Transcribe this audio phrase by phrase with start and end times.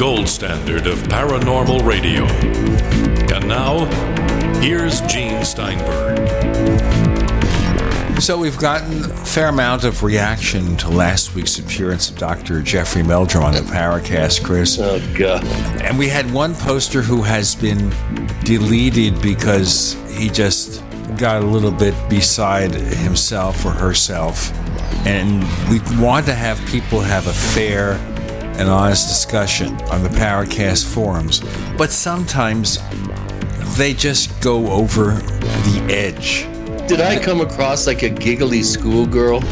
[0.00, 2.24] Gold standard of paranormal radio.
[3.36, 3.84] And now,
[4.58, 6.18] here's Gene Steinberg.
[8.18, 12.62] So we've gotten a fair amount of reaction to last week's appearance of Dr.
[12.62, 14.78] Jeffrey Meldrum on the Paracast, Chris.
[14.80, 15.44] Oh God!
[15.82, 17.92] And we had one poster who has been
[18.42, 20.82] deleted because he just
[21.18, 24.50] got a little bit beside himself or herself.
[25.06, 27.98] And we want to have people have a fair
[28.60, 31.40] and honest discussion on the Paracast forums.
[31.78, 32.78] But sometimes
[33.78, 36.46] they just go over the edge.
[36.86, 39.42] Did I come across like a giggly schoolgirl?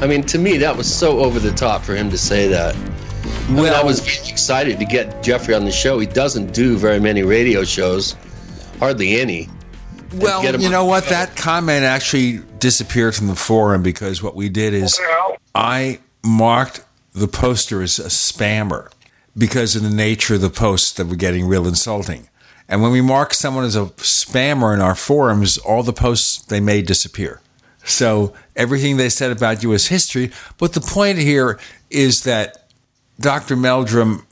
[0.00, 2.74] I mean, to me, that was so over the top for him to say that.
[2.74, 6.00] I mean, I was excited to get Jeffrey on the show.
[6.00, 8.16] He doesn't do very many radio shows,
[8.80, 9.48] hardly any.
[10.14, 11.04] Well, get him you know what?
[11.04, 15.00] That comment actually disappeared from the forum because what we did is
[15.54, 16.84] I marked
[17.14, 18.90] the poster is a spammer
[19.36, 22.28] because of the nature of the posts that were getting real insulting.
[22.68, 26.60] And when we mark someone as a spammer in our forums, all the posts they
[26.60, 27.40] made disappear.
[27.84, 30.30] So everything they said about you is history.
[30.58, 31.58] But the point here
[31.90, 32.68] is that
[33.20, 33.56] Dr.
[33.56, 34.26] Meldrum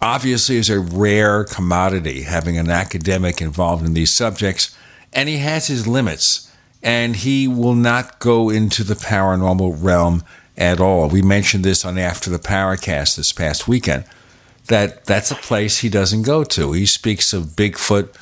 [0.00, 4.76] obviously is a rare commodity, having an academic involved in these subjects,
[5.12, 6.52] and he has his limits,
[6.82, 10.22] and he will not go into the paranormal realm
[10.58, 11.08] at all.
[11.08, 14.04] We mentioned this on After the Paracast this past weekend,
[14.66, 16.72] that that's a place he doesn't go to.
[16.72, 18.14] He speaks of Bigfoot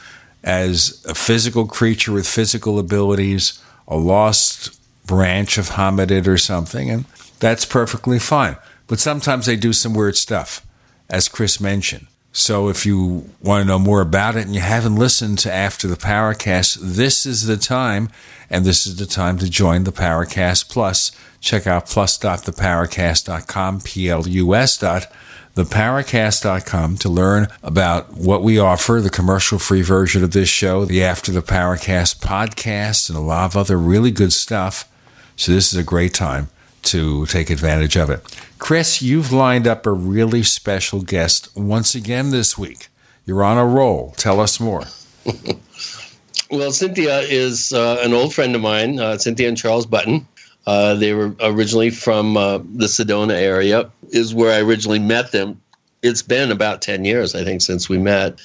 [0.45, 7.05] as a physical creature with physical abilities, a lost branch of hominid or something, and
[7.41, 8.57] that's perfectly fine.
[8.87, 10.65] But sometimes they do some weird stuff
[11.09, 12.07] as Chris mentioned.
[12.37, 15.89] So if you want to know more about it and you haven't listened to After
[15.89, 18.11] the Paracast, this is the time,
[18.51, 21.13] and this is the time to join the Paracast Plus.
[21.41, 25.11] Check out plus.theparacast.com, P-L-U-S dot
[25.55, 31.41] to learn about what we offer, the commercial-free version of this show, the After the
[31.41, 34.87] Paracast podcast, and a lot of other really good stuff.
[35.37, 36.51] So this is a great time
[36.87, 38.25] to take advantage of it.
[38.59, 42.89] Chris, you've lined up a really special guest once again this week.
[43.25, 44.13] You're on a roll.
[44.17, 44.85] Tell us more.
[46.51, 50.27] Well, Cynthia is uh, an old friend of mine, uh, Cynthia and Charles Button.
[50.67, 55.61] Uh, they were originally from uh, the Sedona area, is where I originally met them.
[56.03, 58.41] It's been about 10 years, I think, since we met.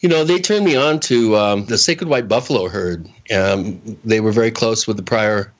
[0.00, 3.08] You know, they turned me on to um, the Sacred White Buffalo herd.
[3.34, 5.52] Um, they were very close with the prior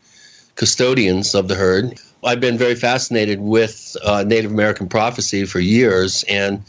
[0.57, 1.99] custodians of the herd.
[2.27, 6.61] I've been very fascinated with uh, Native American prophecy for years, and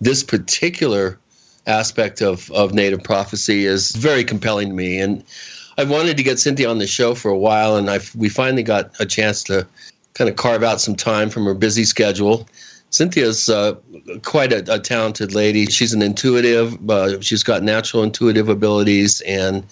[0.00, 1.16] this particular
[1.68, 4.98] aspect of, of Native prophecy is very compelling to me.
[4.98, 5.22] And
[5.78, 8.64] I wanted to get Cynthia on the show for a while, and I we finally
[8.64, 9.64] got a chance to
[10.14, 12.48] kind of carve out some time from her busy schedule.
[12.90, 13.74] Cynthia's uh,
[14.24, 15.66] quite a, a talented lady.
[15.66, 16.90] She's an intuitive.
[16.90, 19.64] Uh, she's got natural intuitive abilities and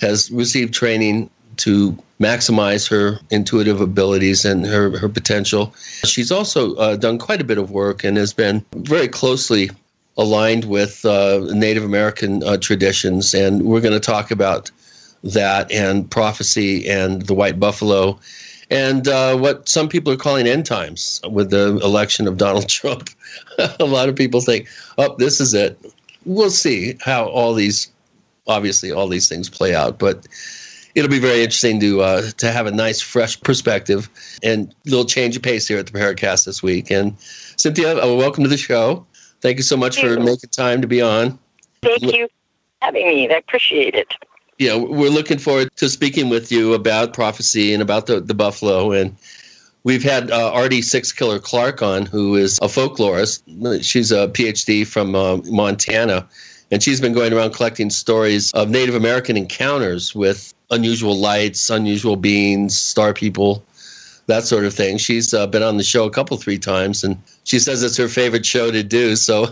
[0.00, 1.28] has received training
[1.58, 5.74] to maximize her intuitive abilities and her, her potential.
[6.04, 9.70] She's also uh, done quite a bit of work and has been very closely
[10.16, 13.34] aligned with uh, Native American uh, traditions.
[13.34, 14.70] And we're going to talk about
[15.22, 18.18] that and prophecy and the white buffalo
[18.70, 23.10] and uh, what some people are calling end times with the election of Donald Trump.
[23.58, 24.68] a lot of people think,
[24.98, 25.78] oh, this is it.
[26.24, 27.90] We'll see how all these,
[28.46, 29.98] obviously, all these things play out.
[29.98, 30.26] But
[30.98, 34.10] it'll be very interesting to uh, to have a nice, fresh perspective
[34.42, 36.90] and a little change of pace here at the Paracast this week.
[36.90, 39.06] And Cynthia, uh, welcome to the show.
[39.40, 40.24] Thank you so much Thank for you.
[40.24, 41.38] making time to be on.
[41.82, 42.34] Thank you for
[42.82, 43.30] having me.
[43.30, 44.12] I appreciate it.
[44.58, 48.90] Yeah, we're looking forward to speaking with you about prophecy and about the, the buffalo.
[48.90, 49.16] And
[49.84, 53.84] we've had uh, Ardy Sixkiller Clarke on, who is a folklorist.
[53.84, 56.28] She's a PhD from uh, Montana,
[56.72, 62.16] and she's been going around collecting stories of Native American encounters with unusual lights, unusual
[62.16, 63.64] beings, star people,
[64.26, 64.98] that sort of thing.
[64.98, 68.08] She's uh, been on the show a couple, three times, and she says it's her
[68.08, 69.16] favorite show to do.
[69.16, 69.46] So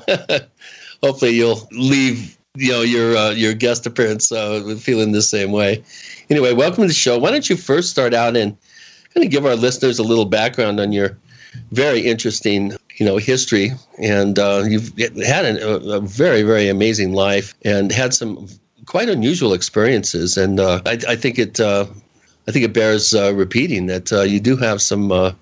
[1.03, 5.83] hopefully you'll leave you know your uh, your guest appearance uh, feeling the same way.
[6.31, 7.19] Anyway, welcome to the show.
[7.19, 8.57] Why don't you first start out and
[9.15, 11.19] kind of give our listeners a little background on your
[11.73, 13.73] very interesting, you know, history,
[14.03, 18.47] and uh, you've had a, a, very, very amazing life, and had some
[18.87, 20.37] quite unusual experiences.
[20.37, 21.87] And uh, I, I, think it, uh,
[22.49, 25.33] I think it bears uh, repeating that uh, you do have some uh,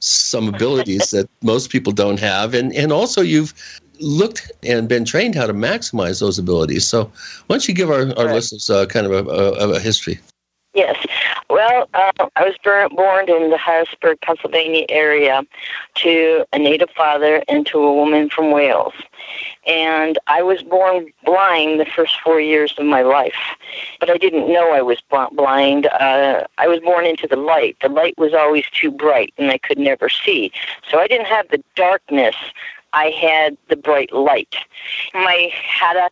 [0.00, 3.52] some abilities that most people don't have, and and also you've
[3.98, 6.86] looked and been trained how to maximize those abilities.
[6.86, 7.10] So,
[7.46, 8.34] why don't you give our, our right.
[8.34, 10.20] listeners kind of a, a, a history?
[10.72, 11.04] Yes.
[11.50, 15.42] Well, uh, I was born in the Harrisburg, Pennsylvania area
[15.96, 18.92] to a native father and to a woman from Wales.
[19.66, 23.56] And I was born blind the first four years of my life.
[23.98, 25.00] But I didn't know I was
[25.32, 25.86] blind.
[25.86, 27.78] Uh, I was born into the light.
[27.80, 30.52] The light was always too bright and I could never see.
[30.90, 32.36] So I didn't have the darkness.
[32.92, 34.54] I had the bright light.
[35.14, 36.10] I had a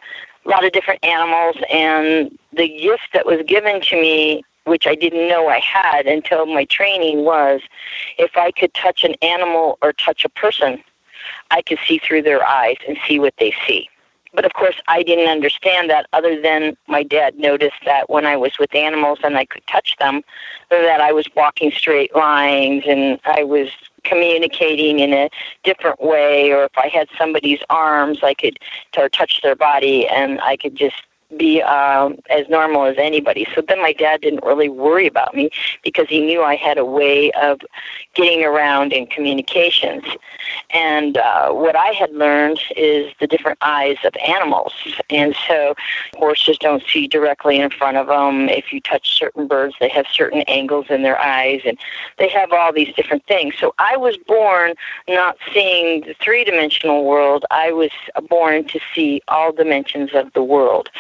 [0.48, 5.28] lot of different animals and the gift that was given to me which I didn't
[5.28, 7.60] know I had until my training was
[8.18, 10.82] if I could touch an animal or touch a person,
[11.50, 13.88] I could see through their eyes and see what they see.
[14.34, 18.36] But of course, I didn't understand that other than my dad noticed that when I
[18.36, 20.22] was with animals and I could touch them,
[20.68, 23.70] that I was walking straight lines and I was
[24.04, 25.30] communicating in a
[25.64, 28.58] different way, or if I had somebody's arms, I could
[28.98, 31.02] or touch their body and I could just
[31.37, 33.46] be um, as normal as anybody.
[33.55, 35.50] So then my dad didn't really worry about me
[35.82, 37.61] because he knew I had a way of
[38.14, 40.05] getting around in communications.
[40.70, 44.73] And uh, what I had learned is the different eyes of animals.
[45.11, 45.75] And so
[46.17, 48.49] horses don't see directly in front of them.
[48.49, 51.78] If you touch certain birds, they have certain angles in their eyes, and
[52.19, 53.55] they have all these different things.
[53.58, 54.75] So I was born
[55.08, 57.90] not seeing the three dimensional world, I was
[58.28, 60.90] born to see all dimensions of the world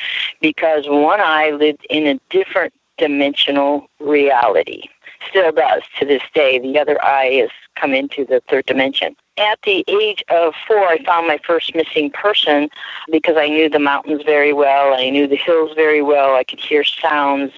[0.40, 4.82] because one eye lived in a different dimensional reality.
[5.28, 6.58] Still does to this day.
[6.58, 9.16] The other eye has come into the third dimension.
[9.38, 12.70] At the age of four, I found my first missing person
[13.10, 14.94] because I knew the mountains very well.
[14.94, 16.34] I knew the hills very well.
[16.34, 17.52] I could hear sounds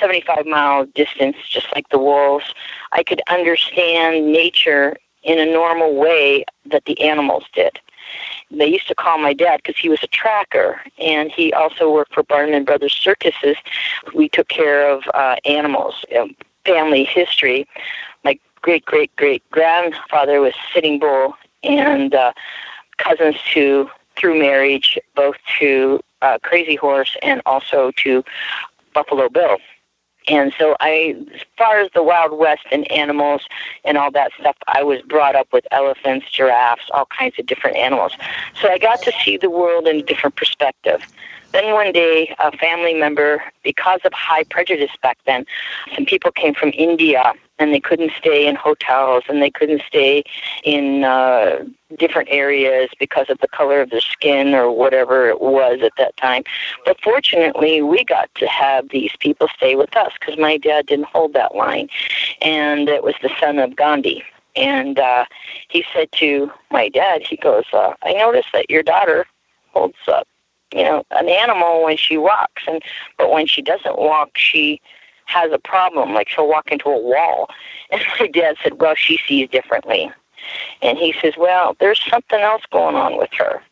[0.00, 2.54] 75 mile distance, just like the wolves.
[2.92, 7.78] I could understand nature in a normal way that the animals did.
[8.50, 12.14] They used to call my dad because he was a tracker, and he also worked
[12.14, 13.56] for Barnum and Brothers Circuses.
[14.14, 16.34] We took care of uh, animals, um,
[16.64, 17.66] family history.
[18.24, 22.32] My great great great grandfather was Sitting Bull, and uh,
[22.96, 28.24] cousins to through marriage, both to uh, Crazy Horse and also to
[28.92, 29.58] Buffalo Bill.
[30.28, 33.42] And so I, as far as the Wild West and animals
[33.84, 37.76] and all that stuff, I was brought up with elephants, giraffes, all kinds of different
[37.76, 38.12] animals.
[38.60, 41.02] So I got to see the world in a different perspective.
[41.52, 45.46] Then one day, a family member, because of high prejudice back then,
[45.94, 50.22] some people came from India and they couldn't stay in hotels and they couldn't stay
[50.62, 51.64] in uh,
[51.98, 56.16] different areas because of the color of their skin or whatever it was at that
[56.16, 56.44] time.
[56.84, 61.06] But fortunately, we got to have these people stay with us because my dad didn't
[61.06, 61.88] hold that line,
[62.42, 64.22] and it was the son of Gandhi.
[64.54, 65.24] And uh,
[65.68, 69.26] he said to my dad, he goes, uh, "I noticed that your daughter
[69.72, 70.26] holds up."
[70.72, 72.82] You know, an animal when she walks, and
[73.16, 74.80] but when she doesn't walk, she
[75.26, 76.14] has a problem.
[76.14, 77.48] Like she'll walk into a wall.
[77.90, 80.12] And my dad said, "Well, she sees differently."
[80.82, 83.62] And he says, "Well, there's something else going on with her."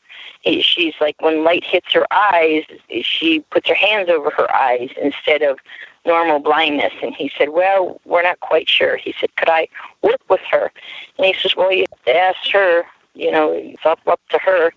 [0.63, 2.63] She's like when light hits her eyes,
[3.03, 5.59] she puts her hands over her eyes instead of
[6.07, 6.95] normal blindness.
[7.03, 8.97] And he said, Well, we're not quite sure.
[8.97, 9.69] He said, Could I
[10.03, 10.71] work with her?
[11.19, 12.87] And he says, Well, you asked her
[13.17, 14.73] you know, it's up, up to her.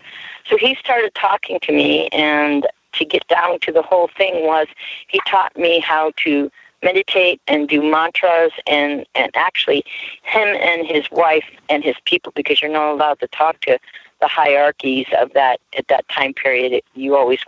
[0.48, 4.66] So he started talking to me, and to get down to the whole thing was
[5.08, 6.50] he taught me how to
[6.82, 9.84] meditate and do mantras and and actually
[10.22, 13.78] him and his wife and his people because you're not allowed to talk to
[14.20, 16.82] the hierarchies of that at that time period.
[16.94, 17.40] You always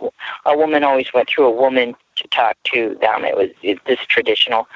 [0.45, 3.25] a woman always went through a woman to talk to them.
[3.25, 4.67] It was it, this traditional.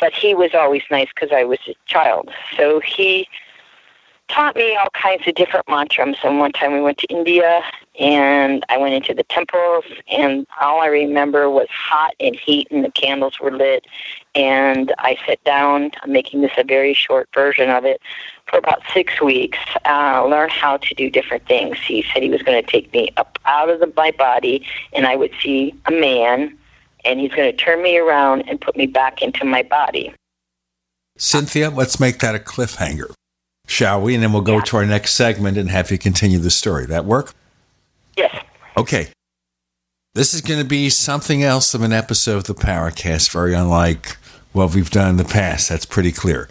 [0.00, 2.30] But he was always nice because i was a child.
[2.56, 3.28] So he
[4.28, 6.16] taught me all kinds of different mantras.
[6.24, 7.62] And one time we went to India
[7.98, 12.84] and I went into the temples and all I remember was hot and heat and
[12.84, 13.86] the candles were lit.
[14.34, 18.00] And I sat down, I'm making this a very short version of it,
[18.46, 21.78] for about six weeks, uh, learn how to do different things.
[21.78, 25.06] He said he was going to take me up out of the, my body and
[25.06, 26.56] I would see a man
[27.04, 30.14] and he's going to turn me around and put me back into my body.
[31.16, 33.14] Cynthia, let's make that a cliffhanger
[33.66, 34.14] shall we?
[34.14, 34.64] And then we'll go yeah.
[34.64, 36.86] to our next segment and have you continue the story.
[36.86, 37.34] That work?
[38.16, 38.44] Yes.
[38.76, 39.08] Okay.
[40.14, 44.16] This is going to be something else of an episode of the Paracast, very unlike
[44.52, 45.68] what we've done in the past.
[45.68, 46.48] That's pretty clear.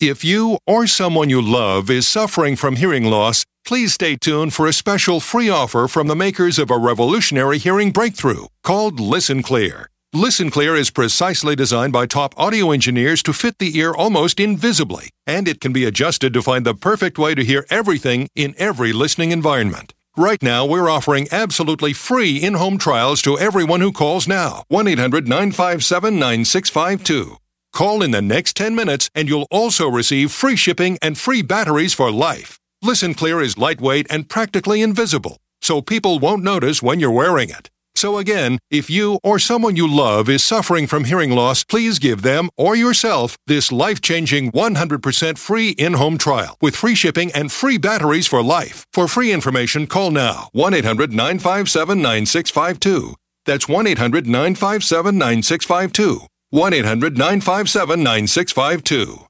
[0.00, 4.66] If you or someone you love is suffering from hearing loss, please stay tuned for
[4.66, 9.90] a special free offer from the makers of a revolutionary hearing breakthrough called Listen Clear.
[10.14, 15.10] Listen Clear is precisely designed by top audio engineers to fit the ear almost invisibly,
[15.26, 18.94] and it can be adjusted to find the perfect way to hear everything in every
[18.94, 19.92] listening environment.
[20.16, 24.64] Right now, we're offering absolutely free in home trials to everyone who calls now.
[24.68, 27.36] 1 800 957 9652.
[27.72, 31.94] Call in the next 10 minutes and you'll also receive free shipping and free batteries
[31.94, 32.58] for life.
[32.82, 37.70] Listen Clear is lightweight and practically invisible, so people won't notice when you're wearing it.
[37.94, 42.22] So again, if you or someone you love is suffering from hearing loss, please give
[42.22, 48.26] them or yourself this life-changing 100% free in-home trial with free shipping and free batteries
[48.26, 48.86] for life.
[48.92, 53.16] For free information, call now 1-800-957-9652.
[53.44, 56.26] That's 1-800-957-9652.
[56.52, 59.29] 1 800 957 9652.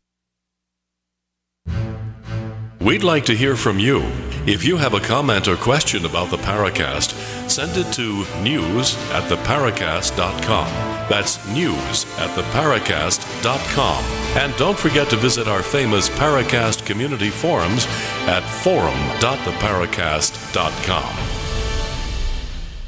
[2.81, 4.01] We'd like to hear from you.
[4.47, 7.11] If you have a comment or question about the Paracast,
[7.47, 10.65] send it to news at theparacast.com.
[11.07, 14.03] That's news at theparacast.com.
[14.35, 17.85] And don't forget to visit our famous Paracast community forums
[18.25, 21.15] at forum.theparacast.com.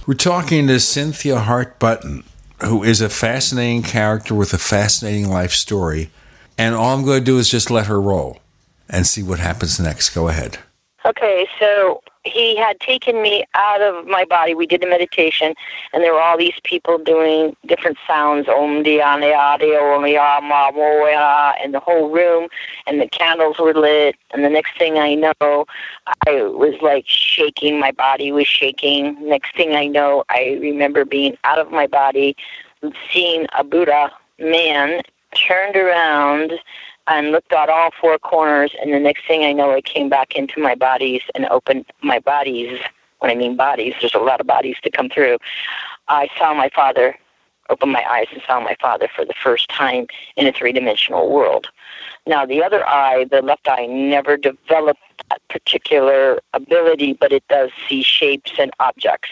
[0.07, 2.23] We're talking to Cynthia Hart Button,
[2.65, 6.09] who is a fascinating character with a fascinating life story.
[6.57, 8.39] And all I'm going to do is just let her roll
[8.93, 10.11] and see what happens next.
[10.11, 10.59] Go ahead.
[11.05, 14.53] Okay, so he had taken me out of my body.
[14.53, 15.53] We did the meditation,
[15.91, 21.81] and there were all these people doing different sounds, Om Dhyana Om Yama, and the
[21.81, 22.47] whole room,
[22.87, 24.15] and the candles were lit.
[24.31, 25.65] And the next thing I know,
[26.25, 27.81] I was like shaking.
[27.81, 29.17] My body was shaking.
[29.27, 32.37] Next thing I know, I remember being out of my body,
[33.11, 34.09] seeing a Buddha
[34.39, 35.01] man
[35.35, 36.53] turned around
[37.07, 40.35] and looked at all four corners, and the next thing I know, I came back
[40.35, 42.79] into my bodies and opened my bodies.
[43.19, 45.37] When I mean bodies, there's a lot of bodies to come through.
[46.07, 47.17] I saw my father,
[47.69, 51.31] opened my eyes and saw my father for the first time in a three dimensional
[51.31, 51.67] world.
[52.25, 57.69] Now, the other eye, the left eye, never developed that particular ability, but it does
[57.87, 59.29] see shapes and objects.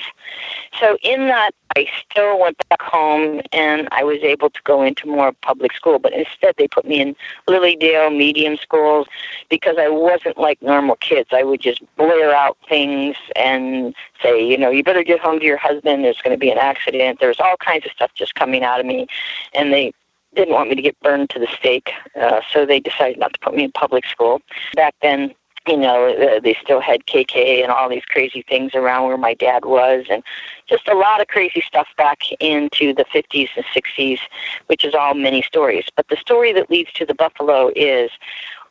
[0.79, 5.07] So, in that, I still went back home and I was able to go into
[5.07, 7.15] more public school, but instead they put me in
[7.47, 9.07] Lilydale medium schools
[9.49, 11.29] because I wasn't like normal kids.
[11.31, 15.45] I would just blare out things and say, you know, you better get home to
[15.45, 16.03] your husband.
[16.03, 17.19] There's going to be an accident.
[17.21, 19.07] There's all kinds of stuff just coming out of me.
[19.53, 19.93] And they
[20.35, 23.39] didn't want me to get burned to the stake, uh, so they decided not to
[23.39, 24.41] put me in public school.
[24.75, 25.33] Back then,
[25.67, 29.33] you know, uh, they still had KK and all these crazy things around where my
[29.33, 30.23] dad was, and
[30.67, 34.19] just a lot of crazy stuff back into the 50s and 60s,
[34.67, 35.85] which is all many stories.
[35.95, 38.09] But the story that leads to the buffalo is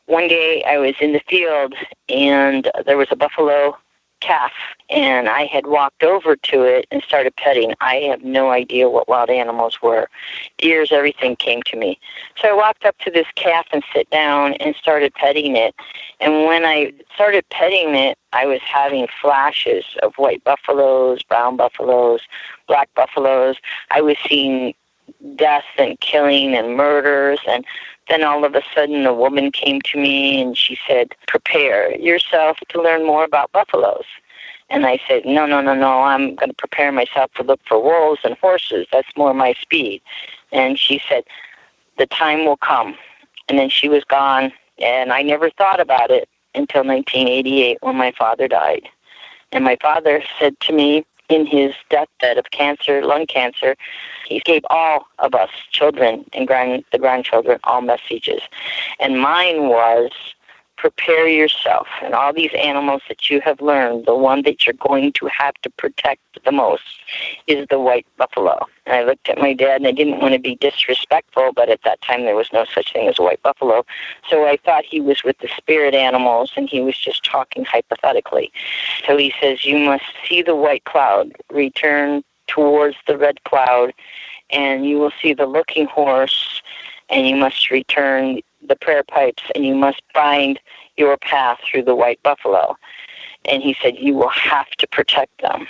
[0.06, 1.74] one day I was in the field
[2.08, 3.76] and there was a buffalo
[4.20, 4.52] calf
[4.88, 7.74] and I had walked over to it and started petting.
[7.80, 10.08] I have no idea what wild animals were.
[10.62, 11.98] Ears, everything came to me.
[12.40, 15.74] So I walked up to this calf and sit down and started petting it.
[16.20, 22.20] And when I started petting it, I was having flashes of white buffaloes, brown buffaloes,
[22.68, 23.56] black buffaloes.
[23.90, 24.74] I was seeing
[25.36, 27.64] death and killing and murders and
[28.10, 32.58] then all of a sudden a woman came to me and she said, Prepare yourself
[32.68, 34.04] to learn more about buffaloes.
[34.68, 37.82] And I said, No, no, no, no, I'm going to prepare myself to look for
[37.82, 38.86] wolves and horses.
[38.92, 40.02] That's more my speed.
[40.52, 41.22] And she said,
[41.98, 42.96] The time will come.
[43.48, 44.52] And then she was gone.
[44.82, 48.88] And I never thought about it until 1988 when my father died.
[49.52, 53.76] And my father said to me, in his deathbed of cancer, lung cancer,
[54.26, 58.42] he gave all of us, children and grand, the grandchildren, all messages.
[58.98, 60.10] And mine was
[60.80, 61.86] prepare yourself.
[62.02, 65.52] And all these animals that you have learned, the one that you're going to have
[65.60, 67.02] to protect the most
[67.46, 68.66] is the white buffalo.
[68.86, 71.82] And I looked at my dad and I didn't want to be disrespectful, but at
[71.84, 73.84] that time there was no such thing as a white buffalo.
[74.30, 78.50] So I thought he was with the spirit animals and he was just talking hypothetically.
[79.06, 83.92] So he says, You must see the white cloud, return towards the red cloud,
[84.48, 86.62] and you will see the looking horse,
[87.10, 90.58] and you must return the prayer pipes and you must find
[90.96, 92.76] your path through the white buffalo.
[93.46, 95.66] And he said, You will have to protect them.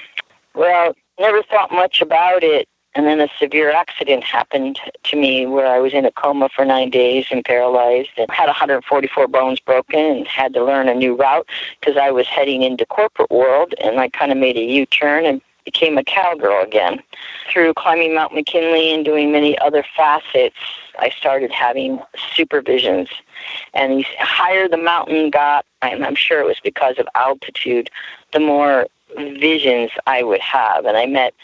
[0.55, 2.69] Well, never thought much about it.
[2.97, 6.65] And then a severe accident happened to me where I was in a coma for
[6.65, 11.15] nine days and paralyzed and had 144 bones broken and had to learn a new
[11.15, 11.49] route
[11.79, 15.41] because I was heading into corporate world and I kind of made a U-turn and
[15.65, 17.03] became a cowgirl again.
[17.51, 20.57] Through climbing Mount McKinley and doing many other facets,
[20.99, 22.01] I started having
[22.35, 23.09] supervisions.
[23.75, 27.91] And the higher the mountain got, and I'm sure it was because of altitude,
[28.33, 30.85] the more visions I would have.
[30.85, 31.35] And I met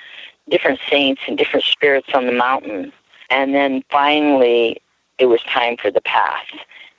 [0.48, 2.92] different saints and different spirits on the mountain.
[3.30, 4.80] And then finally,
[5.18, 6.46] it was time for the path.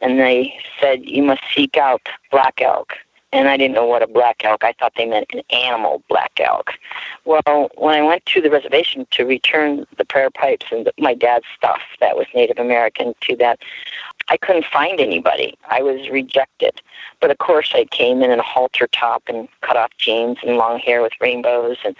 [0.01, 2.01] And they said, You must seek out
[2.31, 2.93] black elk
[3.37, 4.63] and I didn't know what a black elk.
[4.63, 6.73] I thought they meant an animal black elk.
[7.25, 11.13] Well, when I went to the reservation to return the prayer pipes and the, my
[11.13, 13.59] dad's stuff that was Native American to that,
[14.29, 15.57] I couldn't find anybody.
[15.69, 16.81] I was rejected.
[17.21, 20.57] But of course, I came in in a halter top and cut off jeans and
[20.57, 21.95] long hair with rainbows, and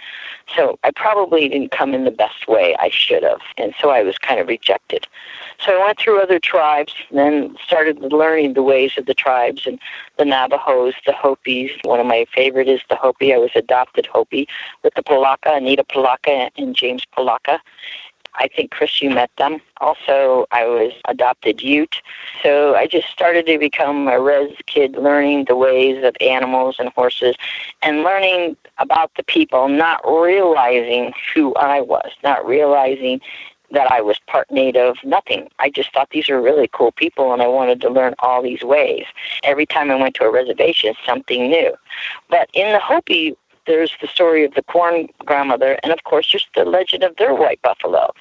[0.54, 4.02] so I probably didn't come in the best way I should have, and so I
[4.02, 5.06] was kind of rejected.
[5.58, 9.66] So I went through other tribes, and then started learning the ways of the tribes
[9.66, 9.78] and
[10.16, 11.70] the Navajos, the Hopis.
[11.84, 13.34] One of my favorite is the Hopi.
[13.34, 14.46] I was adopted Hopi
[14.82, 17.58] with the Palaka, Anita Palaka, and James Palaka.
[18.34, 19.60] I think, Chris, you met them.
[19.80, 22.00] Also, I was adopted Ute.
[22.42, 26.88] So I just started to become a res kid, learning the ways of animals and
[26.90, 27.34] horses
[27.82, 33.20] and learning about the people, not realizing who I was, not realizing
[33.70, 35.48] that I was part native, nothing.
[35.58, 38.62] I just thought these are really cool people and I wanted to learn all these
[38.62, 39.04] ways.
[39.44, 41.74] Every time I went to a reservation, something new.
[42.30, 43.36] But in the Hopi,
[43.68, 47.34] there's the story of the corn grandmother, and of course, there's the legend of their
[47.34, 48.12] white buffalo.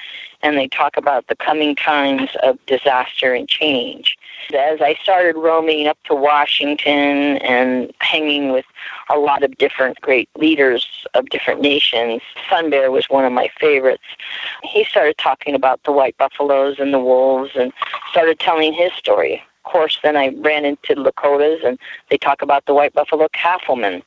[0.44, 4.18] And they talk about the coming times of disaster and change.
[4.54, 8.66] As I started roaming up to Washington and hanging with
[9.10, 13.50] a lot of different great leaders of different nations, Sun Bear was one of my
[13.60, 14.04] favorites.
[14.62, 17.74] He started talking about the white buffaloes and the wolves and
[18.12, 21.78] started telling his story course, then I ran into Lakotas, and
[22.10, 24.02] they talk about the White Buffalo Calf Woman.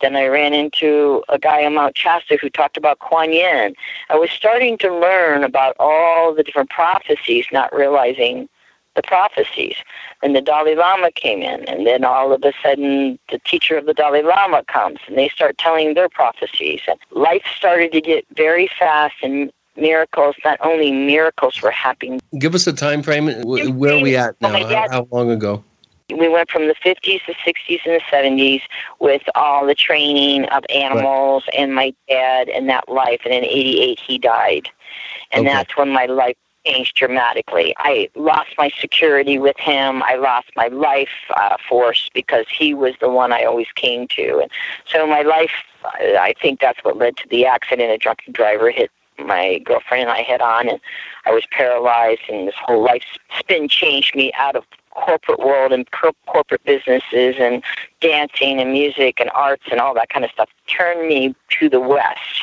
[0.00, 3.74] Then I ran into a guy on Mount Shasta who talked about Kuan Yin.
[4.10, 8.48] I was starting to learn about all the different prophecies, not realizing
[8.94, 9.76] the prophecies.
[10.22, 13.86] And the Dalai Lama came in, and then all of a sudden, the teacher of
[13.86, 16.80] the Dalai Lama comes, and they start telling their prophecies.
[16.88, 22.20] And life started to get very fast and miracles, not only miracles were happening.
[22.38, 23.26] Give us a time frame.
[23.42, 24.52] Where are we at now?
[24.52, 25.64] How, how long ago?
[26.10, 28.62] We went from the 50s, the 60s, and the 70s
[29.00, 31.60] with all the training of animals right.
[31.60, 33.22] and my dad and that life.
[33.24, 34.68] And in 88, he died.
[35.32, 35.54] And okay.
[35.54, 37.74] that's when my life changed dramatically.
[37.78, 40.02] I lost my security with him.
[40.04, 44.38] I lost my life uh, force because he was the one I always came to.
[44.38, 44.50] And
[44.86, 45.52] so my life,
[45.84, 47.90] I think that's what led to the accident.
[47.90, 50.80] A drunken driver hit my girlfriend and I head on, and
[51.24, 53.04] I was paralyzed, and this whole life
[53.38, 55.86] spin changed me out of corporate world and
[56.26, 57.62] corporate businesses and
[58.00, 61.80] dancing and music and arts and all that kind of stuff turned me to the
[61.80, 62.42] west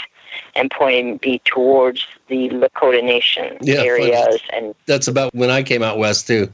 [0.55, 5.81] and pointed me towards the Lakota Nation yeah, areas and that's about when I came
[5.81, 6.51] out west too.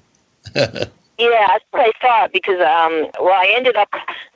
[1.20, 3.90] Yeah, that's what I thought because um well I ended up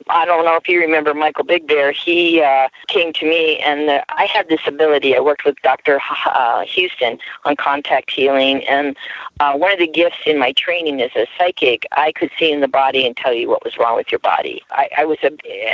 [0.08, 1.92] I don't know if you remember Michael Big Bear.
[1.92, 5.16] He uh, came to me, and uh, I had this ability.
[5.16, 5.98] I worked with Dr.
[6.26, 8.96] Uh, Houston on contact healing, and
[9.40, 12.60] uh, one of the gifts in my training as a psychic, I could see in
[12.60, 14.62] the body and tell you what was wrong with your body.
[14.70, 15.30] I, I was uh,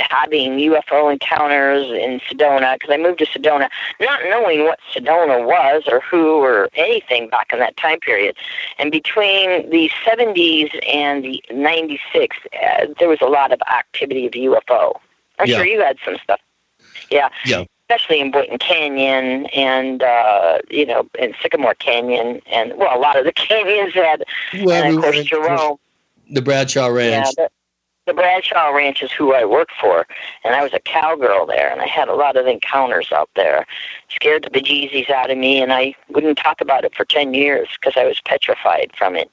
[0.09, 3.69] having UFO encounters in Sedona because I moved to Sedona,
[3.99, 8.37] not knowing what Sedona was or who or anything back in that time period.
[8.77, 14.33] And between the 70s and the 96, uh, there was a lot of activity of
[14.33, 14.99] UFO.
[15.39, 15.57] I'm yeah.
[15.57, 16.39] sure you had some stuff.
[17.09, 17.29] Yeah.
[17.45, 17.65] Yeah.
[17.89, 23.17] Especially in Boynton Canyon and uh, you know in Sycamore Canyon and well a lot
[23.17, 24.23] of the canyons had
[24.63, 25.77] well, and of course Jerome.
[26.29, 27.27] The Bradshaw Ranch.
[27.37, 27.47] Yeah,
[28.07, 30.07] the Bradshaw Ranch is who I worked for,
[30.43, 33.65] and I was a cowgirl there, and I had a lot of encounters out there.
[34.09, 37.67] Scared the bejesus out of me, and I wouldn't talk about it for 10 years
[37.79, 39.29] because I was petrified from it.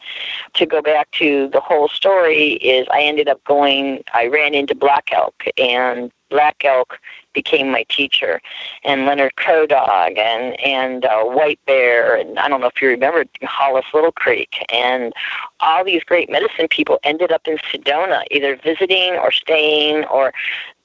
[0.54, 4.74] To go back to the whole story is I ended up going, I ran into
[4.74, 6.98] Black Elk, and Black Elk
[7.42, 8.40] became my teacher,
[8.82, 12.88] and Leonard Crow Dog, and and uh, White Bear, and I don't know if you
[12.88, 15.12] remember Hollis Little Creek, and
[15.60, 20.32] all these great medicine people ended up in Sedona, either visiting or staying or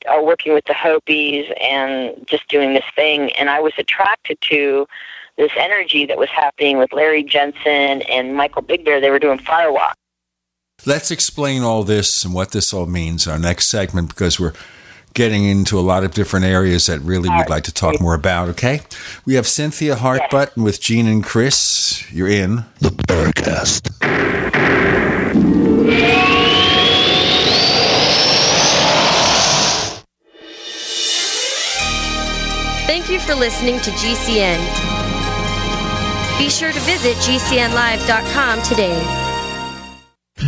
[0.08, 3.32] uh, working with the Hopis and just doing this thing.
[3.34, 4.86] And I was attracted to
[5.38, 9.02] this energy that was happening with Larry Jensen and Michael Big Bear.
[9.02, 9.94] They were doing firewalk.
[10.86, 14.54] Let's explain all this and what this all means in our next segment because we're
[15.14, 18.50] getting into a lot of different areas that really we'd like to talk more about,
[18.50, 18.82] okay?
[19.26, 22.04] We have Cynthia Hart-Button with Gene and Chris.
[22.12, 23.90] You're in the Paracast.
[32.86, 34.60] Thank you for listening to GCN.
[36.38, 39.23] Be sure to visit GCNlive.com today.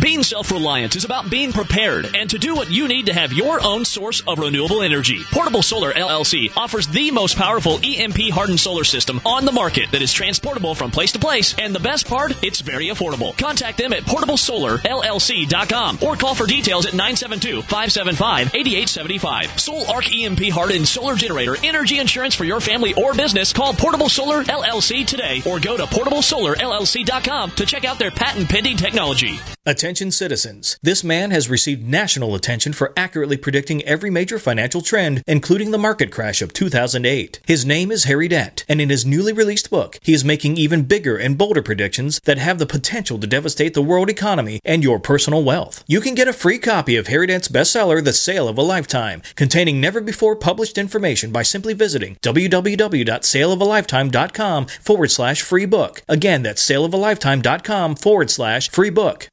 [0.00, 3.32] Being self reliant is about being prepared and to do what you need to have
[3.32, 5.22] your own source of renewable energy.
[5.30, 10.02] Portable Solar LLC offers the most powerful EMP hardened solar system on the market that
[10.02, 11.54] is transportable from place to place.
[11.58, 13.38] And the best part, it's very affordable.
[13.38, 19.60] Contact them at portablesolarllc.com or call for details at 972 575 8875.
[19.60, 23.52] Soul Arc EMP hardened solar generator energy insurance for your family or business.
[23.52, 28.76] Call Portable Solar LLC today or go to portablesolarllc.com to check out their patent pending
[28.76, 29.38] technology.
[29.76, 30.78] Attention citizens.
[30.82, 35.76] This man has received national attention for accurately predicting every major financial trend, including the
[35.76, 37.40] market crash of 2008.
[37.44, 40.84] His name is Harry Dent, and in his newly released book, he is making even
[40.84, 44.98] bigger and bolder predictions that have the potential to devastate the world economy and your
[44.98, 45.84] personal wealth.
[45.86, 49.20] You can get a free copy of Harry Dent's bestseller, The Sale of a Lifetime,
[49.34, 56.02] containing never before published information by simply visiting www.saleofalifetime.com forward slash free book.
[56.08, 59.28] Again, that's saleofalifetime.com forward slash free book.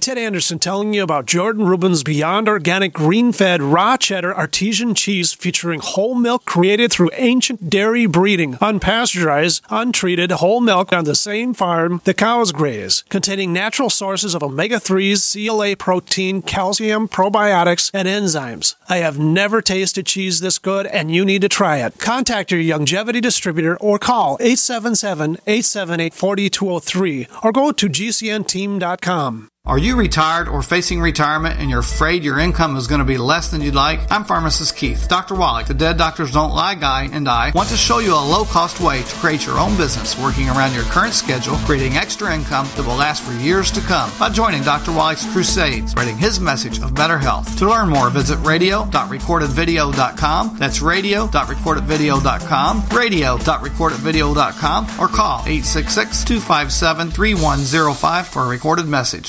[0.00, 5.32] Ted Anderson telling you about Jordan Rubin's Beyond Organic Green Fed Raw Cheddar Artesian Cheese
[5.32, 11.52] featuring whole milk created through ancient dairy breeding, unpasteurized, untreated whole milk on the same
[11.52, 18.06] farm the cows graze, containing natural sources of omega 3s, CLA protein, calcium, probiotics, and
[18.06, 18.76] enzymes.
[18.88, 21.98] I have never tasted cheese this good, and you need to try it.
[21.98, 29.48] Contact your longevity distributor or call 877 878 4203 or go to gcnteam.com.
[29.68, 33.18] Are you retired or facing retirement and you're afraid your income is going to be
[33.18, 34.00] less than you'd like?
[34.10, 35.06] I'm pharmacist Keith.
[35.08, 35.34] Dr.
[35.34, 38.46] Wallach, the Dead Doctors Don't Lie guy, and I want to show you a low
[38.46, 42.66] cost way to create your own business working around your current schedule, creating extra income
[42.76, 44.90] that will last for years to come by joining Dr.
[44.90, 47.58] Wallach's Crusades, spreading his message of better health.
[47.58, 50.56] To learn more, visit radio.recordedvideo.com.
[50.56, 59.28] That's radio.recordedvideo.com, radio.recordedvideo.com, or call 866 257 3105 for a recorded message.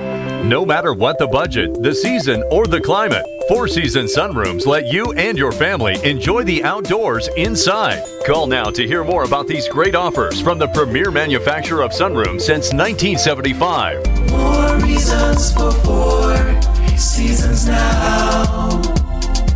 [0.43, 5.11] No matter what the budget, the season, or the climate, Four Season Sunrooms let you
[5.13, 8.03] and your family enjoy the outdoors inside.
[8.25, 12.41] Call now to hear more about these great offers from the premier manufacturer of sunrooms
[12.41, 14.31] since 1975.
[14.31, 16.61] More reasons for four
[16.97, 18.81] seasons now.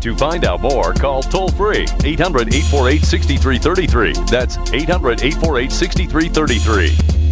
[0.01, 4.13] To find out more, call toll free 800 848 6333.
[4.29, 7.24] That's 800 848 6333.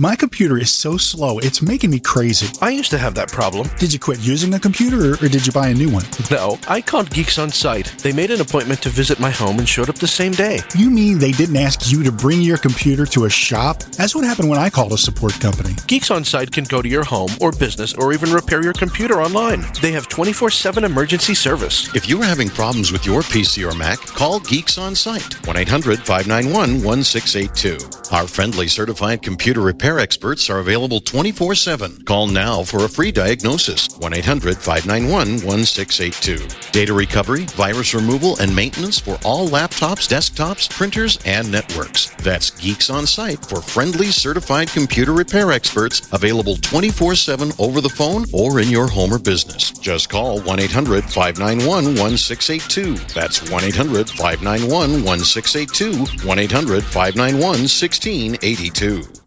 [0.00, 2.50] My computer is so slow, it's making me crazy.
[2.62, 3.68] I used to have that problem.
[3.76, 6.06] Did you quit using a computer or, or did you buy a new one?
[6.30, 7.98] No, I called Geeks on Site.
[7.98, 10.60] They made an appointment to visit my home and showed up the same day.
[10.74, 13.80] You mean they didn't ask you to bring your computer to a shop?
[13.98, 15.74] That's what happened when I called a support company.
[15.86, 19.20] Geeks on Site can go to your home or business or even repair your computer
[19.20, 19.66] online.
[19.82, 21.94] They have 24 7 emergency service.
[21.94, 25.98] If you're having problems with your PC or Mac, call Geeks on Site 1 800
[25.98, 28.00] 591 1682.
[28.12, 32.04] Our friendly certified computer repair experts are available 24 7.
[32.04, 36.46] Call now for a free diagnosis 1 800 591 1682.
[36.72, 42.10] Data recovery, virus removal, and maintenance for all laptops, desktops, printers, and networks.
[42.22, 47.88] That's Geeks on Site for friendly certified computer repair experts available 24 7 over the
[47.88, 49.70] phone or in your home or business.
[49.70, 52.94] Just call 1 800 591 1682.
[53.14, 56.26] That's 1 800 591 1682.
[56.26, 59.19] 1 800 591 1682.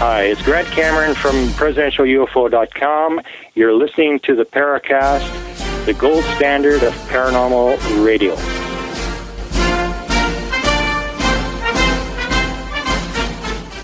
[0.00, 3.20] Hi, it's Grant Cameron from PresidentialUFO.com.
[3.54, 8.34] You're listening to the Paracast, the gold standard of paranormal radio.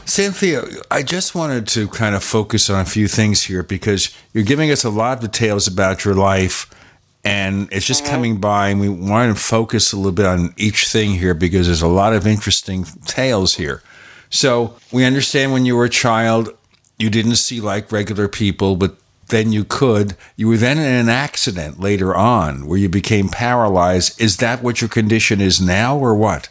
[0.06, 4.42] Cynthia, I just wanted to kind of focus on a few things here because you're
[4.42, 6.66] giving us a lot of details about your life
[7.26, 8.14] and it's just mm-hmm.
[8.14, 11.66] coming by and we want to focus a little bit on each thing here because
[11.66, 13.82] there's a lot of interesting tales here.
[14.30, 16.50] So we understand when you were a child,
[16.98, 18.96] you didn't see like regular people, but
[19.28, 20.16] then you could.
[20.36, 24.20] You were then in an accident later on where you became paralyzed.
[24.20, 26.48] Is that what your condition is now or what?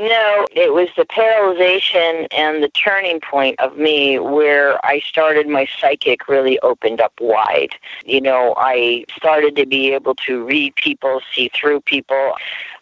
[0.00, 5.66] No, it was the paralyzation and the turning point of me where I started my
[5.80, 7.74] psychic really opened up wide.
[8.04, 12.34] You know, I started to be able to read people, see through people.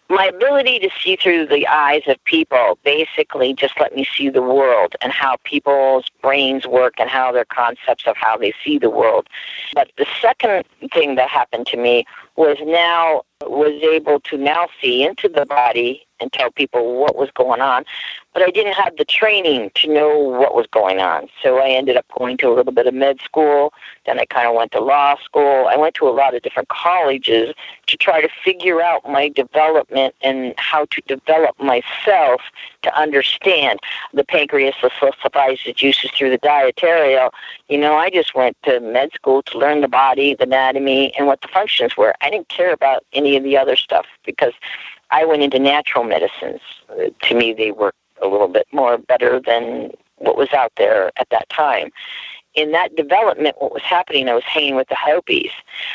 [0.09, 4.41] My ability to see through the eyes of people basically just let me see the
[4.41, 8.89] world and how people's brains work and how their concepts of how they see the
[8.89, 9.27] world.
[9.73, 12.05] But the second thing that happened to me
[12.37, 17.29] was now was able to now see into the body and tell people what was
[17.31, 17.83] going on.
[18.37, 21.27] But I didn't have the training to know what was going on.
[21.41, 23.73] So I ended up going to a little bit of med school.
[24.05, 25.65] Then I kind of went to law school.
[25.67, 27.55] I went to a lot of different colleges
[27.87, 32.41] to try to figure out my development and how to develop myself
[32.83, 33.79] to understand
[34.13, 34.75] the pancreas
[35.19, 37.31] supplies the juices through the dietarial.
[37.69, 41.25] You know, I just went to med school to learn the body, the anatomy, and
[41.25, 42.13] what the functions were.
[42.21, 44.53] I didn't care about any of the other stuff because
[45.09, 46.61] I went into natural medicines.
[46.87, 51.11] Uh, to me, they were a little bit more better than what was out there
[51.17, 51.91] at that time.
[52.55, 55.51] in that development, what was happening, I was hanging with the Hopis.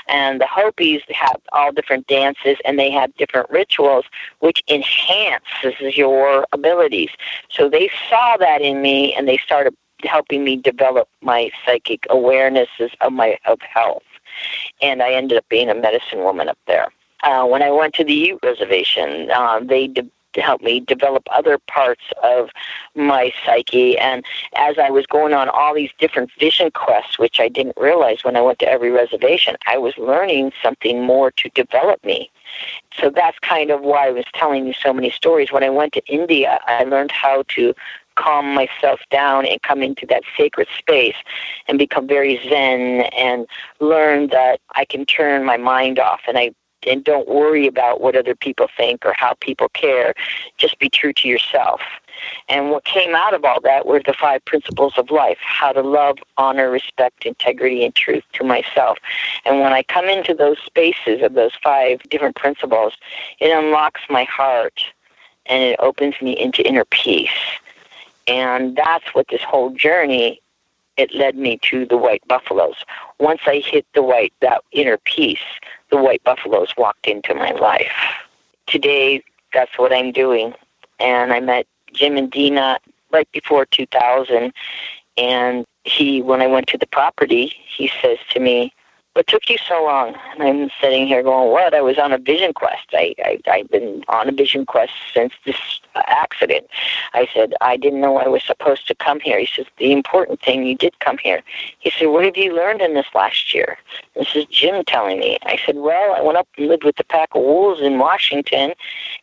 [0.09, 4.05] And the Hopis have all different dances and they have different rituals
[4.39, 7.11] which enhances your abilities.
[7.51, 12.91] So they saw that in me and they started helping me develop my psychic awarenesses
[13.01, 14.05] of my of health.
[14.81, 16.89] And I ended up being a medicine woman up there.
[17.25, 21.59] Uh, when I went to the Ute Reservation, uh, they de- helped me develop other
[21.59, 22.51] parts of
[22.95, 23.99] my psyche.
[23.99, 24.25] And
[24.57, 28.37] as I was going on all these different vision quests, which I didn't realize when
[28.37, 32.31] I went to every reservation, I was learning something more to develop me.
[33.01, 35.53] So that's kind of why I was telling you so many stories.
[35.53, 37.75] When I went to India, I learned how to
[38.17, 41.17] calm myself down and come into that sacred space
[41.67, 43.47] and become very zen and
[43.81, 46.53] learn that I can turn my mind off and I
[46.87, 50.15] and don't worry about what other people think or how people care.
[50.59, 51.81] Just be true to yourself.
[52.49, 55.83] And what came out of all that were the five principles of life how to
[55.83, 58.99] love, honor, respect, integrity, and truth to myself.
[59.45, 62.95] And when I come into those spaces of those five different principles,
[63.41, 64.85] it unlocks my heart
[65.47, 67.31] and it opens me into inner peace.
[68.29, 70.41] And that's what this whole journey
[70.97, 72.85] it led me to the white buffaloes.
[73.19, 75.39] Once I hit the white that inner peace,
[75.93, 77.93] the white buffaloes walked into my life.
[78.67, 80.55] Today that's what I'm doing.
[80.99, 82.79] And I met Jim and Dina
[83.13, 84.53] right before 2000
[85.19, 88.73] and he when I went to the property, he says to me,
[89.15, 90.17] what took you so long?
[90.39, 91.75] And I'm sitting here going, what?
[91.75, 92.87] I was on a vision quest.
[92.93, 96.67] I, I, I've been on a vision quest since this accident.
[97.13, 99.39] I said, I didn't know I was supposed to come here.
[99.39, 101.43] He says, the important thing, you did come here.
[101.79, 103.77] He said, what have you learned in this last year?
[104.15, 105.39] This is Jim telling me.
[105.43, 108.73] I said, well, I went up and lived with the pack of wolves in Washington.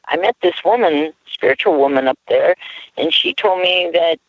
[0.07, 2.55] I met this woman, spiritual woman up there,
[2.95, 4.19] and she told me that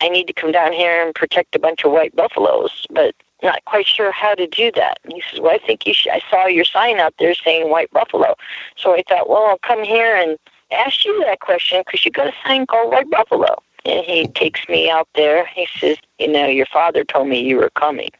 [0.00, 2.86] I need to come down here and protect a bunch of white buffaloes.
[2.90, 4.98] But not quite sure how to do that.
[5.04, 6.12] And he says, Well, I think you should.
[6.12, 8.34] I saw your sign out there saying White Buffalo.
[8.76, 10.38] So I thought, Well, I'll come here and
[10.72, 13.62] ask you that question because you got a sign called White Buffalo.
[13.84, 15.46] And he takes me out there.
[15.46, 18.10] He says, You know, your father told me you were coming.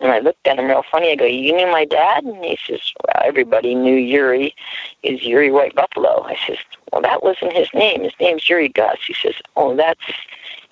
[0.00, 1.12] And I looked at him real funny.
[1.12, 2.24] I go, You knew my dad?
[2.24, 4.54] And he says, Well, everybody knew Yuri
[5.02, 6.22] is Yuri White Buffalo.
[6.24, 6.58] I says,
[6.92, 8.02] Well, that wasn't his name.
[8.02, 8.98] His name's Yuri Gus.
[9.06, 10.00] He says, Oh, that's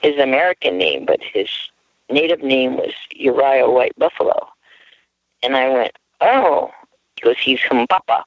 [0.02, 1.48] his American name, but his
[2.12, 4.48] native name was Uriah White Buffalo.
[5.42, 6.70] And I went, oh,
[7.16, 8.24] because he's from Papa.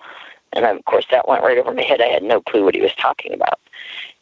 [0.54, 2.02] And of course, that went right over my head.
[2.02, 3.60] I had no clue what he was talking about.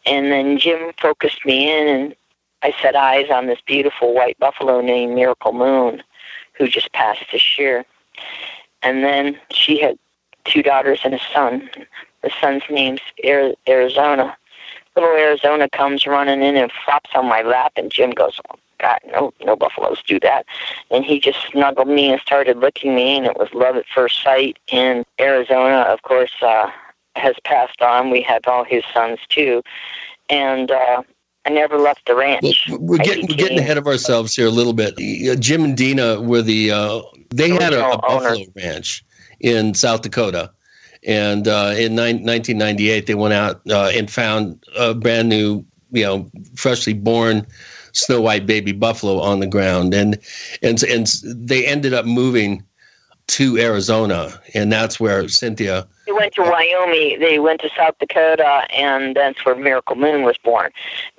[0.06, 2.16] And then Jim focused me in, and
[2.62, 6.04] I set eyes on this beautiful white buffalo named Miracle Moon,
[6.54, 7.86] who just passed this year.
[8.82, 9.98] And then she had
[10.46, 11.70] two daughters and a son.
[12.22, 13.02] The son's name's
[13.68, 14.36] Arizona.
[14.96, 18.40] Little Arizona comes running in and flops on my lap, and Jim goes,
[18.84, 20.46] God, no, no buffaloes do that.
[20.92, 24.22] And he just snuggled me and started licking me, and it was love at first
[24.22, 24.60] sight.
[24.68, 26.70] In Arizona, of course, uh,
[27.16, 28.10] has passed on.
[28.10, 29.64] We have all his sons too,
[30.30, 31.04] and uh,
[31.46, 32.66] I never left the ranch.
[32.70, 34.96] Well, we're getting we're getting ahead of ourselves here a little bit.
[34.96, 39.06] Uh, Jim and Dina were the uh, they had a, a buffalo ranch
[39.40, 40.52] in South Dakota.
[41.06, 46.06] And uh, in ni- 1998, they went out uh, and found a brand new, you
[46.06, 47.46] know, freshly born
[47.94, 50.20] snow white baby buffalo on the ground, and
[50.62, 52.64] and and they ended up moving
[53.28, 57.20] to Arizona, and that's where Cynthia they went to Wyoming.
[57.20, 60.72] They went to South Dakota, and that's where Miracle Moon was born.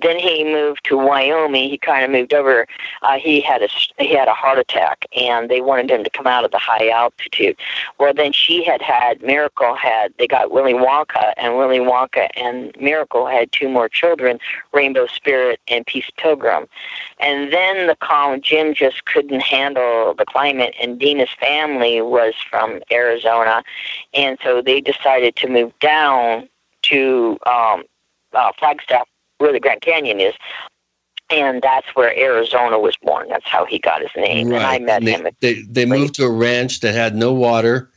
[0.03, 1.71] Then he moved to Wyoming.
[1.71, 2.67] He kind of moved over.
[3.03, 3.69] Uh, he had a
[3.99, 6.91] he had a heart attack, and they wanted him to come out of the high
[6.91, 7.57] altitude.
[7.99, 12.75] Well, then she had had Miracle had they got Willy Wonka, and Willy Wonka and
[12.79, 14.39] Miracle had two more children,
[14.73, 16.67] Rainbow Spirit and Peace Pilgrim.
[17.21, 22.83] And then the calm Jim just couldn't handle the climate, and Dina's family was from
[22.93, 23.63] Arizona,
[24.13, 26.49] and so they they decided to move down
[26.83, 27.85] to um,
[28.33, 29.07] uh, Flagstaff,
[29.39, 30.35] where the Grand Canyon is,
[31.31, 33.29] and that's where Arizona was born.
[33.29, 34.49] That's how he got his name.
[34.49, 34.57] Right.
[34.57, 35.29] And I met and they, him.
[35.41, 37.89] They, they moved to a ranch that had no water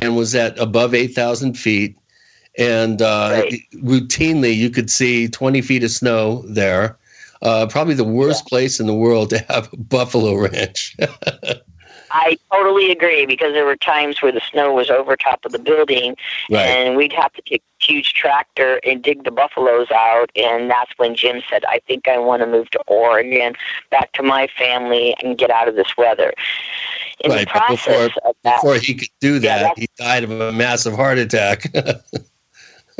[0.00, 1.98] and was at above 8,000 feet.
[2.56, 3.60] And uh, right.
[3.74, 6.98] routinely, you could see 20 feet of snow there.
[7.42, 8.48] Uh, probably the worst yeah.
[8.48, 10.96] place in the world to have a buffalo ranch.
[12.12, 15.58] I totally agree because there were times where the snow was over top of the
[15.58, 16.16] building,
[16.50, 16.66] right.
[16.66, 20.30] and we'd have to take a huge tractor and dig the buffaloes out.
[20.36, 23.54] And that's when Jim said, "I think I want to move to Oregon,
[23.90, 26.34] back to my family, and get out of this weather."
[27.20, 30.30] In right, the process before, that, before he could do that, yeah, he died of
[30.30, 31.72] a massive heart attack.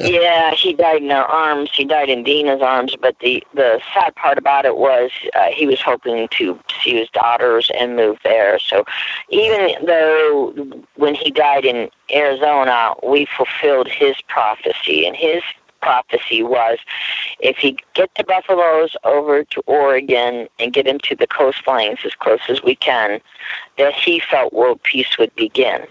[0.03, 1.71] yeah, he died in our arms.
[1.75, 2.97] He died in Dina's arms.
[3.01, 7.09] But the the sad part about it was uh, he was hoping to see his
[7.11, 8.59] daughters and move there.
[8.59, 8.85] So
[9.31, 10.53] even though
[10.97, 15.43] when he died in Arizona, we fulfilled his prophecy, and his
[15.81, 16.79] prophecy was
[17.41, 22.15] if he get the buffaloes over to Oregon and get them to the coastlines as
[22.15, 23.21] close as we can,
[23.79, 25.87] that he felt world peace would begin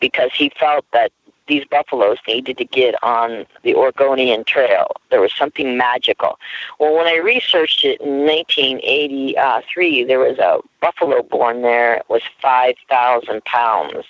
[0.00, 1.12] because he felt that
[1.46, 4.92] these buffaloes needed to get on the Oregonian Trail.
[5.10, 6.38] There was something magical.
[6.78, 11.94] Well, when I researched it in 1983, there was a buffalo born there.
[11.94, 14.06] It was 5,000 pounds.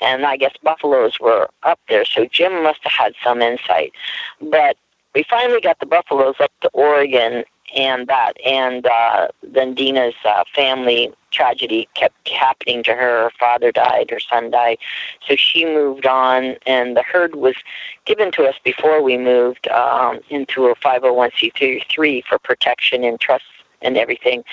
[0.00, 3.92] And I guess buffaloes were up there, so Jim must have had some insight.
[4.40, 4.76] But
[5.14, 7.44] we finally got the buffaloes up to Oregon
[7.74, 13.24] and that and uh, then Dina's uh, family tragedy kept happening to her.
[13.24, 14.78] Her father died, her son died,
[15.26, 17.54] so she moved on, and the herd was
[18.04, 23.44] given to us before we moved um, into a 501c3 for protection and trust
[23.82, 24.44] and everything.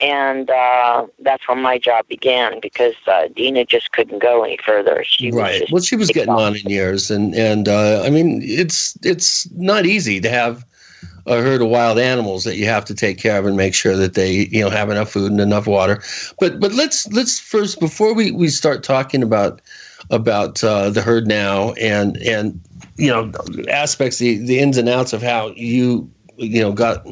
[0.00, 5.04] And uh, that's when my job began because uh, Dina just couldn't go any further.
[5.04, 5.60] She right.
[5.62, 9.50] Was well, she was getting on in years, and and uh, I mean, it's it's
[9.52, 10.64] not easy to have
[11.26, 13.96] a herd of wild animals that you have to take care of and make sure
[13.96, 16.02] that they you know have enough food and enough water.
[16.40, 19.60] But but let's let's first before we, we start talking about
[20.10, 22.60] about uh, the herd now and and
[22.96, 23.32] you know
[23.70, 27.06] aspects the the ins and outs of how you you know got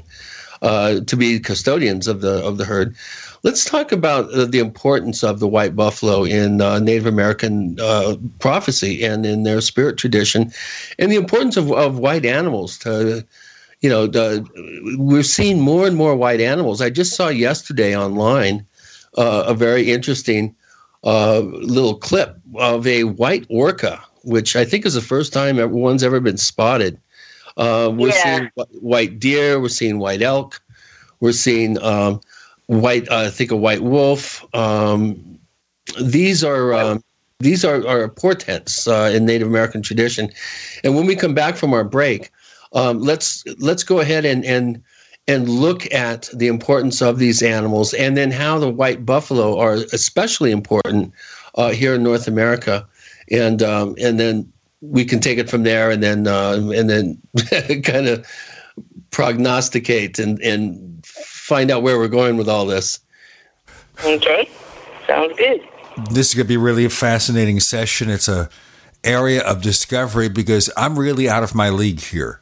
[0.63, 2.95] uh, to be custodians of the of the herd.
[3.43, 8.17] Let's talk about uh, the importance of the white buffalo in uh, Native American uh,
[8.39, 10.53] prophecy and in their spirit tradition,
[10.99, 13.25] and the importance of, of white animals to
[13.81, 14.47] you know, the,
[14.99, 16.81] we're seeing more and more white animals.
[16.81, 18.66] I just saw yesterday online
[19.16, 20.55] uh, a very interesting
[21.05, 26.05] uh, little clip of a white orca, which I think is the first time one's
[26.05, 26.99] ever been spotted.
[27.57, 28.22] Uh, we're yeah.
[28.22, 28.51] seeing
[28.81, 30.61] white deer, we're seeing white elk,
[31.20, 32.20] we're seeing um,
[32.66, 34.45] white, uh, I think a white wolf.
[34.55, 35.39] Um,
[36.01, 36.74] these are.
[36.74, 37.05] Um,
[37.41, 40.31] these are, are portents uh, in Native American tradition.
[40.85, 42.31] And when we come back from our break,
[42.73, 44.83] um, let's let's go ahead and and
[45.29, 49.75] and look at the importance of these animals, and then how the white buffalo are
[49.93, 51.12] especially important
[51.55, 52.87] uh, here in North America,
[53.31, 54.51] and um, and then
[54.81, 57.21] we can take it from there, and then uh, and then
[57.83, 58.27] kind of
[59.11, 63.01] prognosticate and and find out where we're going with all this.
[64.05, 64.49] Okay,
[65.07, 65.61] sounds good.
[66.11, 68.09] This is going to be really a fascinating session.
[68.09, 68.49] It's a
[69.05, 72.39] area of discovery because I'm really out of my league here.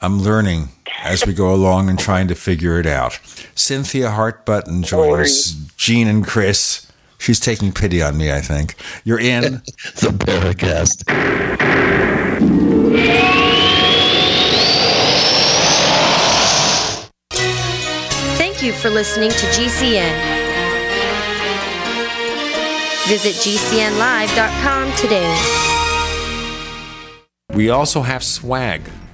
[0.00, 0.68] I'm learning
[1.02, 3.18] as we go along and trying to figure it out.
[3.54, 6.90] Cynthia Hart-Button joins Gene and Chris.
[7.18, 8.74] She's taking pity on me, I think.
[9.04, 9.42] You're in
[9.94, 11.04] the Paracast.
[18.36, 20.34] Thank you for listening to GCN.
[23.08, 25.36] Visit GCNlive.com today.
[27.54, 28.82] We also have swag.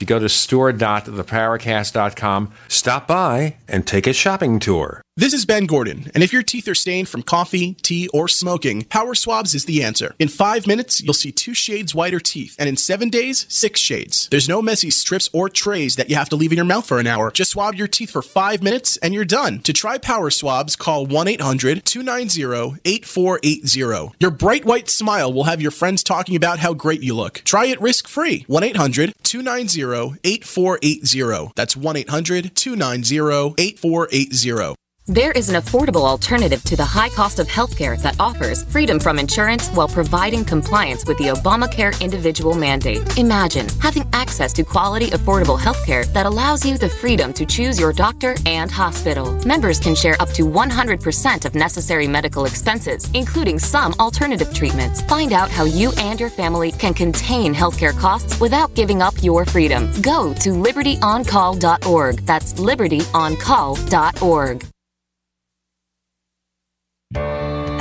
[0.00, 5.00] You go to store.theparacast.com, stop by, and take a shopping tour.
[5.18, 8.84] This is Ben Gordon, and if your teeth are stained from coffee, tea, or smoking,
[8.84, 10.14] Power Swabs is the answer.
[10.20, 14.28] In five minutes, you'll see two shades whiter teeth, and in seven days, six shades.
[14.30, 17.00] There's no messy strips or trays that you have to leave in your mouth for
[17.00, 17.32] an hour.
[17.32, 19.58] Just swab your teeth for five minutes, and you're done.
[19.62, 24.14] To try Power Swabs, call 1 800 290 8480.
[24.20, 27.42] Your bright white smile will have your friends talking about how great you look.
[27.44, 28.44] Try it risk free.
[28.46, 31.52] 1 800 290 8480.
[31.56, 34.76] That's 1 800 290 8480.
[35.10, 39.18] There is an affordable alternative to the high cost of healthcare that offers freedom from
[39.18, 43.16] insurance while providing compliance with the Obamacare individual mandate.
[43.16, 47.90] Imagine having access to quality, affordable healthcare that allows you the freedom to choose your
[47.90, 49.32] doctor and hospital.
[49.46, 55.00] Members can share up to 100% of necessary medical expenses, including some alternative treatments.
[55.00, 59.46] Find out how you and your family can contain healthcare costs without giving up your
[59.46, 59.90] freedom.
[60.02, 62.26] Go to libertyoncall.org.
[62.26, 64.68] That's libertyoncall.org.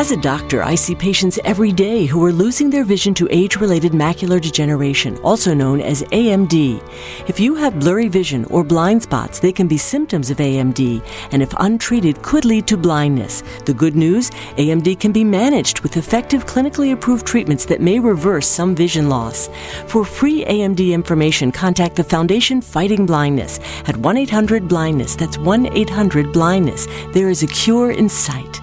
[0.08, 3.56] As a doctor, I see patients every day who are losing their vision to age
[3.56, 6.82] related macular degeneration, also known as AMD.
[7.28, 11.42] If you have blurry vision or blind spots, they can be symptoms of AMD, and
[11.42, 13.42] if untreated, could lead to blindness.
[13.66, 18.48] The good news AMD can be managed with effective clinically approved treatments that may reverse
[18.48, 19.50] some vision loss.
[19.88, 25.16] For free AMD information, contact the Foundation Fighting Blindness at 1 800 Blindness.
[25.16, 26.88] That's 1 800 Blindness.
[27.14, 28.62] There is a cure in sight.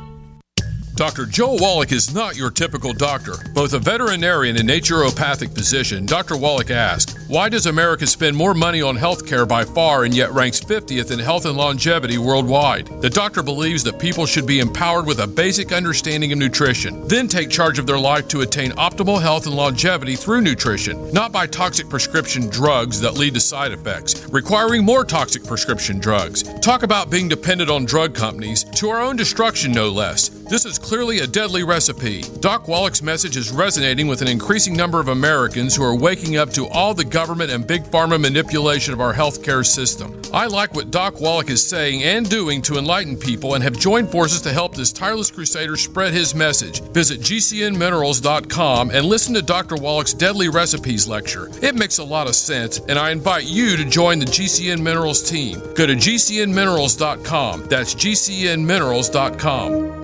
[0.95, 1.26] Dr.
[1.26, 3.34] Joe Wallach is not your typical doctor.
[3.53, 6.36] Both a veterinarian and naturopathic physician, Dr.
[6.36, 10.61] Wallach asked, Why does America spend more money on healthcare by far and yet ranks
[10.61, 12.86] 50th in health and longevity worldwide?
[13.03, 17.26] The doctor believes that people should be empowered with a basic understanding of nutrition, then
[17.26, 21.45] take charge of their life to attain optimal health and longevity through nutrition, not by
[21.45, 26.45] toxic prescription drugs that lead to side effects, requiring more toxic prescription drugs.
[26.61, 30.28] Talk about being dependent on drug companies, to our own destruction, no less.
[30.28, 32.20] This is clearly a deadly recipe.
[32.41, 36.51] Doc Wallach's message is resonating with an increasing number of Americans who are waking up
[36.51, 40.20] to all the government and big pharma manipulation of our healthcare system.
[40.35, 44.11] I like what Doc Wallach is saying and doing to enlighten people and have joined
[44.11, 46.82] forces to help this tireless crusader spread his message.
[46.93, 49.76] Visit gcnminerals.com and listen to Dr.
[49.76, 51.49] Wallach's Deadly Recipes lecture.
[51.62, 55.22] It makes a lot of sense, and I invite you to join the GCN Minerals
[55.22, 55.61] team.
[55.74, 57.68] Go to gcnminerals.com.
[57.68, 60.03] That's gcnminerals.com.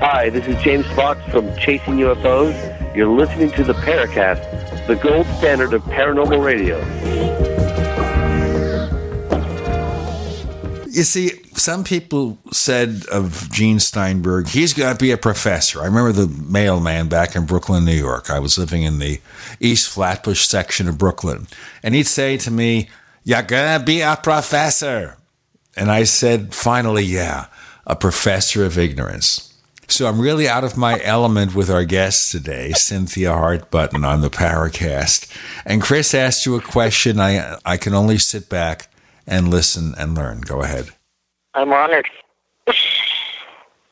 [0.00, 2.96] Hi, this is James Fox from Chasing UFOs.
[2.96, 6.78] You're listening to the Paracast, the gold standard of paranormal radio.
[10.90, 15.80] You see, some people said of Gene Steinberg, he's going to be a professor.
[15.80, 18.30] I remember the mailman back in Brooklyn, New York.
[18.30, 19.20] I was living in the
[19.60, 21.46] East Flatbush section of Brooklyn.
[21.82, 22.88] And he'd say to me,
[23.22, 25.18] You're going to be a professor.
[25.76, 27.46] And I said, Finally, yeah,
[27.90, 29.52] a professor of ignorance.
[29.88, 34.20] So I'm really out of my element with our guest today, Cynthia Hart Button on
[34.20, 35.28] the Paracast.
[35.66, 37.18] And Chris asked you a question.
[37.18, 38.88] I I can only sit back
[39.26, 40.42] and listen and learn.
[40.42, 40.90] Go ahead.
[41.54, 42.06] I'm honored.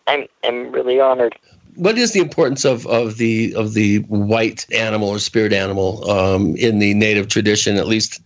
[0.06, 1.34] I'm I'm really honored.
[1.74, 6.54] What is the importance of, of the of the white animal or spirit animal um,
[6.56, 7.76] in the native tradition?
[7.76, 8.20] At least,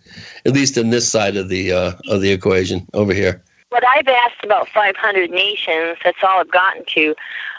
[0.44, 3.42] at least in this side of the uh, of the equation over here.
[3.72, 5.96] But I've asked about 500 nations.
[6.04, 7.14] That's all I've gotten to.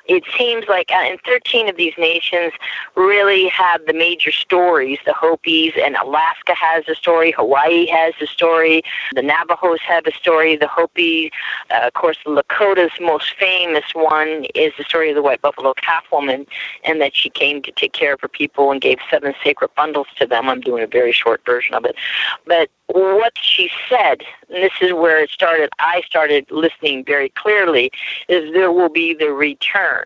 [0.05, 2.53] It seems like uh, in 13 of these nations
[2.95, 4.99] really have the major stories.
[5.05, 7.31] The Hopis and Alaska has a story.
[7.31, 8.83] Hawaii has a story.
[9.15, 10.55] The Navajos have a story.
[10.55, 11.31] The Hopi,
[11.71, 15.73] uh, of course, the Lakota's most famous one is the story of the White Buffalo
[15.73, 16.45] Calf Woman,
[16.83, 20.07] and that she came to take care of her people and gave seven sacred bundles
[20.17, 20.47] to them.
[20.47, 21.95] I'm doing a very short version of it,
[22.45, 27.91] but what she said, and this is where it started, I started listening very clearly,
[28.27, 30.05] is there will be the return.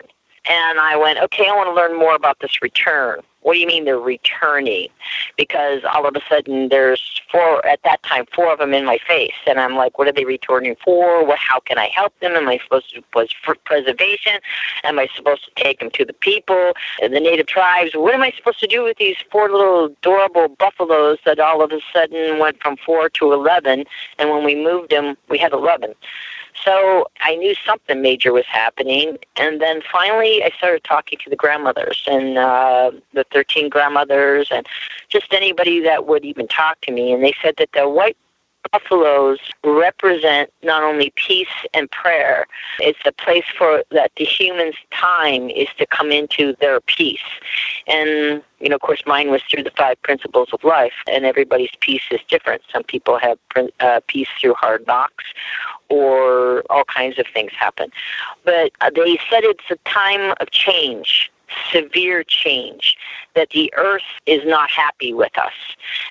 [0.49, 3.19] And I went, okay, I want to learn more about this return.
[3.47, 4.89] What do you mean they're returning?
[5.37, 8.97] Because all of a sudden there's four, at that time, four of them in my
[9.07, 9.35] face.
[9.45, 11.25] And I'm like, what are they returning for?
[11.25, 12.33] What, how can I help them?
[12.33, 14.33] Am I supposed to, was for preservation?
[14.83, 17.91] Am I supposed to take them to the people, the native tribes?
[17.93, 21.71] What am I supposed to do with these four little adorable buffaloes that all of
[21.71, 23.85] a sudden went from four to 11?
[24.19, 25.95] And when we moved them, we had 11.
[26.64, 29.18] So I knew something major was happening.
[29.36, 34.68] And then finally, I started talking to the grandmothers and uh, the 13 grandmothers and
[35.10, 37.14] just anybody that would even talk to me.
[37.14, 38.18] And they said that the white
[38.72, 42.45] buffaloes represent not only peace and prayer,
[42.80, 47.20] it's the place for that the human's time is to come into their peace.
[47.88, 51.72] And, you know, of course, mine was through the five principles of life, and everybody's
[51.80, 52.62] peace is different.
[52.72, 53.38] Some people have
[53.80, 55.24] uh, peace through hard knocks,
[55.89, 57.91] or all kinds of things happen.
[58.43, 61.31] But uh, they said it's a time of change
[61.71, 62.97] severe change,
[63.35, 65.53] that the earth is not happy with us,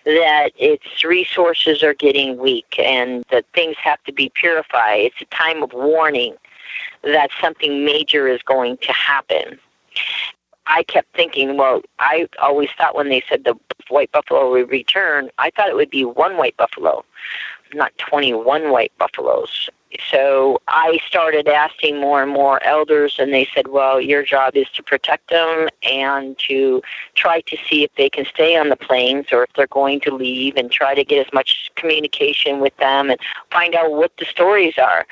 [0.04, 5.00] that its resources are getting weak, and that things have to be purified.
[5.00, 6.34] It's a time of warning
[7.02, 9.58] that something major is going to happen.
[10.66, 13.54] I kept thinking, well, I always thought when they said the
[13.88, 17.04] white buffalo would return, I thought it would be one white buffalo,
[17.76, 19.70] not 21 white buffaloes
[20.10, 24.68] so I started asking more and more elders, and they said, Well, your job is
[24.74, 26.82] to protect them and to
[27.14, 30.14] try to see if they can stay on the plains or if they're going to
[30.14, 33.20] leave and try to get as much communication with them and
[33.50, 35.06] find out what the stories are.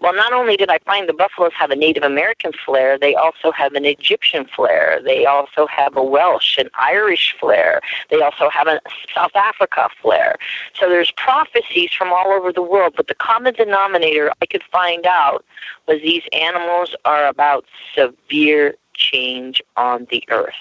[0.00, 3.52] Well, not only did I find the buffaloes have a Native American flair, they also
[3.52, 4.98] have an Egyptian flair.
[5.04, 7.82] They also have a Welsh, an Irish flair.
[8.08, 8.80] They also have a
[9.14, 10.36] South Africa flair.
[10.74, 15.04] So there's prophecies from all over the world, but the common denominator I could find
[15.04, 15.44] out
[15.86, 20.54] was these animals are about severe change on the earth.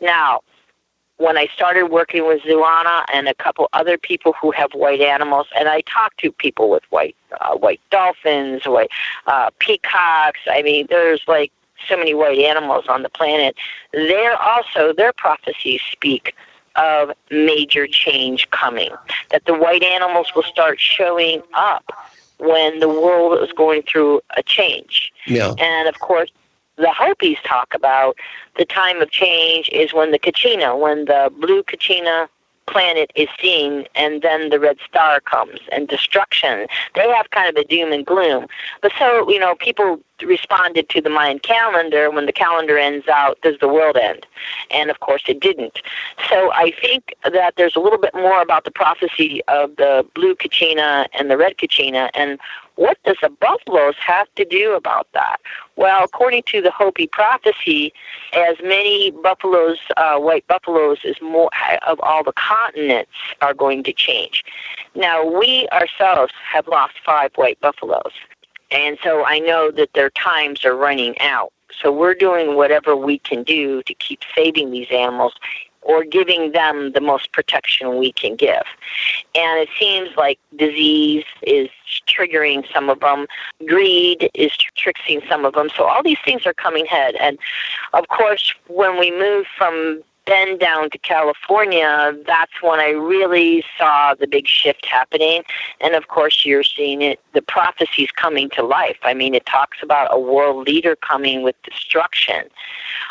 [0.00, 0.40] Now,
[1.18, 5.46] when I started working with Zuana and a couple other people who have white animals,
[5.58, 8.90] and I talked to people with white uh, white dolphins, white
[9.26, 10.40] uh, peacocks.
[10.46, 11.52] I mean, there's like
[11.88, 13.56] so many white animals on the planet.
[13.92, 16.34] They're also their prophecies speak
[16.76, 18.90] of major change coming.
[19.30, 21.84] That the white animals will start showing up
[22.38, 25.12] when the world is going through a change.
[25.26, 25.54] Yeah.
[25.58, 26.30] And of course,
[26.76, 28.16] the Hopis talk about
[28.56, 32.28] the time of change is when the Kachina, when the blue Kachina
[32.66, 36.66] planet is seen and then the red star comes and destruction.
[36.94, 38.46] They have kind of a doom and gloom.
[38.82, 43.40] But so, you know, people responded to the Mayan calendar when the calendar ends out,
[43.42, 44.26] does the world end?
[44.70, 45.80] And of course it didn't.
[46.28, 50.34] So I think that there's a little bit more about the prophecy of the blue
[50.34, 52.38] Kachina and the red Kachina and
[52.76, 55.38] what does the buffaloes have to do about that?
[55.76, 57.92] Well, according to the Hopi prophecy,
[58.32, 61.50] as many buffaloes, uh, white buffaloes, as more
[61.86, 63.10] of all the continents
[63.42, 64.44] are going to change.
[64.94, 68.12] Now, we ourselves have lost five white buffaloes,
[68.70, 71.52] and so I know that their times are running out.
[71.80, 75.34] So we're doing whatever we can do to keep saving these animals
[75.86, 78.64] or giving them the most protection we can give.
[79.34, 81.68] And it seems like disease is
[82.08, 83.26] triggering some of them,
[83.66, 85.68] greed is trickling some of them.
[85.76, 87.14] So all these things are coming head.
[87.16, 87.38] And
[87.92, 94.14] of course, when we move from then down to California, that's when I really saw
[94.14, 95.42] the big shift happening.
[95.80, 98.98] And of course, you're seeing it, the prophecies coming to life.
[99.02, 102.44] I mean, it talks about a world leader coming with destruction.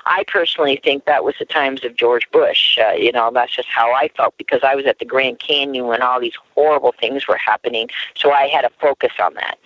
[0.06, 2.78] I personally think that was the times of George Bush.
[2.78, 5.88] Uh, you know, that's just how I felt because I was at the Grand Canyon
[5.88, 7.90] when all these horrible things were happening.
[8.16, 9.58] So I had to focus on that.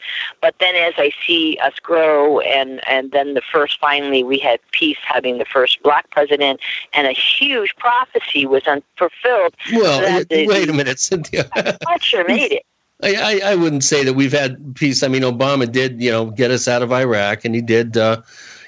[0.42, 4.60] But then as I see us grow, and, and then the first, finally, we had
[4.72, 6.60] peace having the first black president
[6.94, 9.56] and a huge prophecy was unfulfilled.
[9.72, 11.44] Well, the, wait a minute, Cynthia.
[11.84, 12.66] Fletcher made it.
[13.02, 15.04] I, I, I, wouldn't say that we've had peace.
[15.04, 18.22] I mean, Obama did, you know, get us out of Iraq, and he did, uh,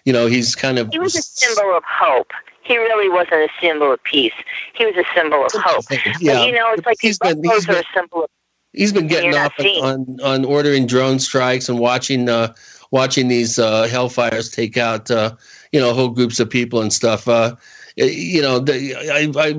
[0.06, 0.90] you know, he's kind of.
[0.90, 2.32] He was a symbol of hope.
[2.72, 4.32] He really wasn't a symbol of peace.
[4.76, 5.84] He was a symbol of hope.
[6.22, 6.36] Yeah.
[6.36, 8.30] But, you know, it's like he's been, he's been, are a symbol of.
[8.72, 12.54] He's been getting off on, on ordering drone strikes and watching uh,
[12.92, 15.36] watching these uh, hellfires take out uh,
[15.74, 17.28] you know whole groups of people and stuff.
[17.28, 17.58] Uh,
[17.98, 19.52] you know, the, I, I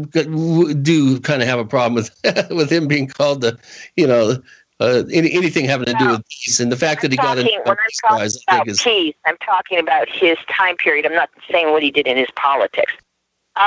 [0.73, 3.59] do kind of have a problem with with him being called the,
[3.97, 4.43] you know,
[4.83, 7.45] uh, any, anything having to do with peace, and the fact I'm that he talking,
[7.45, 11.07] got when I'm talking prize, about is, peace, I'm talking about his time period.
[11.07, 12.93] I'm not saying what he did in his politics.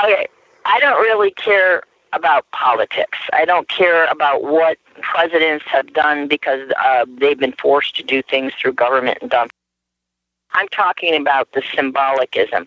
[0.04, 0.26] Okay,
[0.64, 3.18] I don't really care about politics.
[3.32, 8.22] I don't care about what presidents have done because uh, they've been forced to do
[8.22, 9.48] things through government and done.
[10.52, 12.66] I'm talking about the symbolicism.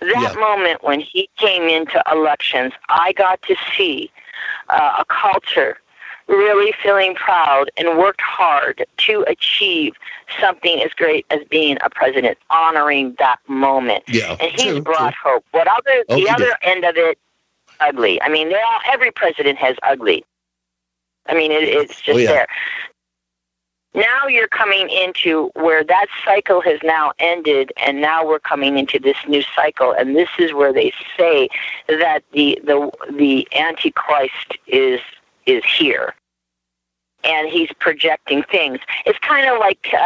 [0.00, 0.32] That yeah.
[0.38, 4.10] moment when he came into elections, I got to see
[4.68, 5.78] uh, a culture
[6.28, 9.94] really feeling proud and worked hard to achieve
[10.40, 14.04] something as great as being a president, honoring that moment.
[14.08, 15.32] Yeah, and he's true, brought true.
[15.32, 15.44] hope.
[15.52, 16.56] What other Oh, the other did.
[16.62, 17.18] end of it,
[17.80, 18.20] ugly.
[18.22, 20.24] I mean, they all, every president has ugly.
[21.26, 22.28] I mean, it, it's oh, just Oh, yeah.
[22.32, 22.46] there.
[23.94, 28.98] Now you're coming into where that cycle has now ended, and now we're coming into
[28.98, 31.48] this new cycle, and this is where they say
[31.88, 35.00] that the the the Antichrist is
[35.48, 36.14] is here.
[37.24, 38.78] and he's projecting things.
[39.04, 39.96] It's kind of like uh,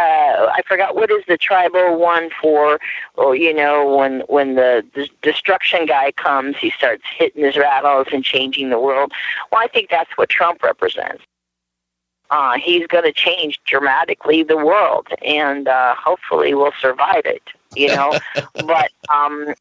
[0.57, 2.81] I forgot what is the tribal one for,
[3.17, 8.07] or you know, when when the, the destruction guy comes, he starts hitting his rattles
[8.13, 9.13] and changing the world.
[9.51, 11.23] Well, I think that's what Trump represents.
[12.31, 17.43] Uh, he's going to change dramatically the world, and uh, hopefully we'll survive it.
[17.77, 18.19] You know,
[18.67, 19.53] but um,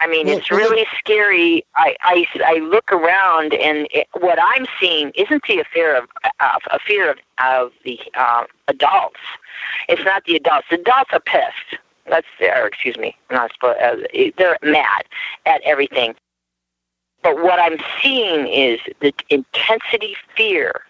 [0.00, 1.64] I mean, it's really scary.
[1.76, 6.08] I, I, I look around, and it, what I'm seeing isn't the fear of
[6.40, 9.20] uh, a fear of, of the uh, adults.
[9.88, 10.68] It's not the adults.
[10.70, 11.82] The adults are pissed.
[12.08, 13.78] That's or excuse me, not supposed.
[13.78, 15.04] Uh, they're mad
[15.44, 16.14] at everything.
[17.22, 20.80] But what I'm seeing is the intensity fear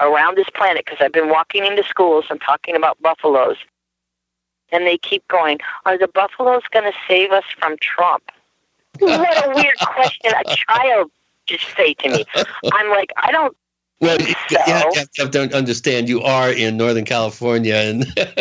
[0.00, 3.56] around this planet because I've been walking into schools and talking about buffaloes
[4.70, 8.30] and they keep going, Are the Buffaloes going to save us from Trump?
[8.98, 11.10] what a weird question a child
[11.46, 12.24] just say to me.
[12.72, 13.56] I'm like, I don't.
[14.00, 14.58] Well, you, so.
[14.66, 18.04] you, have, you have to understand, you are in Northern California, and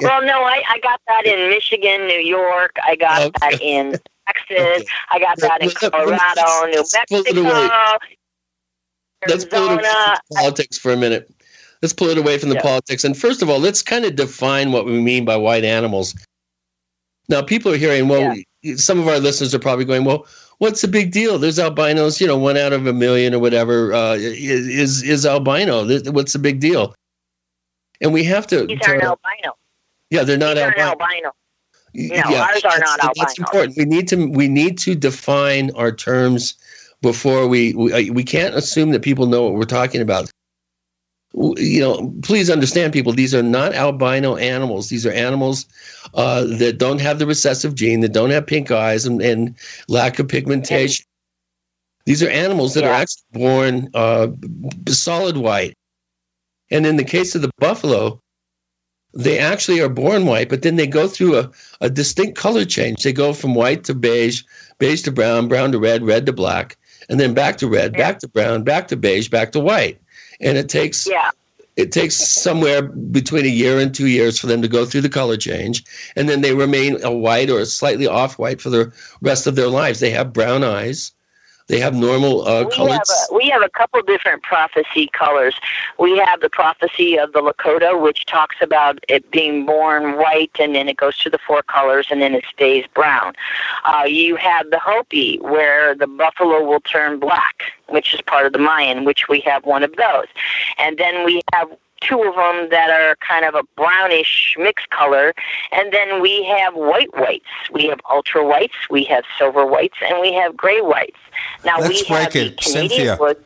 [0.00, 2.76] well, no, I, I got that in Michigan, New York.
[2.84, 3.32] I got okay.
[3.40, 4.82] that in Texas.
[4.82, 4.86] Okay.
[5.10, 7.98] I got that in Colorado, New Mexico.
[9.26, 11.28] Let's pull it away politics for a minute.
[11.82, 12.62] Let's pull it away from the yeah.
[12.62, 13.04] politics.
[13.04, 16.14] And first of all, let's kind of define what we mean by white animals.
[17.28, 18.76] Now, people are hearing, well, yeah.
[18.76, 20.26] some of our listeners are probably going, well,
[20.58, 21.38] what's the big deal?
[21.38, 25.86] There's albinos, you know, one out of a million or whatever uh, is is albino.
[26.10, 26.94] What's the big deal?
[28.00, 28.66] And we have to.
[28.66, 29.56] These aren't albino.
[30.10, 30.84] Yeah, they're not albino.
[30.84, 31.32] albino.
[31.94, 33.12] No, yeah, ours are not albino.
[33.16, 33.76] That's important.
[33.76, 36.54] We need to we need to define our terms
[37.02, 40.30] before we, we we can't assume that people know what we're talking about
[41.34, 44.88] you know, please understand, people, these are not albino animals.
[44.88, 45.66] These are animals
[46.14, 49.54] uh, that don't have the recessive gene, that don't have pink eyes and, and
[49.88, 51.04] lack of pigmentation.
[52.06, 52.90] These are animals that yeah.
[52.90, 54.28] are actually born uh,
[54.88, 55.74] solid white.
[56.70, 58.20] And in the case of the buffalo,
[59.14, 61.50] they actually are born white, but then they go through a,
[61.80, 63.02] a distinct color change.
[63.02, 64.42] They go from white to beige,
[64.78, 66.78] beige to brown, brown to red, red to black,
[67.10, 67.98] and then back to red, yeah.
[67.98, 70.00] back to brown, back to beige, back to white
[70.40, 71.30] and it takes yeah.
[71.76, 75.08] it takes somewhere between a year and two years for them to go through the
[75.08, 75.84] color change,
[76.16, 79.56] and then they remain a white or a slightly off white for the rest of
[79.56, 80.00] their lives.
[80.00, 81.12] They have brown eyes.
[81.68, 82.92] They have normal uh, we colors.
[82.92, 85.54] Have a, we have a couple different prophecy colors.
[85.98, 90.74] We have the prophecy of the Lakota, which talks about it being born white and
[90.74, 93.34] then it goes to the four colors and then it stays brown.
[93.84, 98.54] Uh, you have the Hopi, where the buffalo will turn black, which is part of
[98.54, 100.26] the Mayan, which we have one of those.
[100.78, 101.68] And then we have
[102.00, 105.34] two of them that are kind of a brownish mixed color,
[105.72, 107.46] and then we have white whites.
[107.72, 111.18] We have ultra whites, we have silver whites, and we have gray whites.
[111.64, 113.16] Now Let's we break it, Cynthia.
[113.18, 113.42] Wood.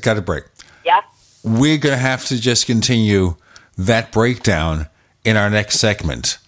[0.00, 0.44] Got a break.
[0.84, 1.02] Yeah.
[1.44, 3.36] We're going to have to just continue
[3.76, 4.88] that breakdown
[5.24, 6.38] in our next segment.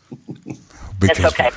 [1.00, 1.50] That's okay.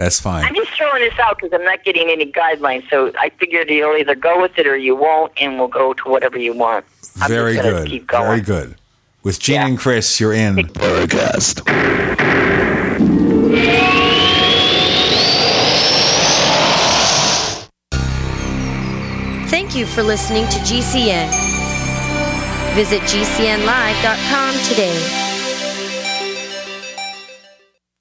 [0.00, 0.04] Yeah.
[0.04, 0.44] That's fine.
[0.44, 2.88] I'm just throwing this out because I'm not getting any guidelines.
[2.88, 6.08] So I figured you'll either go with it or you won't, and we'll go to
[6.08, 6.86] whatever you want.
[7.20, 8.06] I'm Very good.
[8.08, 8.76] Very good.
[9.22, 9.66] With Gene yeah.
[9.66, 11.60] and Chris, you're in Paracast.
[19.50, 21.28] Thank you for listening to GCN.
[22.74, 25.29] Visit GCNlive.com today.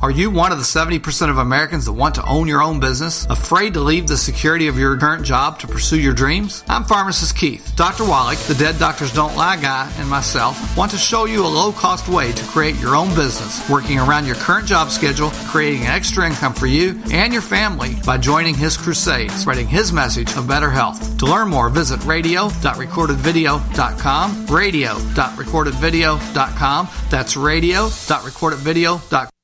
[0.00, 3.26] Are you one of the 70% of Americans that want to own your own business?
[3.26, 6.62] Afraid to leave the security of your current job to pursue your dreams?
[6.68, 7.72] I'm pharmacist Keith.
[7.74, 8.04] Dr.
[8.04, 11.72] Wallach, the Dead Doctors Don't Lie guy, and myself want to show you a low
[11.72, 15.88] cost way to create your own business, working around your current job schedule, creating an
[15.88, 20.46] extra income for you and your family by joining his crusade, spreading his message of
[20.46, 21.18] better health.
[21.18, 26.88] To learn more, visit radio.recordedvideo.com, radio.recordedvideo.com.
[27.10, 29.37] That's radio.recordedvideo.com.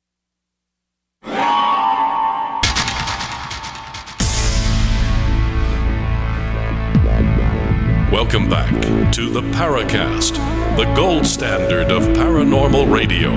[8.15, 8.71] Welcome back
[9.15, 10.37] to the Paracast,
[10.77, 13.31] the gold standard of paranormal radio.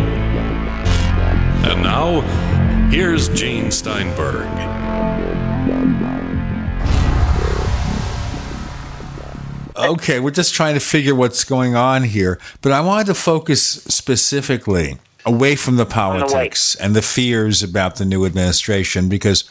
[1.66, 2.22] And now,
[2.92, 4.46] here's Gene Steinberg.
[9.76, 13.64] Okay, we're just trying to figure what's going on here, but I wanted to focus
[13.64, 19.44] specifically away from the politics and the fears about the new administration because,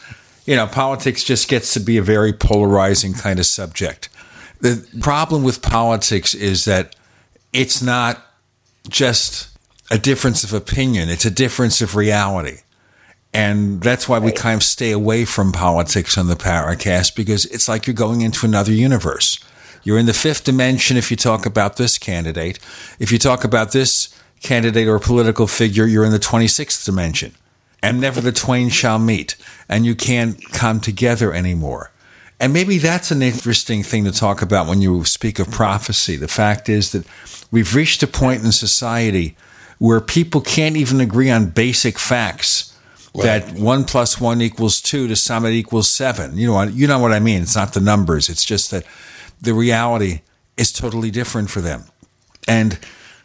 [0.44, 4.08] you know, politics just gets to be a very polarizing kind of subject.
[4.60, 6.96] The problem with politics is that
[7.52, 8.22] it's not
[8.88, 9.48] just
[9.90, 12.60] a difference of opinion, it's a difference of reality.
[13.32, 17.68] And that's why we kind of stay away from politics on the Paracast because it's
[17.68, 19.38] like you're going into another universe.
[19.82, 22.58] You're in the fifth dimension if you talk about this candidate.
[22.98, 24.08] If you talk about this
[24.40, 27.34] candidate or political figure, you're in the 26th dimension.
[27.82, 29.36] And never the twain shall meet.
[29.68, 31.92] And you can't come together anymore.
[32.38, 36.16] And maybe that's an interesting thing to talk about when you speak of prophecy.
[36.16, 37.06] The fact is that
[37.50, 39.36] we've reached a point in society
[39.78, 42.74] where people can't even agree on basic facts.
[43.14, 43.24] Right.
[43.24, 46.36] That one plus one equals two to some it equals seven.
[46.36, 47.42] You know, you know what I mean.
[47.42, 48.28] It's not the numbers.
[48.28, 48.84] It's just that
[49.40, 50.20] the reality
[50.58, 51.84] is totally different for them.
[52.46, 52.78] And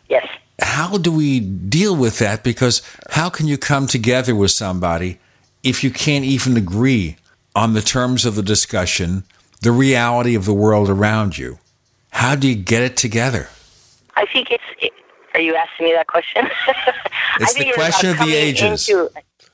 [0.08, 0.26] yes.
[0.62, 2.44] how do we deal with that?
[2.44, 5.20] Because how can you come together with somebody
[5.64, 7.18] if you can't even agree
[7.56, 9.24] on the terms of the discussion,
[9.62, 11.60] the reality of the world around you?
[12.12, 13.50] How do you get it together?
[14.16, 14.64] I think it's.
[14.80, 14.92] It,
[15.34, 16.48] are you asking me that question?
[17.40, 18.90] it's the question of the ages.
[18.90, 19.10] Into,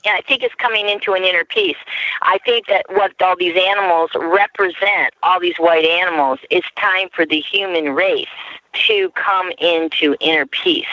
[0.07, 1.77] and I think it's coming into an inner peace.
[2.21, 7.25] I think that what all these animals represent, all these white animals, it's time for
[7.25, 8.27] the human race
[8.87, 10.85] to come into inner peace.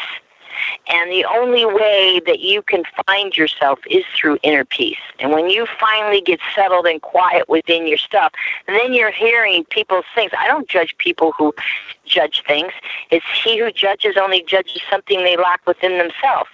[0.89, 4.99] And the only way that you can find yourself is through inner peace.
[5.19, 8.33] And when you finally get settled and quiet within your stuff,
[8.67, 10.33] then you're hearing people's things.
[10.39, 11.55] I don't judge people who
[12.05, 12.73] judge things.
[13.11, 16.51] It's he who judges only judges something they lack within themselves.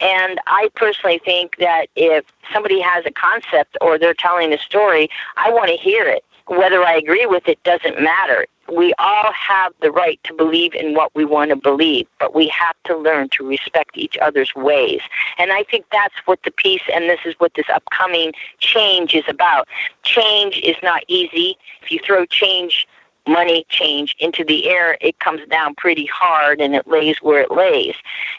[0.00, 5.08] And I personally think that if somebody has a concept or they're telling a story,
[5.36, 6.24] I want to hear it.
[6.46, 10.94] Whether I agree with it doesn't matter we all have the right to believe in
[10.94, 15.00] what we want to believe, but we have to learn to respect each other's ways.
[15.38, 19.24] And I think that's what the peace and this is what this upcoming change is
[19.28, 19.68] about.
[20.02, 21.56] Change is not easy.
[21.82, 22.86] If you throw change
[23.26, 27.50] money change into the air, it comes down pretty hard and it lays where it
[27.50, 27.94] lays.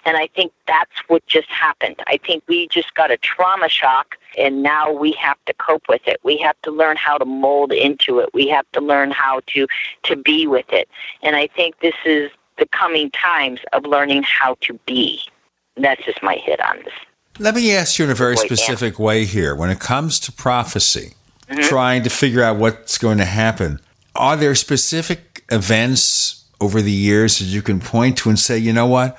[0.06, 1.98] And I think that's what just happened.
[2.08, 6.02] I think we just got a trauma shock and now we have to cope with
[6.08, 6.20] it.
[6.24, 8.30] We have to learn how to mold into it.
[8.34, 9.68] We have to learn how to
[10.04, 10.90] to be with it.
[11.22, 15.22] And I think this is the coming times of learning how to be.
[15.78, 16.94] That's just my hit on this.
[17.40, 19.56] Let me ask you in a very specific way here.
[19.56, 21.14] When it comes to prophecy,
[21.48, 21.62] mm-hmm.
[21.62, 23.80] trying to figure out what's going to happen,
[24.16, 28.74] are there specific events over the years that you can point to and say, you
[28.74, 29.18] know what?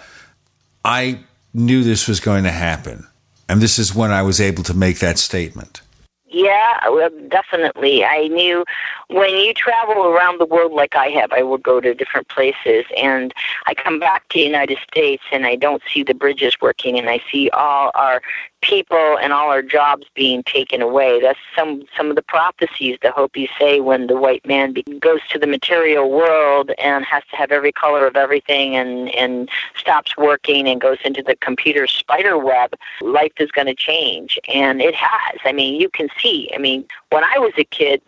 [0.84, 1.20] I
[1.54, 3.06] knew this was going to happen.
[3.50, 5.80] And this is when I was able to make that statement.
[6.28, 8.04] Yeah, well, definitely.
[8.04, 8.64] I knew
[9.08, 12.84] when you travel around the world like I have, I would go to different places
[12.96, 13.34] and
[13.66, 17.10] I come back to the United States and I don't see the bridges working and
[17.10, 18.22] I see all our
[18.62, 21.20] people and all our jobs being taken away.
[21.20, 25.38] That's some some of the prophecies the Hopis say when the white man goes to
[25.38, 30.68] the material world and has to have every color of everything and and stops working
[30.68, 32.74] and goes into the computer spider web.
[33.00, 35.40] Life is going to change, and it has.
[35.44, 36.50] I mean, you can see.
[36.54, 38.02] I mean, when I was a kid,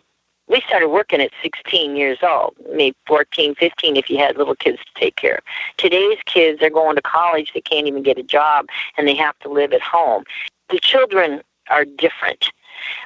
[0.47, 4.79] we started working at 16 years old, maybe 14, 15 if you had little kids
[4.79, 5.43] to take care of.
[5.77, 8.67] Today's kids are going to college, they can't even get a job,
[8.97, 10.23] and they have to live at home.
[10.69, 12.51] the children are different.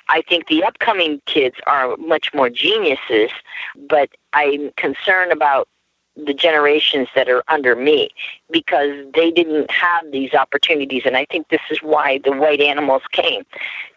[0.09, 3.31] I think the upcoming kids are much more geniuses,
[3.89, 5.67] but I'm concerned about
[6.25, 8.09] the generations that are under me
[8.51, 11.03] because they didn't have these opportunities.
[11.05, 13.43] And i think this is why the white animals came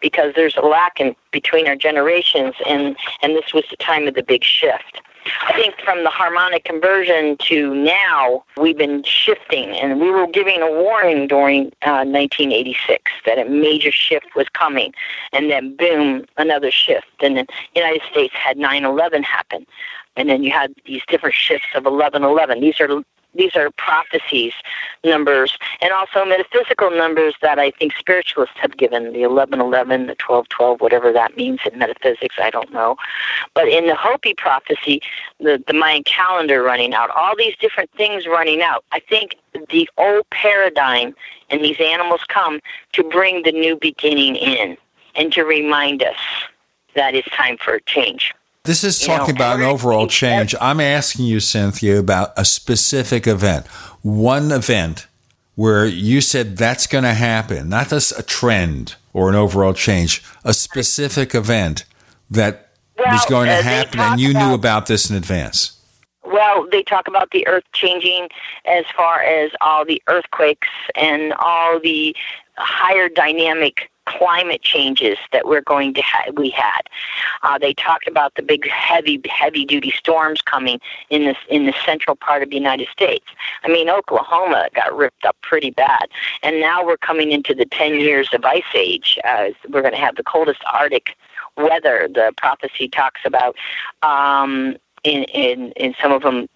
[0.01, 4.13] because there's a lack in between our generations and and this was the time of
[4.13, 5.01] the big shift.
[5.47, 10.61] I think from the harmonic convergence to now, we've been shifting, and we were giving
[10.61, 14.93] a warning during uh, 1986 that a major shift was coming,
[15.31, 17.05] and then boom, another shift.
[17.21, 17.45] And the
[17.75, 19.67] United States had 9/11 happen,
[20.15, 22.59] and then you had these different shifts of 11/11.
[22.61, 23.03] These are
[23.33, 24.53] these are prophecies
[25.03, 30.81] numbers and also metaphysical numbers that I think spiritualists have given the 1111, the 1212,
[30.81, 32.97] whatever that means in metaphysics, I don't know.
[33.53, 35.01] But in the Hopi prophecy,
[35.39, 39.37] the, the Mayan calendar running out, all these different things running out, I think
[39.69, 41.15] the old paradigm
[41.49, 42.59] and these animals come
[42.93, 44.77] to bring the new beginning in
[45.15, 46.17] and to remind us
[46.95, 48.33] that it's time for a change.
[48.63, 50.53] This is talking know, about an overall change.
[50.61, 53.65] I'm asking you, Cynthia, about a specific event.
[54.03, 55.07] One event
[55.55, 60.23] where you said that's going to happen, not just a trend or an overall change,
[60.43, 61.85] a specific event
[62.29, 65.77] that was going uh, to happen and you knew about- about this in advance.
[66.23, 68.29] Well, they talk about the earth changing
[68.65, 72.15] as far as all the earthquakes and all the
[72.57, 76.81] higher dynamic climate changes that we're going to ha- we had.
[77.43, 81.73] Uh, they talked about the big heavy heavy duty storms coming in this in the
[81.85, 83.25] central part of the United States.
[83.63, 86.07] I mean, Oklahoma got ripped up pretty bad,
[86.43, 89.17] and now we're coming into the 10 years of ice age.
[89.23, 91.15] Uh, we're going to have the coldest Arctic
[91.57, 92.07] weather.
[92.13, 93.55] The prophecy talks about
[94.03, 96.47] um, in in in some of them.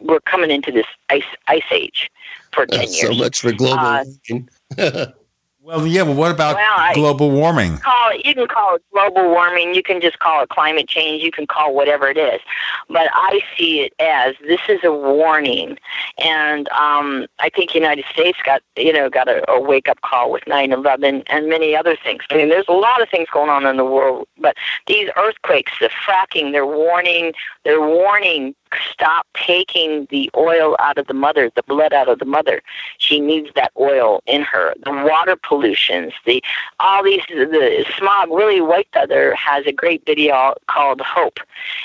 [0.00, 2.10] We're coming into this ice ice age
[2.52, 3.16] for 10 That's years.
[3.16, 5.06] so much for global Uh.
[5.64, 7.78] Well, yeah, but what about Well, global warming?
[7.78, 9.74] call it you can call it global warming.
[9.74, 11.22] You can just call it climate change.
[11.22, 12.40] You can call whatever it is.
[12.88, 15.78] But i see it as this is a warning.
[16.18, 20.32] And um i think united states got you know got a, a wake up call
[20.32, 22.22] with 9-11 and many other things.
[22.30, 24.56] I mean there's a lot of things going on in the world but
[24.88, 27.34] these earthquakes the fracking they're warning
[27.64, 28.54] they're warning
[28.90, 32.62] stop taking the oil out of the mother the blood out of the mother.
[32.98, 34.74] She needs that oil in her.
[34.84, 36.42] The water pollutions the
[36.80, 41.38] all these the smog really white feather has a great video called hope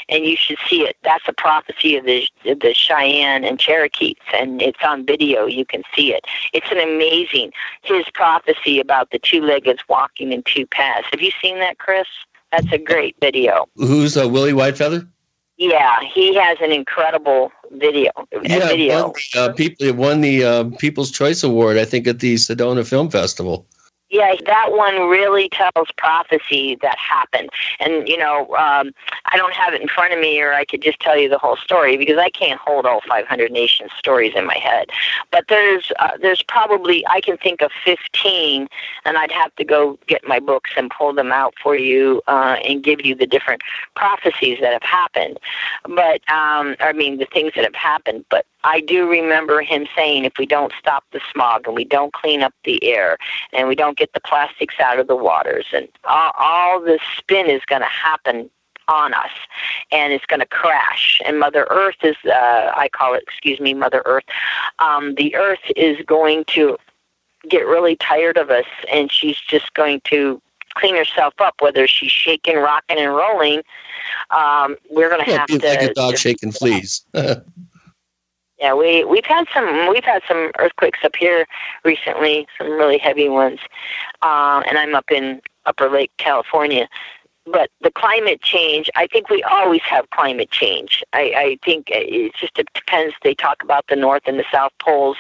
[0.10, 0.98] and you should see it.
[1.04, 5.46] That's a prophecy of the the cheyenne and cherokees and it's on video.
[5.46, 6.26] You can see it.
[6.54, 11.08] It's an amazing his prophecy about the two-leggeds walking in two paths.
[11.12, 12.08] Have you seen that chris?
[12.52, 13.68] That's a great video.
[13.76, 15.08] Who's uh, Willie Whitefeather?
[15.58, 18.12] Yeah he has an incredible video
[18.44, 22.08] Yeah, video won the, uh, people, it won the uh, People's Choice Award, I think,
[22.08, 23.66] at the Sedona Film Festival.
[24.10, 27.50] Yeah, that one really tells prophecy that happened.
[27.82, 28.94] And, you know, um,
[29.26, 31.38] I don't have it in front of me, or I could just tell you the
[31.38, 34.90] whole story because I can't hold all 500 nations stories in my head.
[35.30, 38.70] But there's uh, there's probably, I can think of 15,
[39.04, 42.58] and I'd have to go get my books and pull them out for you uh,
[42.64, 43.62] and give you the different
[43.96, 45.38] prophecies that have happened.
[45.84, 48.24] But, um, I mean, the things that have happened.
[48.30, 52.12] But I do remember him saying if we don't stop the smog and we don't
[52.12, 53.18] clean up the air
[53.54, 57.50] and we don't get the plastics out of the waters and all, all this spin
[57.50, 58.50] is going to happen
[58.90, 59.32] on us
[59.92, 63.74] and it's going to crash and mother earth is uh, i call it excuse me
[63.74, 64.24] mother earth
[64.80, 66.78] um, the earth is going to
[67.50, 70.42] get really tired of us and she's just going to
[70.76, 73.62] clean herself up whether she's shaking rocking and rolling
[74.30, 77.06] um, we're going to Well, have to like a dog shaking fleas.
[78.60, 81.46] yeah, we we've had some we've had some earthquakes up here
[81.84, 83.60] recently, some really heavy ones,
[84.22, 86.88] um, and I'm up in Upper Lake, California.
[87.50, 91.02] But the climate change, I think we always have climate change.
[91.14, 93.16] I, I think it just depends.
[93.24, 95.16] They talk about the North and the South poles,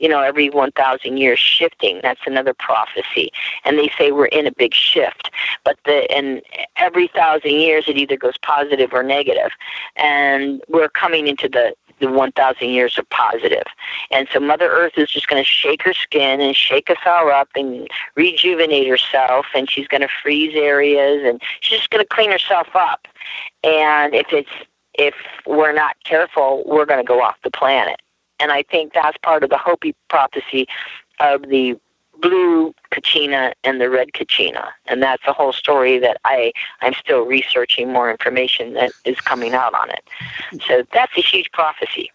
[0.00, 2.00] you know, every 1,000 years shifting.
[2.02, 3.30] That's another prophecy,
[3.64, 5.30] and they say we're in a big shift.
[5.64, 6.42] But the and
[6.76, 9.50] every thousand years it either goes positive or negative,
[9.94, 13.64] and we're coming into the the 1,000 years of positive.
[14.10, 17.30] And so Mother Earth is just going to shake her skin and shake us all
[17.30, 22.08] up and rejuvenate herself, and she's going to freeze areas, and she's just going to
[22.08, 23.06] clean herself up.
[23.62, 24.50] And if it's
[24.94, 25.14] if
[25.46, 28.00] we're not careful, we're going to go off the planet.
[28.40, 30.66] And I think that's part of the Hopi prophecy
[31.20, 31.78] of the
[32.20, 34.68] blue Kachina and the red Kachina.
[34.86, 36.52] And that's a whole story that I,
[36.82, 40.04] I'm still researching more information that is coming out on it.
[40.66, 42.10] So that's a huge prophecy.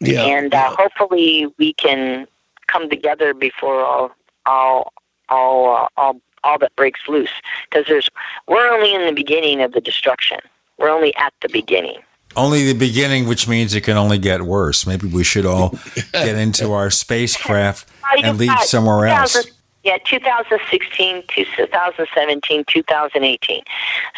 [0.00, 0.22] Yeah.
[0.22, 2.26] And uh, hopefully we can
[2.66, 4.10] come together before all
[4.46, 4.92] all
[5.28, 7.30] all uh, all all that breaks loose
[7.68, 8.10] because there's
[8.48, 10.38] we're only in the beginning of the destruction.
[10.78, 11.98] We're only at the beginning.
[12.36, 14.86] Only the beginning, which means it can only get worse.
[14.86, 15.78] Maybe we should all
[16.12, 17.88] get into our spacecraft
[18.22, 19.46] and leave somewhere else.
[19.84, 23.62] Yeah, 2016, 2017, 2018.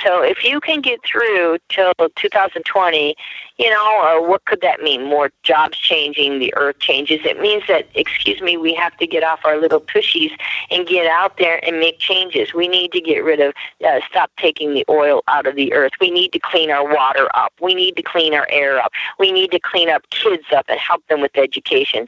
[0.05, 3.17] So if you can get through till 2020,
[3.59, 5.05] you know, uh, what could that mean?
[5.05, 7.19] More jobs changing, the earth changes.
[7.25, 10.31] It means that, excuse me, we have to get off our little tushies
[10.71, 12.55] and get out there and make changes.
[12.55, 13.53] We need to get rid of,
[13.85, 15.93] uh, stop taking the oil out of the earth.
[16.01, 17.53] We need to clean our water up.
[17.61, 18.93] We need to clean our air up.
[19.19, 22.07] We need to clean up kids up and help them with education.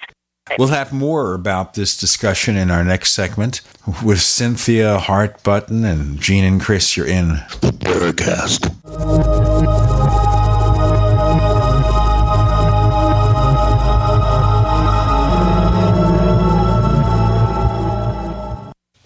[0.57, 3.61] We'll have more about this discussion in our next segment
[4.03, 6.97] with Cynthia Hart Button and Gene and Chris.
[6.97, 7.29] You're in
[7.61, 8.75] the Paracast.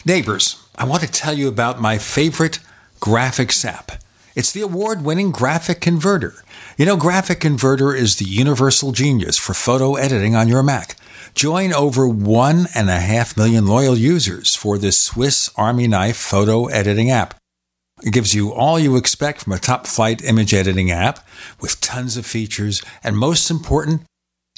[0.05, 2.59] Neighbors, I want to tell you about my favorite
[3.01, 3.93] graphics app.
[4.34, 6.34] It's the award winning Graphic Converter.
[6.76, 10.97] You know, Graphic Converter is the universal genius for photo editing on your Mac.
[11.35, 16.66] Join over one and a half million loyal users for this Swiss Army knife photo
[16.66, 17.35] editing app.
[18.03, 21.26] It gives you all you expect from a top flight image editing app
[21.61, 24.03] with tons of features, and most important,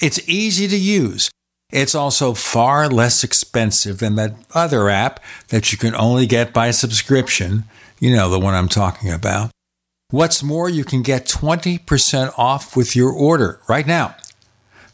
[0.02, 1.30] it's easy to use.
[1.70, 6.70] It's also far less expensive than that other app that you can only get by
[6.70, 7.64] subscription.
[8.00, 9.50] You know the one I'm talking about.
[10.10, 14.16] What's more, you can get 20% off with your order right now.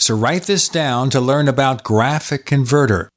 [0.00, 3.10] So write this down to learn about Graphic Converter.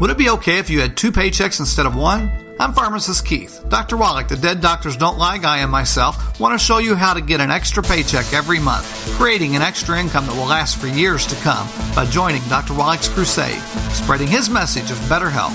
[0.00, 2.30] Would it be okay if you had two paychecks instead of one?
[2.60, 3.64] I'm Pharmacist Keith.
[3.70, 3.96] Dr.
[3.96, 7.22] Wallach, the Dead Doctors Don't Lie guy, and myself want to show you how to
[7.22, 8.84] get an extra paycheck every month,
[9.16, 12.74] creating an extra income that will last for years to come by joining Dr.
[12.74, 15.54] Wallach's crusade, spreading his message of better health.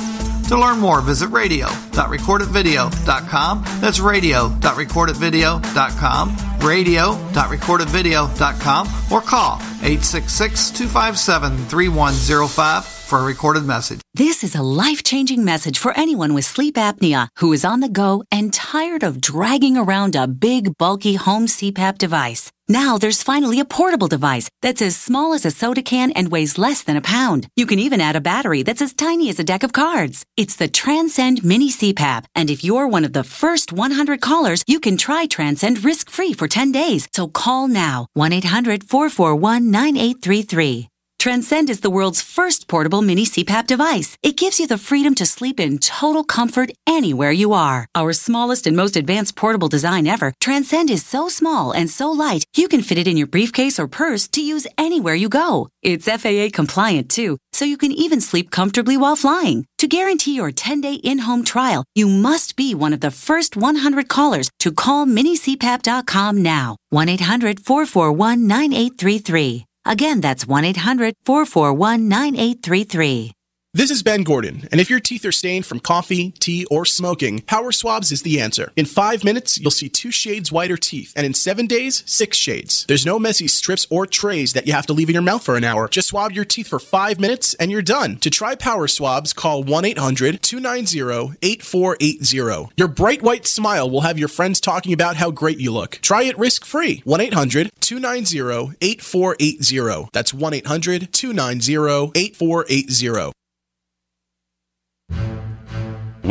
[0.50, 3.64] To learn more, visit radio.recordedvideo.com.
[3.80, 14.00] That's radio.recordedvideo.com, radio.recordedvideo.com, or call 866 257 3105 for a recorded message.
[14.14, 17.90] This is a life changing message for anyone with sleep apnea who is on the
[17.90, 22.54] go and tired of dragging around a big, bulky home CPAP device.
[22.70, 26.58] Now there's finally a portable device that's as small as a soda can and weighs
[26.58, 27.48] less than a pound.
[27.58, 30.24] You can even add a battery that's as tiny as a deck of cards.
[30.38, 34.80] It's the Transcend Mini CPAP, and if you're one of the first 100 callers, you
[34.80, 37.10] can try Transcend risk free for 10 days.
[37.14, 40.91] So call now 1 800 441 9833.
[41.22, 44.18] Transcend is the world's first portable mini CPAP device.
[44.24, 47.86] It gives you the freedom to sleep in total comfort anywhere you are.
[47.94, 52.44] Our smallest and most advanced portable design ever, Transcend is so small and so light,
[52.58, 55.70] you can fit it in your briefcase or purse to use anywhere you go.
[55.84, 59.68] It's FAA compliant too, so you can even sleep comfortably while flying.
[59.78, 64.50] To guarantee your 10-day in-home trial, you must be one of the first 100 callers
[64.58, 66.78] to call minicpap.com now.
[66.92, 69.66] 1-800-441-9833.
[69.86, 73.34] Again, that's 1 800 441 9833.
[73.74, 77.40] This is Ben Gordon, and if your teeth are stained from coffee, tea, or smoking,
[77.40, 78.74] Power Swabs is the answer.
[78.76, 82.84] In five minutes, you'll see two shades whiter teeth, and in seven days, six shades.
[82.90, 85.56] There's no messy strips or trays that you have to leave in your mouth for
[85.56, 85.88] an hour.
[85.88, 88.18] Just swab your teeth for five minutes, and you're done.
[88.18, 92.74] To try Power Swabs, call 1 800 290 8480.
[92.76, 95.98] Your bright white smile will have your friends talking about how great you look.
[96.02, 97.02] Try it risk free.
[97.06, 100.10] 1 800 290 8480.
[100.12, 103.32] That's 1 800 290 8480.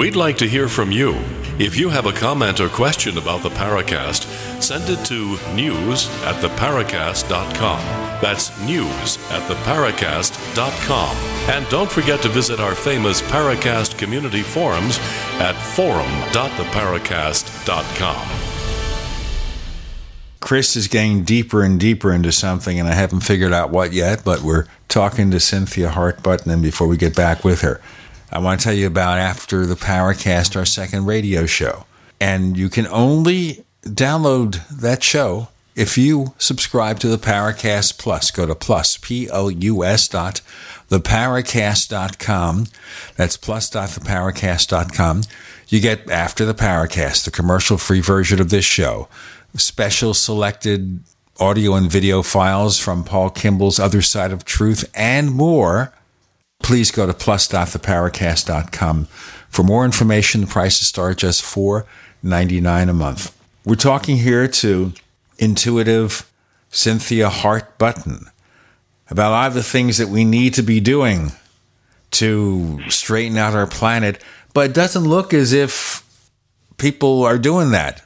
[0.01, 1.12] We'd like to hear from you.
[1.59, 4.24] If you have a comment or question about the Paracast,
[4.62, 7.80] send it to news at theparacast.com.
[8.22, 11.16] That's news at theparacast.com.
[11.55, 14.99] And don't forget to visit our famous Paracast community forums
[15.34, 18.29] at forum.theparacast.com.
[20.41, 24.25] Chris is getting deeper and deeper into something, and I haven't figured out what yet,
[24.25, 27.83] but we're talking to Cynthia Hart Button before we get back with her.
[28.32, 31.84] I want to tell you about After the Paracast, our second radio show.
[32.20, 38.30] And you can only download that show if you subscribe to the Paracast Plus.
[38.30, 40.42] Go to plus, P-O-U-S dot
[40.90, 42.66] theparacast.com.
[43.16, 45.22] That's plus dot theparacast.com.
[45.68, 49.08] You get After the Paracast, the commercial-free version of this show
[49.57, 51.00] special selected
[51.40, 55.92] audio and video files from Paul Kimball's Other Side of Truth and more,
[56.62, 59.04] please go to plus.theparacast.com.
[59.49, 63.37] For more information, prices start just $4.99 a month.
[63.64, 64.92] We're talking here to
[65.38, 66.30] intuitive
[66.70, 68.26] Cynthia Hart Button
[69.08, 71.32] about a lot of the things that we need to be doing
[72.12, 74.22] to straighten out our planet,
[74.54, 76.04] but it doesn't look as if
[76.76, 78.03] people are doing that.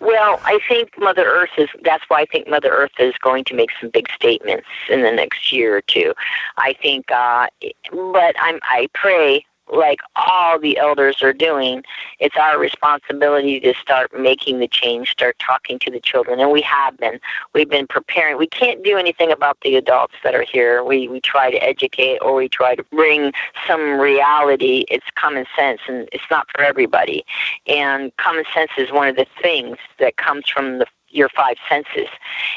[0.00, 1.68] Well, I think Mother Earth is.
[1.82, 5.10] That's why I think Mother Earth is going to make some big statements in the
[5.10, 6.12] next year or two.
[6.58, 7.48] I think, uh,
[7.90, 8.60] but I'm.
[8.62, 11.82] I pray like all the elders are doing,
[12.18, 16.62] it's our responsibility to start making the change, start talking to the children, and we
[16.62, 17.18] have been.
[17.54, 18.38] We've been preparing.
[18.38, 20.84] We can't do anything about the adults that are here.
[20.84, 23.32] We we try to educate or we try to bring
[23.66, 24.84] some reality.
[24.88, 27.24] It's common sense, and it's not for everybody.
[27.66, 30.86] And common sense is one of the things that comes from the
[31.16, 32.08] your five senses.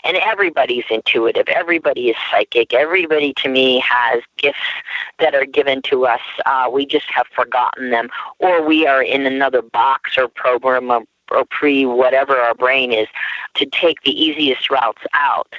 [0.04, 1.48] And everybody's intuitive.
[1.48, 2.74] Everybody is psychic.
[2.74, 4.60] Everybody, to me, has gifts
[5.20, 6.22] that are given to us.
[6.46, 8.10] Uh, we just have forgotten them,
[8.40, 13.08] or we are in another box or program or, or pre whatever our brain is
[13.56, 15.54] to take the easiest routes out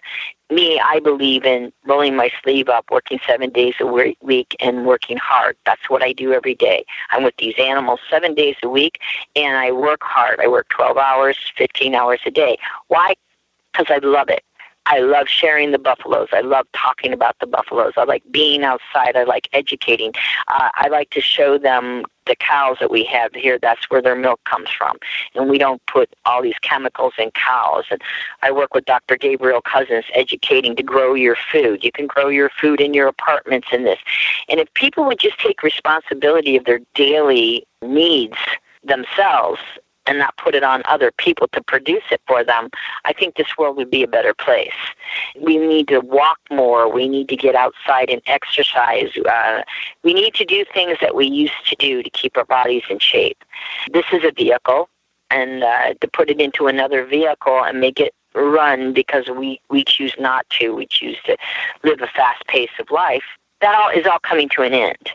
[0.51, 5.16] me, I believe in rolling my sleeve up, working seven days a week, and working
[5.16, 5.56] hard.
[5.64, 6.84] That's what I do every day.
[7.10, 8.98] I'm with these animals seven days a week,
[9.36, 10.40] and I work hard.
[10.40, 12.59] I work 12 hours, 15 hours a day.
[12.88, 13.14] Why?
[13.72, 14.42] Because I love it.
[14.86, 16.28] I love sharing the buffaloes.
[16.32, 17.92] I love talking about the buffaloes.
[17.97, 19.14] I like being outside.
[19.14, 20.12] I like educating.
[20.48, 23.59] Uh, I like to show them the cows that we have here.
[23.61, 24.97] That's where their milk comes from.
[25.35, 27.85] And we don't put all these chemicals in cows.
[27.90, 28.01] And
[28.43, 29.16] I work with Dr.
[29.16, 31.82] Gabriel Cousens educating to grow your food.
[31.85, 33.98] You can grow your food in your apartments in this.
[34.48, 38.39] And if people would just take responsibility of their daily needs
[38.85, 39.61] themselves
[40.06, 42.68] and not put it on other people to produce it for them,
[43.05, 44.72] I think this world would be a better place.
[45.40, 46.90] We need to walk more.
[46.93, 49.10] We need to get outside and exercise.
[49.16, 49.62] Uh,
[50.02, 52.98] we need to do things that we used to do to keep our bodies in
[52.98, 53.44] shape.
[53.93, 54.89] This is a vehicle,
[55.31, 59.85] and uh, to put it into another vehicle and make it run because we, we
[59.85, 61.36] choose not to, we choose to
[61.85, 63.24] live a fast pace of life,
[63.60, 65.10] that all is all coming to an end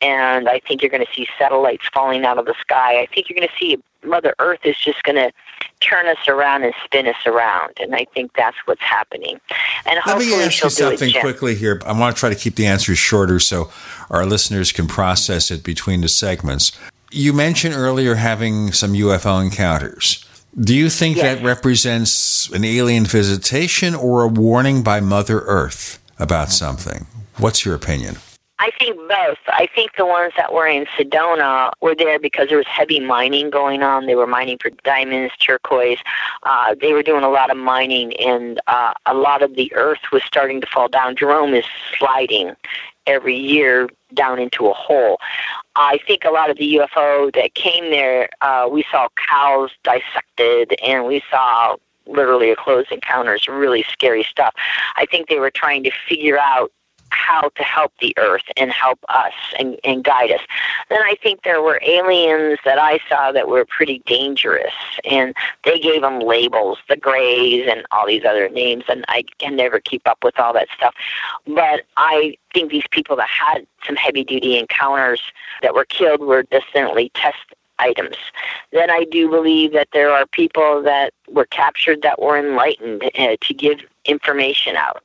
[0.00, 3.00] and I think you're going to see satellites falling out of the sky.
[3.00, 5.30] I think you're going to see Mother Earth is just going to
[5.80, 9.40] turn us around and spin us around, and I think that's what's happening.
[9.86, 11.80] And let me ask you something quickly here.
[11.86, 13.70] I want to try to keep the answers shorter so
[14.10, 16.72] our listeners can process it between the segments.
[17.10, 20.24] You mentioned earlier having some UFO encounters.
[20.58, 21.38] Do you think yes.
[21.38, 27.06] that represents an alien visitation or a warning by Mother Earth about something?
[27.36, 28.16] What's your opinion?
[28.62, 29.38] I think both.
[29.46, 33.48] I think the ones that were in Sedona were there because there was heavy mining
[33.48, 34.04] going on.
[34.04, 35.96] They were mining for diamonds, turquoise.
[36.42, 40.00] Uh, they were doing a lot of mining, and uh, a lot of the earth
[40.12, 41.16] was starting to fall down.
[41.16, 41.64] Jerome is
[41.98, 42.54] sliding
[43.06, 45.18] every year down into a hole.
[45.74, 50.78] I think a lot of the UFO that came there, uh, we saw cows dissected,
[50.84, 51.76] and we saw
[52.06, 54.52] literally a close encounters, really scary stuff.
[54.96, 56.70] I think they were trying to figure out
[57.10, 60.40] how to help the earth and help us and, and guide us.
[60.88, 64.72] Then I think there were aliens that I saw that were pretty dangerous,
[65.04, 65.34] and
[65.64, 69.80] they gave them labels, the Greys and all these other names, and I can never
[69.80, 70.94] keep up with all that stuff.
[71.46, 75.20] But I think these people that had some heavy duty encounters
[75.62, 77.38] that were killed were definitely test
[77.80, 78.16] items.
[78.72, 83.36] Then I do believe that there are people that were captured that were enlightened uh,
[83.40, 85.02] to give information out.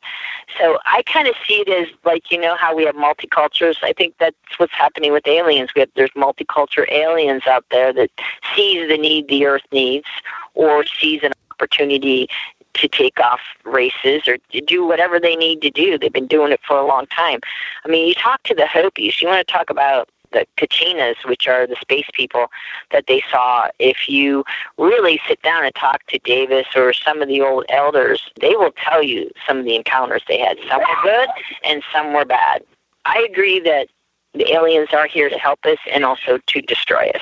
[0.57, 3.77] So I kind of see it as like you know how we have multicultures.
[3.81, 5.72] I think that's what's happening with aliens.
[5.76, 8.11] We have there's multicultural aliens out there that
[8.56, 10.07] sees the need the Earth needs,
[10.53, 12.27] or sees an opportunity
[12.76, 15.97] to take off races or to do whatever they need to do.
[15.97, 17.39] They've been doing it for a long time.
[17.85, 19.22] I mean, you talk to the Hopis.
[19.22, 22.47] You want to talk about the Kachinas, which are the space people
[22.91, 23.69] that they saw.
[23.80, 24.43] If you
[24.77, 28.72] really sit down and talk to Davis or some of the old elders, they will
[28.72, 30.57] tell you some of the encounters they had.
[30.69, 31.30] Some were good
[31.64, 32.64] and some were bad.
[33.06, 33.88] I agree that
[34.34, 37.22] the aliens are here to help us and also to destroy us.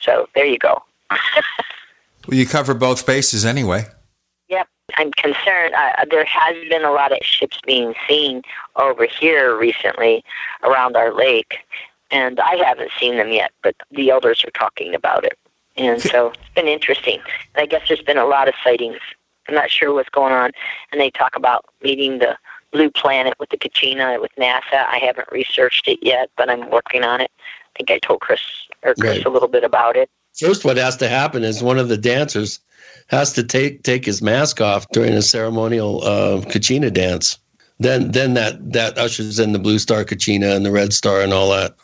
[0.00, 0.82] So there you go.
[2.26, 3.86] Well, you cover both bases anyway.
[4.48, 5.74] Yep, I'm concerned.
[5.74, 8.42] Uh, there has been a lot of ships being seen
[8.76, 10.24] over here recently
[10.62, 11.58] around our lake,
[12.10, 15.38] and I haven't seen them yet, but the elders are talking about it.
[15.76, 17.18] And so it's been interesting.
[17.54, 18.98] And I guess there's been a lot of sightings.
[19.48, 20.52] I'm not sure what's going on.
[20.92, 22.36] And they talk about meeting the
[22.70, 24.86] blue planet with the Kachina with NASA.
[24.88, 27.30] I haven't researched it yet, but I'm working on it.
[27.38, 28.40] I think I told Chris
[28.82, 29.26] or Chris Right.
[29.26, 30.08] a little bit about it.
[30.38, 32.60] First, what has to happen is one of the dancers
[33.08, 37.38] has to take take his mask off during a ceremonial uh, Kachina dance.
[37.80, 41.32] Then, then that that ushers in the Blue Star Kachina and the Red Star and
[41.32, 41.74] all that.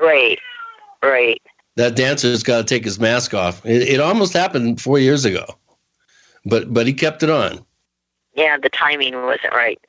[0.00, 0.38] Right,
[1.02, 1.40] right.
[1.76, 3.64] That dancer's got to take his mask off.
[3.64, 5.44] It, it almost happened four years ago,
[6.44, 7.64] but but he kept it on.
[8.34, 9.80] Yeah, the timing wasn't right.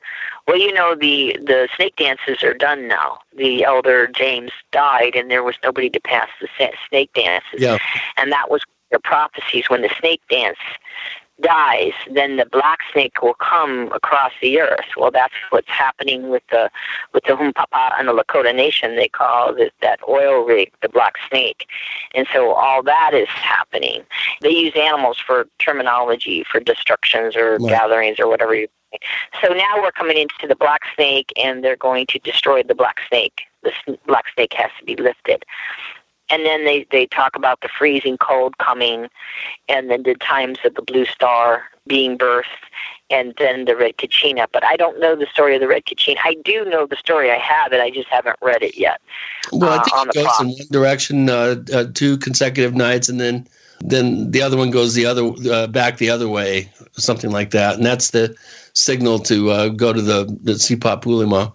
[0.46, 3.18] Well, you know, the the snake dances are done now.
[3.36, 6.48] The elder James died, and there was nobody to pass the
[6.88, 7.60] snake dances.
[7.60, 7.78] Yeah.
[8.16, 9.70] And that was the prophecies.
[9.70, 10.58] When the snake dance
[11.42, 14.86] dies, then the black snake will come across the earth.
[14.96, 16.70] Well, that's what's happening with the
[17.12, 18.96] with the Hunkpapa and the Lakota Nation.
[18.96, 21.66] They call it that oil rig the black snake,
[22.14, 24.02] and so all that is happening.
[24.40, 27.70] They use animals for terminology for destructions or Right.
[27.70, 28.68] gatherings or whatever you.
[29.42, 32.98] So now we're coming into the black snake, and they're going to destroy the black
[33.08, 33.42] snake.
[33.62, 33.72] The
[34.06, 35.44] black snake has to be lifted.
[36.32, 39.08] And then they, they talk about the freezing cold coming,
[39.68, 42.46] and then the times of the blue star being birthed,
[43.10, 44.46] and then the red Kachina.
[44.52, 46.16] But I don't know the story of the red Kachina.
[46.24, 47.30] I do know the story.
[47.30, 47.80] I have it.
[47.80, 49.00] I just haven't read it yet.
[49.52, 53.20] Well, I uh, think it goes in one direction uh, uh, two consecutive nights, and
[53.20, 53.46] then
[53.80, 57.74] then the other one goes the other uh, back the other way, something like that.
[57.76, 58.34] And that's the
[58.72, 61.52] signal to uh, go to the the Sipa Pulima,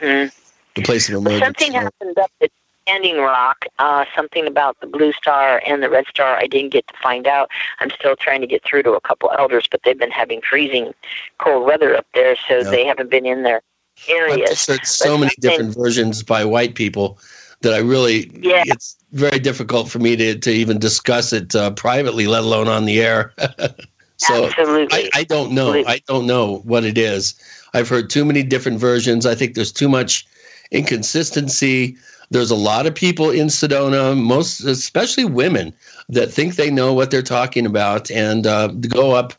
[0.00, 0.32] Mhm.
[0.76, 1.44] the place of emergency.
[1.44, 2.50] something happened up at
[2.86, 3.64] Standing Rock.
[3.78, 6.36] Uh, something about the Blue Star and the Red Star.
[6.36, 7.50] I didn't get to find out.
[7.80, 10.92] I'm still trying to get through to a couple elders, but they've been having freezing
[11.38, 12.70] cold weather up there, so Yeah.
[12.70, 13.62] they haven't been in their
[14.08, 14.66] I've areas.
[14.66, 17.18] But so many different versions by white people
[17.62, 18.64] that I really Yeah.
[18.66, 22.84] it's very difficult for me to, to even discuss it uh, privately, let alone on
[22.84, 23.32] the air.
[24.18, 24.88] so Absolutely.
[24.92, 25.72] I, I don't know.
[25.72, 27.34] I don't know what it is.
[27.72, 29.24] I've heard too many different versions.
[29.24, 30.26] I think there's too much
[30.70, 31.96] inconsistency.
[32.34, 35.72] There's a lot of people in Sedona, most especially women,
[36.08, 39.34] that think they know what they're talking about and uh, go up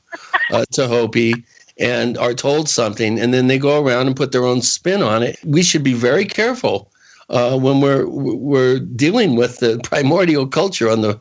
[0.50, 1.34] uh, to Hopi
[1.78, 5.24] and are told something, and then they go around and put their own spin on
[5.24, 5.38] it.
[5.44, 6.90] We should be very careful
[7.30, 11.20] uh, when we're we're dealing with the primordial culture on the,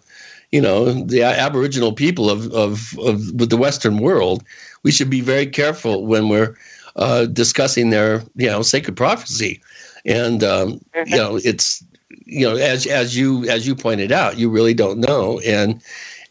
[0.53, 4.45] you know, the Aboriginal people of of, of the Western world.
[4.85, 6.57] We should be very careful when we're
[6.95, 9.61] uh, discussing their you know sacred prophecy,
[10.05, 14.49] and um, you know it's you know as as you as you pointed out, you
[14.49, 15.83] really don't know, and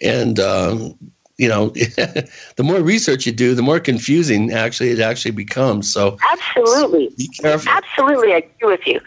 [0.01, 0.97] and um,
[1.37, 5.91] you know the more research you do, the more confusing actually it actually becomes.
[5.91, 7.13] So Absolutely.
[7.17, 7.71] be careful.
[7.71, 8.99] Absolutely, I agree with you.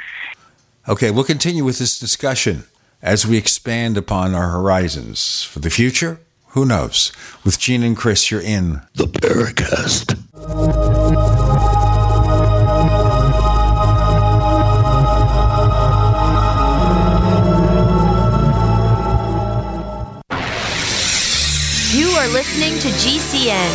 [0.88, 2.64] Okay, we'll continue with this discussion
[3.02, 5.43] as we expand upon our horizons.
[5.43, 7.12] For the future, who knows?
[7.44, 10.14] With Gene and Chris, you're in the Paracast.
[22.57, 23.70] Listening to GCN.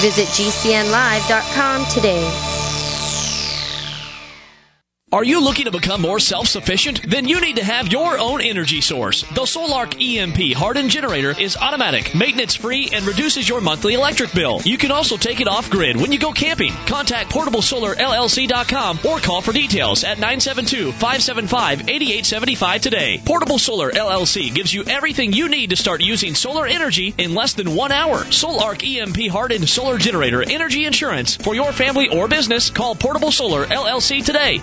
[0.00, 2.51] Visit GCNlive.com today.
[5.12, 7.02] Are you looking to become more self-sufficient?
[7.06, 9.20] Then you need to have your own energy source.
[9.20, 14.62] The Solark EMP hardened generator is automatic, maintenance-free, and reduces your monthly electric bill.
[14.64, 16.72] You can also take it off-grid when you go camping.
[16.86, 23.20] Contact PortableSolarLLC.com or call for details at 972-575-8875 today.
[23.26, 27.52] Portable Solar LLC gives you everything you need to start using solar energy in less
[27.52, 28.20] than one hour.
[28.30, 32.70] Solark EMP hardened solar generator energy insurance for your family or business.
[32.70, 34.62] Call Portable Solar LLC today.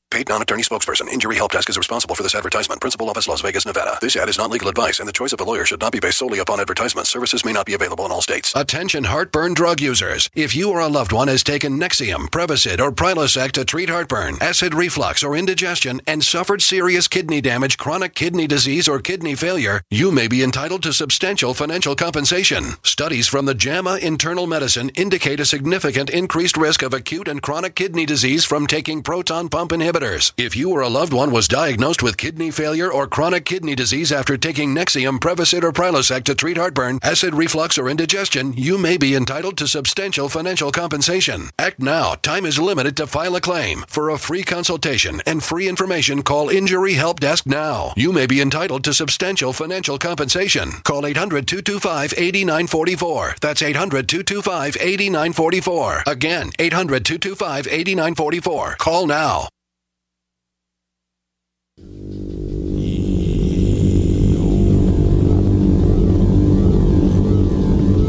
[0.11, 1.07] Paid non-attorney spokesperson.
[1.07, 2.81] Injury Help Desk is responsible for this advertisement.
[2.81, 3.97] Principal office, Las Vegas, Nevada.
[4.01, 6.01] This ad is not legal advice, and the choice of a lawyer should not be
[6.01, 7.07] based solely upon advertisement.
[7.07, 8.51] Services may not be available in all states.
[8.53, 10.29] Attention heartburn drug users.
[10.35, 14.35] If you or a loved one has taken Nexium, Prevacid, or Prilosec to treat heartburn,
[14.41, 19.81] acid reflux, or indigestion, and suffered serious kidney damage, chronic kidney disease, or kidney failure,
[19.89, 22.73] you may be entitled to substantial financial compensation.
[22.83, 27.75] Studies from the JAMA Internal Medicine indicate a significant increased risk of acute and chronic
[27.75, 30.00] kidney disease from taking proton pump inhibitors.
[30.01, 34.11] If you or a loved one was diagnosed with kidney failure or chronic kidney disease
[34.11, 38.97] after taking Nexium, Prevacid, or Prilosec to treat heartburn, acid reflux, or indigestion, you may
[38.97, 41.51] be entitled to substantial financial compensation.
[41.59, 42.15] Act now.
[42.15, 43.85] Time is limited to file a claim.
[43.87, 47.93] For a free consultation and free information, call Injury Help Desk now.
[47.95, 50.71] You may be entitled to substantial financial compensation.
[50.83, 53.35] Call 800 225 8944.
[53.39, 56.03] That's 800 225 8944.
[56.07, 58.75] Again, 800 225 8944.
[58.79, 59.47] Call now.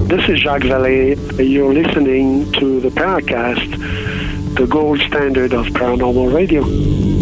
[0.08, 1.16] This is Jacques Vallée.
[1.38, 7.21] You're listening to the Paracast, the gold standard of paranormal radio.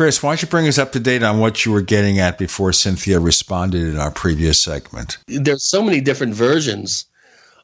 [0.00, 2.38] Chris, why don't you bring us up to date on what you were getting at
[2.38, 5.18] before Cynthia responded in our previous segment?
[5.26, 7.04] There's so many different versions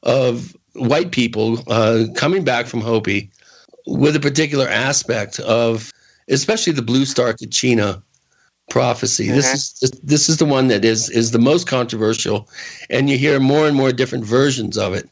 [0.02, 3.30] of white people uh, coming back from Hopi
[3.86, 5.90] with a particular aspect of,
[6.28, 8.02] especially the Blue Star Kachina
[8.68, 9.30] prophecy.
[9.30, 12.50] This is this is the one that is is the most controversial,
[12.90, 15.08] and you hear more and more different versions of it.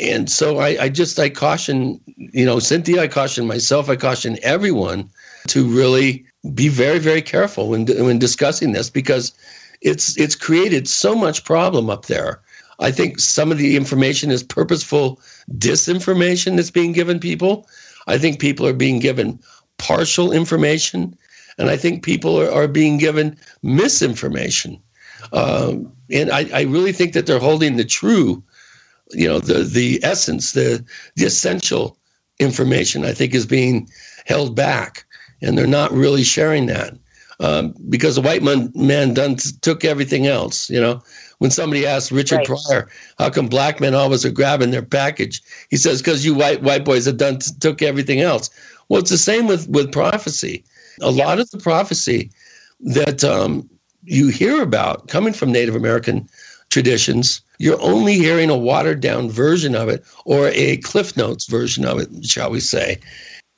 [0.00, 4.38] And so I, I just I caution you know Cynthia, I caution myself, I caution
[4.42, 5.10] everyone
[5.48, 6.24] to really
[6.54, 9.32] be very very careful when when discussing this because
[9.80, 12.40] it's it's created so much problem up there.
[12.80, 15.20] I think some of the information is purposeful
[15.56, 17.68] disinformation that's being given people.
[18.06, 19.38] I think people are being given
[19.78, 21.16] partial information,
[21.58, 24.80] and I think people are, are being given misinformation.
[25.32, 28.42] Um, and I, I really think that they're holding the true,
[29.12, 30.84] you know, the the essence, the
[31.16, 31.96] the essential
[32.40, 33.04] information.
[33.04, 33.88] I think is being
[34.26, 35.04] held back,
[35.42, 36.96] and they're not really sharing that
[37.40, 40.70] um, because the white man, man done took everything else.
[40.70, 41.02] You know,
[41.38, 42.46] when somebody asked Richard right.
[42.46, 42.88] Pryor,
[43.18, 46.84] "How come black men always are grabbing their package?" He says, "Because you white white
[46.84, 48.48] boys have done took everything else."
[48.88, 50.64] Well, it's the same with with prophecy.
[51.00, 52.30] A lot of the prophecy
[52.80, 53.68] that um,
[54.04, 56.28] you hear about coming from Native American
[56.68, 61.84] traditions, you're only hearing a watered down version of it or a Cliff Notes version
[61.84, 62.98] of it, shall we say.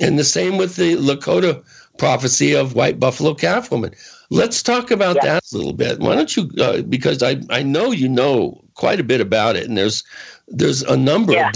[0.01, 1.63] And the same with the Lakota
[1.99, 3.93] prophecy of white buffalo calf woman.
[4.31, 5.35] Let's talk about Yeah.
[5.35, 6.01] that a little bit.
[6.01, 6.51] Why don't you?
[6.59, 10.03] Uh, because I I know you know quite a bit about it, and there's
[10.49, 11.55] there's a number of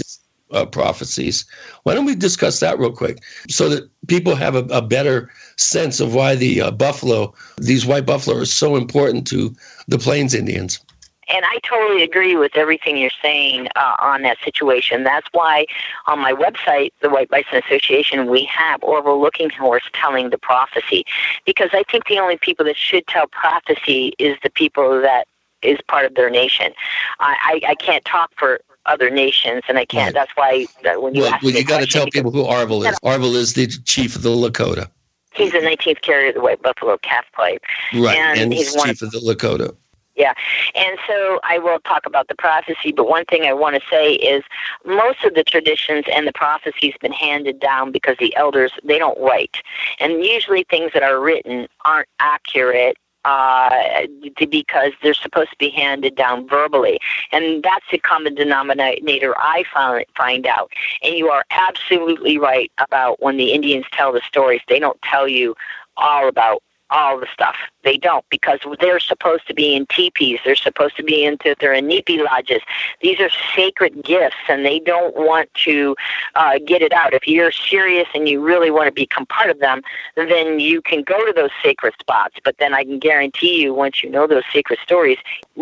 [0.51, 1.45] uh, prophecies.
[1.83, 5.99] Why don't we discuss that real quick, so that people have a, a better sense
[5.99, 9.53] of why the uh, buffalo, these white buffalo, are so important to
[9.87, 10.79] the Plains Indians.
[11.29, 15.03] And I totally agree with everything you're saying uh, on that situation.
[15.03, 15.65] That's why
[16.07, 21.05] on my website, the White Bison Association, we have Arvol Looking Horse telling the prophecy.
[21.45, 25.27] Because I think the only people that should tell prophecy is the people that
[25.61, 26.73] is part of their nation.
[27.19, 30.13] I, I, I can't talk for other nations, and I can't.
[30.13, 32.89] That's why that when you Well, ask well you got to tell people who Arvol
[32.89, 32.97] is.
[33.01, 34.89] Arvol is the chief of the Lakota,
[35.33, 37.63] he's the 19th carrier of the White Buffalo Calf Pipe.
[37.93, 38.17] right?
[38.17, 39.75] And, And, he's chief of the Lakota.
[40.19, 40.33] Yeah.
[40.75, 44.15] And so I will talk about the prophecy, but one thing I want to say
[44.15, 44.43] is
[44.85, 49.17] most of the traditions and the prophecies been handed down because the elders they don't
[49.17, 49.55] write.
[49.97, 54.07] And usually things that are written aren't accurate uh,
[54.49, 56.99] because they're supposed to be handed down verbally.
[57.31, 60.71] And that's the common denominator I found, find out.
[61.01, 65.29] And you are absolutely right about when the Indians tell the stories, they don't tell
[65.29, 65.55] you
[65.95, 67.55] all about all the stuff.
[67.83, 70.39] They don't because they're supposed to be in teepees.
[70.43, 72.61] They're supposed to be into they're in nipi lodges.
[73.01, 75.95] These are sacred gifts, and they don't want to
[76.35, 77.13] uh, get it out.
[77.13, 79.81] If you're serious and you really want to become part of them,
[80.15, 82.35] then you can go to those sacred spots.
[82.43, 85.17] But then I can guarantee you, once you know those sacred stories,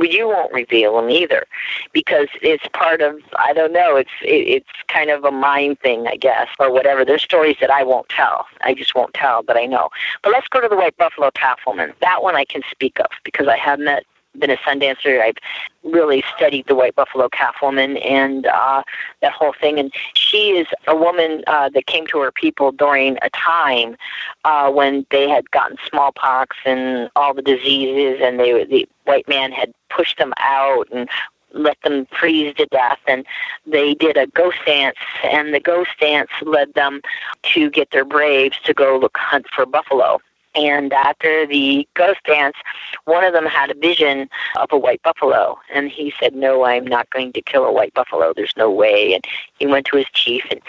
[0.05, 1.45] you won't reveal them either,
[1.93, 3.95] because it's part of I don't know.
[3.95, 7.03] It's it, it's kind of a mind thing, I guess, or whatever.
[7.03, 8.45] There's stories that I won't tell.
[8.61, 9.89] I just won't tell, but I know.
[10.23, 11.93] But let's go to the White Buffalo Calf Woman.
[12.01, 14.05] That one I can speak of because I have met
[14.39, 15.22] been a sun dancer.
[15.22, 15.38] I've
[15.84, 18.84] really studied the white buffalo calf woman and uh,
[19.22, 19.80] that whole thing.
[19.80, 23.95] And she is a woman uh, that came to her people during a time
[24.43, 29.51] uh, when they had gotten smallpox and all the diseases, and they the white man
[29.51, 31.09] had pushed them out and
[31.53, 33.26] let them freeze to death and
[33.65, 37.01] they did a ghost dance and the ghost dance led them
[37.41, 40.19] to get their braves to go look hunt for buffalo
[40.57, 42.57] and after the ghost dance,
[43.05, 44.27] one of them had a vision
[44.57, 45.59] of a white buffalo.
[45.71, 48.34] And he said, No, I'm not going to kill a white buffalo.
[48.35, 49.13] There's no way.
[49.13, 49.23] And
[49.59, 50.59] he went to his chief and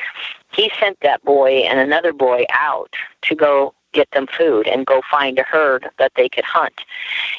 [0.52, 5.00] he sent that boy and another boy out to go get them food and go
[5.10, 6.82] find a herd that they could hunt.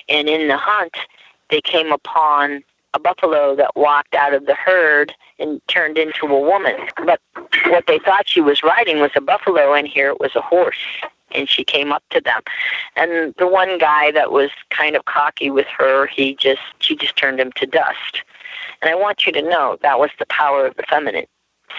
[0.08, 0.98] And in the hunt,
[1.50, 2.64] they came upon
[2.96, 6.76] a buffalo that walked out of the herd and turned into a woman.
[7.06, 7.22] But
[7.68, 10.76] what they thought she was riding was a buffalo, and here it was a horse
[11.32, 12.42] and she came up to them.
[12.96, 17.16] And the one guy that was kind of cocky with her he just she just
[17.16, 18.24] turned him to dust.
[18.82, 21.26] And i want you to know that was the power of the feminine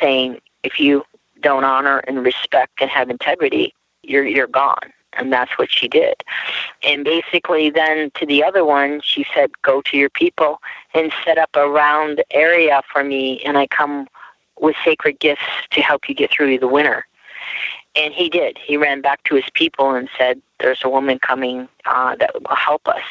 [0.01, 1.05] saying if you
[1.40, 4.93] don't honor and respect and have integrity you're you're gone.
[5.14, 6.22] And that's what she did.
[6.85, 10.60] And basically then to the other one she said go to your people
[10.94, 14.06] and set up a round area for me and i come
[14.60, 17.06] with sacred gifts to help you get through the winter
[17.96, 18.58] and he did.
[18.58, 22.56] He ran back to his people and said, There's a woman coming uh, that will
[22.56, 23.02] help us.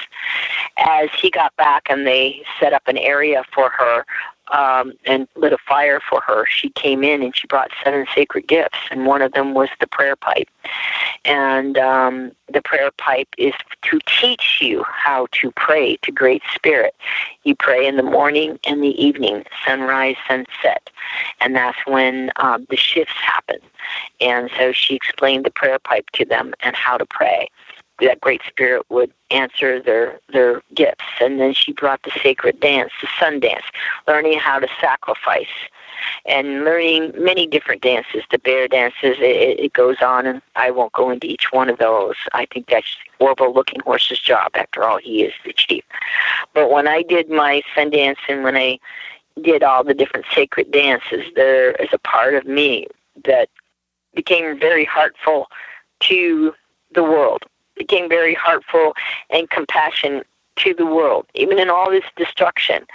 [0.78, 4.06] As he got back and they set up an area for her
[4.52, 8.48] um, and lit a fire for her, she came in and she brought seven sacred
[8.48, 10.50] gifts, and one of them was the prayer pipe.
[11.26, 13.54] And um, the prayer pipe is
[13.84, 16.96] to teach you how to pray to Great Spirit.
[17.44, 20.90] You pray in the morning and the evening, sunrise, sunset,
[21.42, 23.60] and that's when um, the shifts happen.
[24.22, 27.50] And so she explained the prayer pipe to them and how to pray.
[28.02, 32.92] That Great Spirit would answer their their gifts, and then she brought the sacred dance,
[33.02, 33.66] the sun dance,
[34.08, 35.48] learning how to sacrifice,
[36.26, 38.24] and learning many different dances.
[38.32, 41.78] The bear dances, it, it goes on, and I won't go into each one of
[41.78, 42.16] those.
[42.34, 44.52] I think that's Arvol Looking Horse's job.
[44.56, 45.84] After all, he is the chief.
[46.54, 48.80] But when I did my sun dance, and when I
[49.42, 52.88] did all the different sacred dances, there is a part of me
[53.26, 53.50] that
[54.14, 55.48] became very heartful
[56.02, 56.54] to
[56.94, 57.44] the world,
[57.80, 58.94] became very heartful
[59.32, 60.22] and compassion
[60.58, 61.26] to the world.
[61.34, 62.86] Even in all this destruction,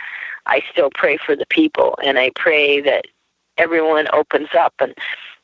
[0.46, 3.06] I still pray for the people and I pray that
[3.58, 4.74] everyone opens up.
[4.78, 4.94] And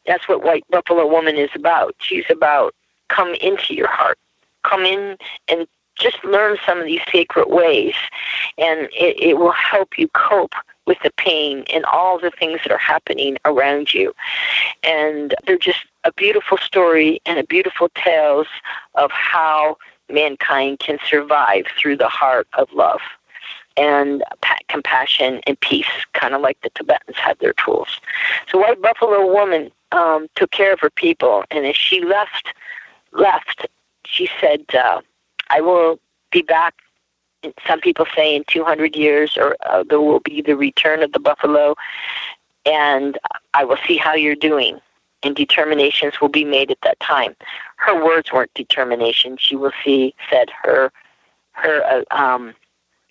[0.06, 1.96] that's what White Buffalo Woman is about.
[1.98, 2.74] She's about
[3.08, 4.18] come into your heart,
[4.62, 5.16] come in
[5.48, 7.94] and just learn some of these sacred ways,
[8.56, 10.54] and it, it will help you cope
[10.86, 14.14] with the pain and all the things that are happening around you.
[14.82, 18.46] And they're just a beautiful story and a beautiful tales
[18.94, 19.76] of how
[20.10, 23.00] mankind can survive through the heart of love
[23.76, 28.00] and pa- compassion and peace, kind of like the Tibetans had their tools.
[28.50, 32.52] So White Buffalo Woman um, took care of her people, and as she left,
[33.12, 33.66] left,
[34.04, 35.00] she said, uh,
[35.50, 35.98] I will
[36.30, 36.74] be back.
[37.66, 41.20] Some people say in 200 years, or uh, there will be the return of the
[41.20, 41.74] buffalo,
[42.66, 43.18] and
[43.54, 44.78] I will see how you're doing,
[45.22, 47.36] and determinations will be made at that time.
[47.76, 49.36] Her words weren't determination.
[49.38, 50.92] She will see, said her,
[51.52, 52.54] her uh, um,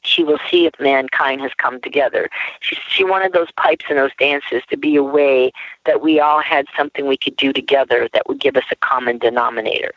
[0.01, 2.29] she will see if mankind has come together.
[2.61, 5.51] She, she wanted those pipes and those dances to be a way
[5.85, 9.17] that we all had something we could do together that would give us a common
[9.17, 9.91] denominator.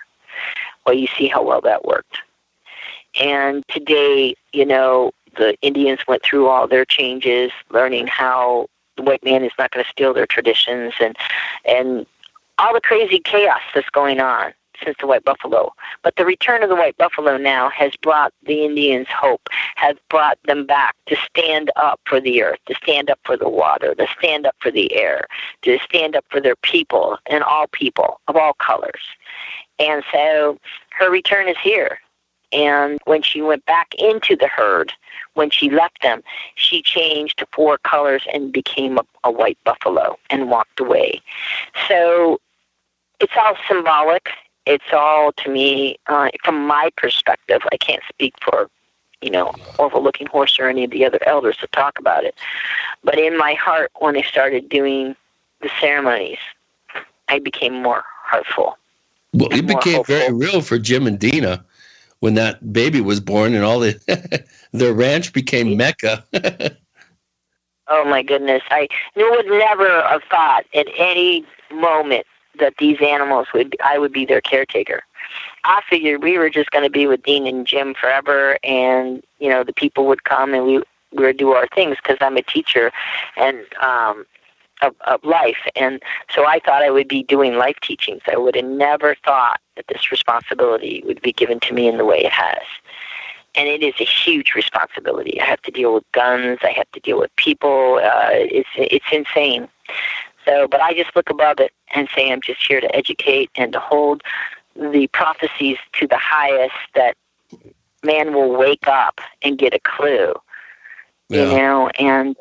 [0.85, 2.19] Well, you see how well that worked.
[3.21, 8.67] And today, you know, the Indians went through all their changes, learning how
[8.97, 11.17] the white man is not going to steal their traditions and
[11.65, 12.07] and
[12.59, 14.53] all the crazy chaos that's going on
[14.85, 15.73] since the white buffalo.
[16.03, 20.39] But the return of the white buffalo now has brought the Indians hope, has brought
[20.47, 24.07] them back to stand up for the earth, to stand up for the water, to
[24.19, 25.27] stand up for the air,
[25.63, 29.03] to stand up for their people and all people of all colors.
[29.79, 30.59] And so
[30.91, 31.99] her return is here.
[32.53, 34.93] And when she went back into the herd,
[35.35, 36.23] when she left them,
[36.55, 41.21] she changed to four colors and became a, a white buffalo and walked away.
[41.89, 42.41] So
[43.21, 44.29] it's all symbolic
[44.67, 48.71] it's all to me, uh, from my perspective, I can't speak for,
[49.21, 52.37] you know, Arvol Looking Horse or any of the other elders to talk about it.
[53.03, 55.17] But in my heart, when I started doing
[55.61, 56.39] the ceremonies,
[57.29, 58.79] I became more heartful.
[59.33, 60.15] Well, it became hopeful.
[60.15, 61.65] very real for Jim and Dina
[62.23, 63.99] when that baby was born, and all the
[64.73, 66.25] the ranch became Mecca.
[67.89, 68.63] oh my goodness!
[68.71, 68.87] I
[69.17, 72.25] would never have thought at any moment
[72.61, 75.03] that these animals would I would be their caretaker.
[75.65, 79.49] I figured we were just going to be with Dean and Jim forever, and you
[79.49, 80.79] know the people would come and we
[81.11, 82.93] we would do our things because I'm a teacher
[83.37, 84.27] and um,
[84.83, 86.03] of, of life, and
[86.35, 88.23] so I thought I would be doing life teachings.
[88.31, 92.05] I would have never thought that this responsibility would be given to me in the
[92.05, 92.63] way it has.
[93.55, 95.41] And it is a huge responsibility.
[95.41, 96.61] I have to deal with guns.
[96.63, 98.01] I have to deal with people.
[98.03, 99.69] Uh, it's it's insane.
[100.45, 103.73] So, but I just look above it and say I'm just here to educate and
[103.75, 104.23] to hold
[104.75, 107.17] the prophecies to the highest that
[108.03, 110.35] man will wake up and get a clue.
[111.29, 111.45] Yeah.
[111.45, 112.37] You know, and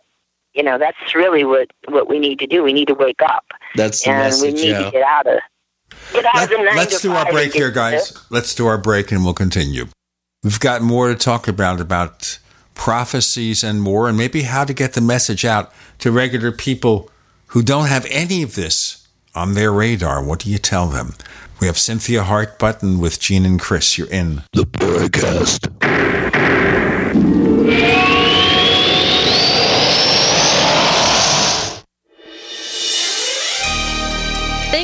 [0.54, 2.64] you know that's really what what we need to do.
[2.64, 3.46] We need to wake up.
[3.76, 4.54] That's the and message.
[4.54, 4.84] we need yeah.
[4.84, 5.40] to get out of
[6.14, 8.18] get out Let, of the nine Let's do our break here, guys.
[8.30, 9.86] Let's do our break, and we'll continue.
[10.44, 12.40] We've got more to talk about about
[12.74, 17.10] prophecies and more, and maybe how to get the message out to regular people
[17.48, 20.24] who don't have any of this on their radar.
[20.24, 21.14] What do you tell them?
[21.60, 23.98] We have Cynthia Hart Button with Gene and Chris.
[23.98, 25.70] You're in the Paracast.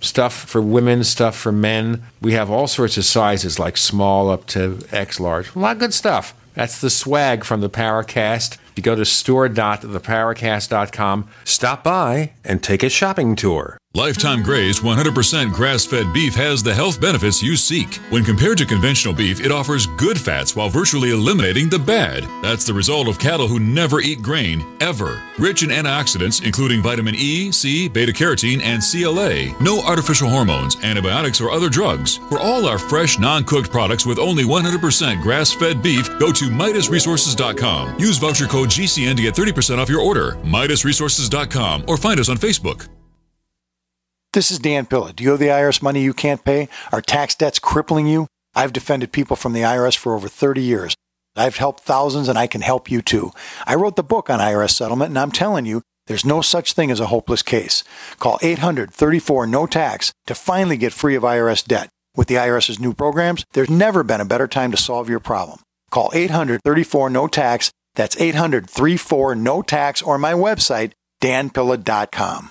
[0.00, 2.02] stuff for women, stuff for men.
[2.20, 5.54] We have all sorts of sizes like small up to X large.
[5.54, 6.34] A lot of good stuff.
[6.54, 7.68] That's the swag from the
[8.70, 8.76] Paracast.
[8.76, 13.76] You go to store.theparacast.com, stop by, and take a shopping tour.
[13.94, 17.96] Lifetime Graze 100% grass fed beef has the health benefits you seek.
[18.10, 22.24] When compared to conventional beef, it offers good fats while virtually eliminating the bad.
[22.40, 25.20] That's the result of cattle who never eat grain, ever.
[25.40, 29.60] Rich in antioxidants, including vitamin E, C, beta carotene, and CLA.
[29.60, 32.18] No artificial hormones, antibiotics, or other drugs.
[32.28, 36.44] For all our fresh, non cooked products with only 100% grass fed beef, go to
[36.44, 37.98] MidasResources.com.
[37.98, 40.32] Use voucher code GCN to get 30% off your order.
[40.44, 42.88] MidasResources.com or find us on Facebook.
[44.32, 45.12] This is Dan Pilla.
[45.12, 46.68] Do you owe the IRS money you can't pay?
[46.92, 48.28] Are tax debts crippling you?
[48.54, 50.94] I've defended people from the IRS for over 30 years.
[51.36, 53.32] I've helped thousands and I can help you too.
[53.66, 56.90] I wrote the book on IRS settlement and I'm telling you, there's no such thing
[56.90, 57.84] as a hopeless case.
[58.18, 61.88] Call 834 no tax to finally get free of IRS debt.
[62.16, 65.60] With the IRS's new programs, there's never been a better time to solve your problem.
[65.90, 67.70] Call 834 no tax.
[67.94, 72.50] That's 800 34 no tax or my website danpilla.com.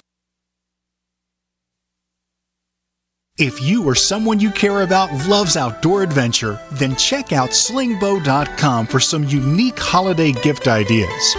[3.38, 9.00] If you or someone you care about loves outdoor adventure, then check out slingbow.com for
[9.00, 11.36] some unique holiday gift ideas.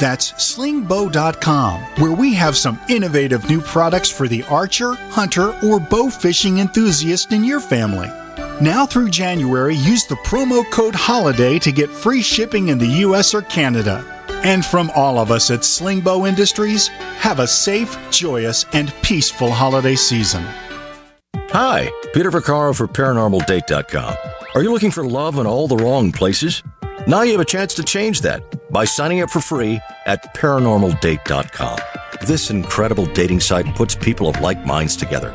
[0.00, 6.10] That's slingbow.com, where we have some innovative new products for the archer, hunter, or bow
[6.10, 8.08] fishing enthusiast in your family.
[8.60, 13.34] Now through January, use the promo code HOLIDAY to get free shipping in the US
[13.34, 14.04] or Canada.
[14.44, 16.86] And from all of us at Slingbow Industries,
[17.18, 20.44] have a safe, joyous, and peaceful holiday season.
[21.50, 24.16] Hi, Peter Vaccaro for ParanormalDate.com.
[24.54, 26.62] Are you looking for love in all the wrong places?
[27.08, 31.78] Now you have a chance to change that by signing up for free at ParanormalDate.com.
[32.24, 35.34] This incredible dating site puts people of like minds together.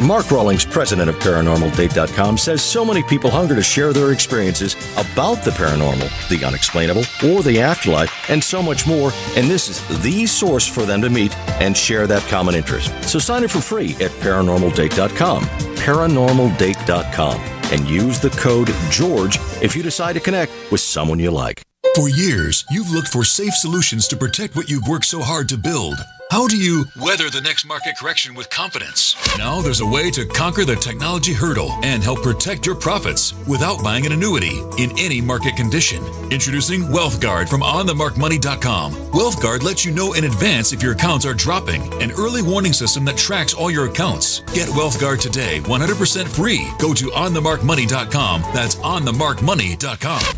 [0.00, 5.44] Mark Rawlings, president of ParanormalDate.com, says so many people hunger to share their experiences about
[5.44, 9.12] the paranormal, the unexplainable, or the afterlife, and so much more.
[9.36, 12.90] And this is the source for them to meet and share that common interest.
[13.06, 15.44] So sign up for free at ParanormalDate.com.
[15.44, 17.40] ParanormalDate.com
[17.72, 21.62] and use the code GEORGE if you decide to connect with someone you like.
[21.94, 25.58] For years, you've looked for safe solutions to protect what you've worked so hard to
[25.58, 25.98] build.
[26.30, 29.16] How do you weather the next market correction with confidence?
[29.36, 33.82] Now there's a way to conquer the technology hurdle and help protect your profits without
[33.82, 36.04] buying an annuity in any market condition.
[36.30, 38.92] Introducing WealthGuard from OnTheMarkMoney.com.
[39.10, 43.04] WealthGuard lets you know in advance if your accounts are dropping, an early warning system
[43.06, 44.38] that tracks all your accounts.
[44.54, 46.68] Get WealthGuard today, 100% free.
[46.78, 48.42] Go to OnTheMarkMoney.com.
[48.54, 50.36] That's OnTheMarkMoney.com.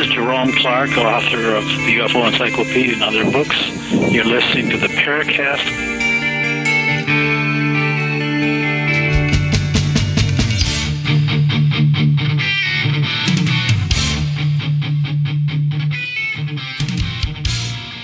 [0.00, 3.54] is Jerome Clark, author of the UFO Encyclopedia and other books.
[4.10, 5.60] You're listening to the Paracast.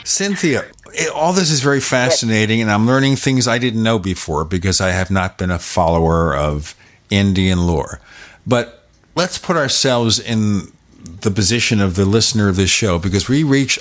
[0.05, 4.45] Cynthia, it- all this is very fascinating, and I'm learning things I didn't know before
[4.45, 6.75] because I have not been a follower of
[7.09, 8.01] Indian lore.
[8.47, 10.73] But let's put ourselves in
[11.21, 13.79] the position of the listener of this show because we reach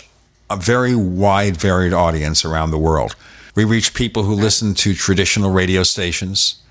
[0.49, 3.15] a very wide, varied audience around the world.
[3.55, 6.61] We reach people who listen to traditional radio stations,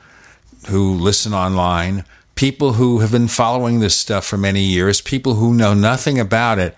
[0.68, 2.04] who listen online,
[2.34, 6.58] people who have been following this stuff for many years, people who know nothing about
[6.58, 6.76] it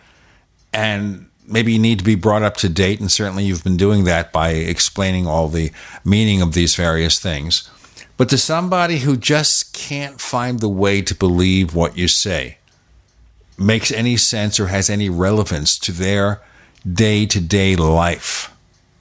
[0.72, 3.00] and maybe you need to be brought up to date.
[3.00, 5.70] And certainly you've been doing that by explaining all the
[6.04, 7.70] meaning of these various things.
[8.16, 12.58] But to somebody who just can't find the way to believe what you say,
[13.58, 16.40] makes any sense or has any relevance to their
[16.90, 18.54] day to day life,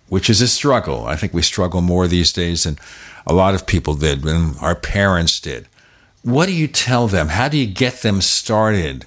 [0.07, 1.05] which is a struggle.
[1.05, 2.77] I think we struggle more these days than
[3.27, 5.67] a lot of people did when our parents did.
[6.21, 7.29] What do you tell them?
[7.29, 9.05] How do you get them started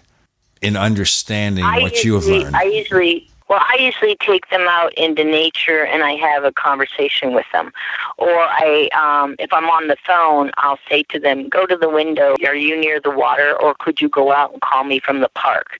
[0.62, 2.56] in understanding I what you have learned?
[2.56, 7.34] I usually, well, I usually take them out into nature and I have a conversation
[7.34, 7.72] with them.
[8.18, 11.88] Or I, um, if I'm on the phone, I'll say to them, "Go to the
[11.88, 12.34] window.
[12.46, 15.30] Are you near the water, or could you go out and call me from the
[15.30, 15.78] park?"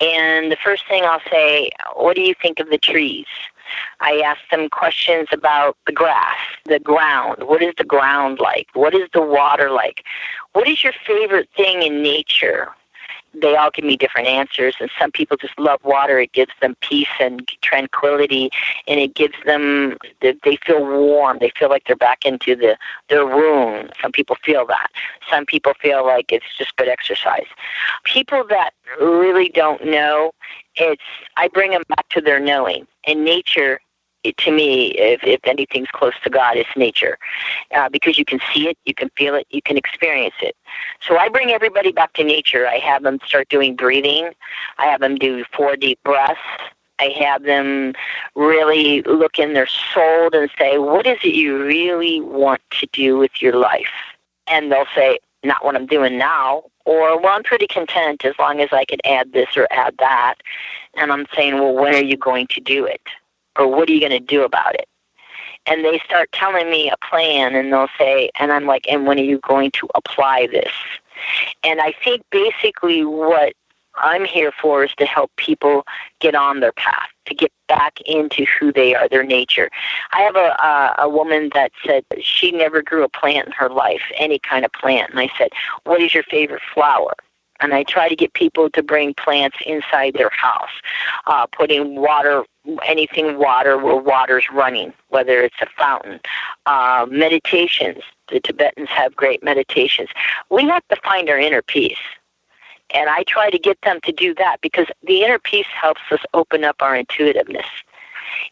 [0.00, 3.26] And the first thing I'll say, "What do you think of the trees?"
[4.00, 7.42] I ask them questions about the grass, the ground.
[7.44, 8.68] What is the ground like?
[8.74, 10.04] What is the water like?
[10.52, 12.72] What is your favorite thing in nature?
[13.34, 16.18] They all give me different answers and some people just love water.
[16.18, 18.50] It gives them peace and tranquility
[18.86, 21.38] and it gives them they feel warm.
[21.40, 22.76] They feel like they're back into the
[23.08, 23.90] their room.
[24.00, 24.90] Some people feel that.
[25.30, 27.46] Some people feel like it's just good exercise.
[28.04, 28.70] People that
[29.00, 30.32] really don't know
[30.76, 31.02] it's
[31.36, 32.86] i bring them back to their knowing.
[33.06, 33.80] And nature
[34.24, 37.18] it, to me, if, if anything's close to God, it's nature,
[37.74, 40.56] uh, because you can see it, you can feel it, you can experience it.
[41.00, 42.66] So I bring everybody back to nature.
[42.66, 44.30] I have them start doing breathing.
[44.78, 46.40] I have them do four deep breaths.
[46.98, 47.94] I have them
[48.36, 53.18] really look in their soul and say, "What is it you really want to do
[53.18, 53.94] with your life?"
[54.46, 58.60] And they'll say, "Not what I'm doing now." Or, well, I'm pretty content as long
[58.60, 60.34] as I can add this or add that.
[60.96, 63.00] And I'm saying, well, when are you going to do it?
[63.58, 64.88] or what are you going to do about it?
[65.66, 69.18] And they start telling me a plan, and they'll say, and I'm like, and when
[69.18, 70.72] are you going to apply this?
[71.62, 73.54] And I think basically what
[73.96, 75.84] I'm here for is to help people
[76.20, 79.70] get on their path, to get back into who they are, their nature.
[80.12, 84.02] I have a a, woman that said she never grew a plant in her life,
[84.16, 85.50] any kind of plant, and I said,
[85.84, 87.14] "What is your favorite flower?"
[87.64, 90.68] And I try to get people to bring plants inside their house,
[91.26, 92.44] uh, putting water,
[92.86, 96.20] anything water where water's running, whether it's a fountain.
[96.66, 98.02] Uh, meditations.
[98.30, 100.10] The Tibetans have great meditations.
[100.50, 101.96] We have to find our inner peace.
[102.90, 106.20] And I try to get them to do that because the inner peace helps us
[106.34, 107.66] open up our intuitiveness.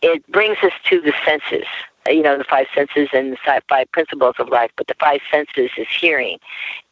[0.01, 1.66] It brings us to the senses,
[2.08, 4.70] you know, the five senses and the five principles of life.
[4.76, 6.38] But the five senses is hearing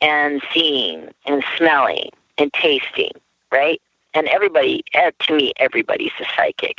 [0.00, 3.12] and seeing and smelling and tasting,
[3.50, 3.80] right?
[4.14, 6.78] And everybody, eh, to me, everybody's a psychic.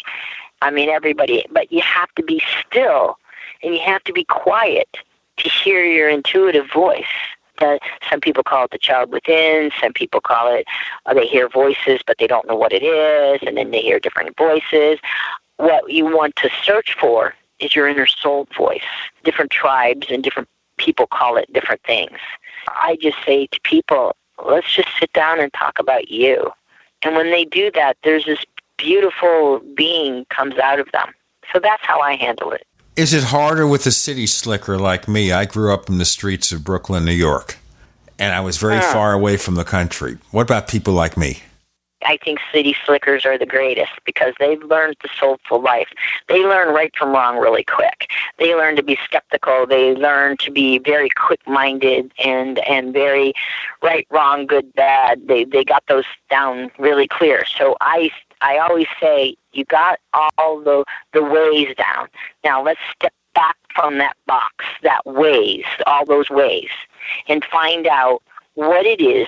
[0.61, 3.17] I mean, everybody, but you have to be still
[3.63, 4.89] and you have to be quiet
[5.37, 7.05] to hear your intuitive voice
[7.61, 7.77] uh,
[8.09, 9.71] some people call it the child within.
[9.79, 10.65] Some people call it
[11.05, 13.99] uh, they hear voices, but they don't know what it is, and then they hear
[13.99, 14.99] different voices.
[15.57, 18.81] What you want to search for is your inner soul voice.
[19.23, 22.17] Different tribes and different people call it different things.
[22.67, 24.15] I just say to people,
[24.45, 26.51] let's just sit down and talk about you.
[27.03, 28.43] And when they do that, there's this
[28.77, 31.13] beautiful being comes out of them.
[31.53, 32.65] So that's how I handle it.
[32.95, 35.31] Is it harder with a city slicker like me?
[35.31, 37.57] I grew up in the streets of Brooklyn, New York,
[38.19, 40.17] and I was very far away from the country.
[40.31, 41.41] What about people like me?
[42.06, 45.90] I think city slickers are the greatest because they've learned the soulful life.
[46.28, 48.10] They learn right from wrong really quick.
[48.38, 49.65] They learn to be skeptical.
[49.65, 53.34] They learn to be very quick-minded and and very
[53.82, 55.28] right, wrong, good, bad.
[55.28, 57.45] They they got those down really clear.
[57.45, 58.11] So I
[58.41, 60.84] I always say you got all the
[61.14, 62.07] the ways down.
[62.44, 66.69] Now let's step back from that box, that ways, all those ways,
[67.28, 68.22] and find out
[68.56, 69.28] what it is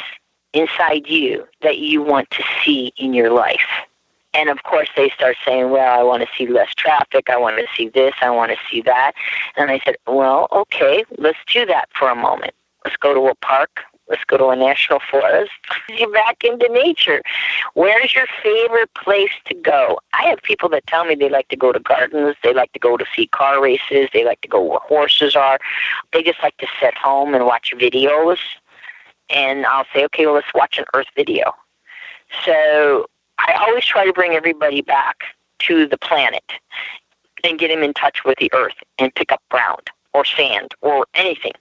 [0.54, 3.68] inside you that you want to see in your life.
[4.34, 7.30] And of course, they start saying, Well, I want to see less traffic.
[7.30, 8.14] I want to see this.
[8.22, 9.14] I want to see that.
[9.56, 12.54] And I said, Well, okay, let's do that for a moment.
[12.84, 13.82] Let's go to a park.
[14.10, 15.52] Let's go to a national forest.
[15.90, 17.22] You're back into nature.
[17.74, 20.00] Where's your favorite place to go?
[20.14, 22.36] I have people that tell me they like to go to gardens.
[22.44, 24.10] They like to go to see car races.
[24.12, 25.60] They like to go where horses are.
[26.12, 28.40] They just like to sit home and watch videos
[29.30, 31.54] and I'll say, okay, well, let's watch an Earth video.
[32.46, 33.08] So
[33.40, 35.24] I always try to bring everybody back
[35.60, 36.44] to the planet
[37.44, 41.06] and get them in touch with the Earth and pick up ground or sand or
[41.14, 41.54] anything.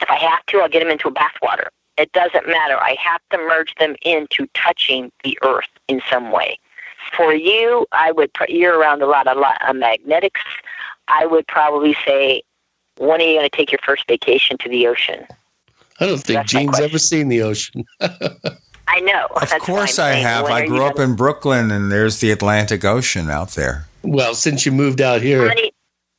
[0.00, 1.68] If I have to, I'll get them into a bathwater.
[1.98, 2.78] It doesn't matter.
[2.78, 6.58] I have to merge them into touching the Earth in some way.
[7.16, 8.32] For you, I would.
[8.32, 10.40] pr- You're around a lot of magnetics.
[11.08, 12.42] I would probably say,
[12.98, 15.26] when are you going to take your first vacation to the ocean?
[16.00, 17.84] I don't think Gene's ever seen the ocean.
[18.00, 19.26] I know.
[19.36, 20.46] Of course I have.
[20.46, 23.86] I grew up in Brooklyn, and there's the Atlantic Ocean out there.
[24.02, 25.70] Well, since you moved out here, What is,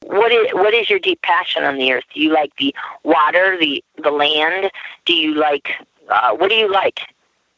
[0.03, 2.03] what is what is your deep passion on the earth?
[2.13, 4.71] Do you like the water, the the land?
[5.05, 5.69] Do you like
[6.09, 7.01] uh, what do you like?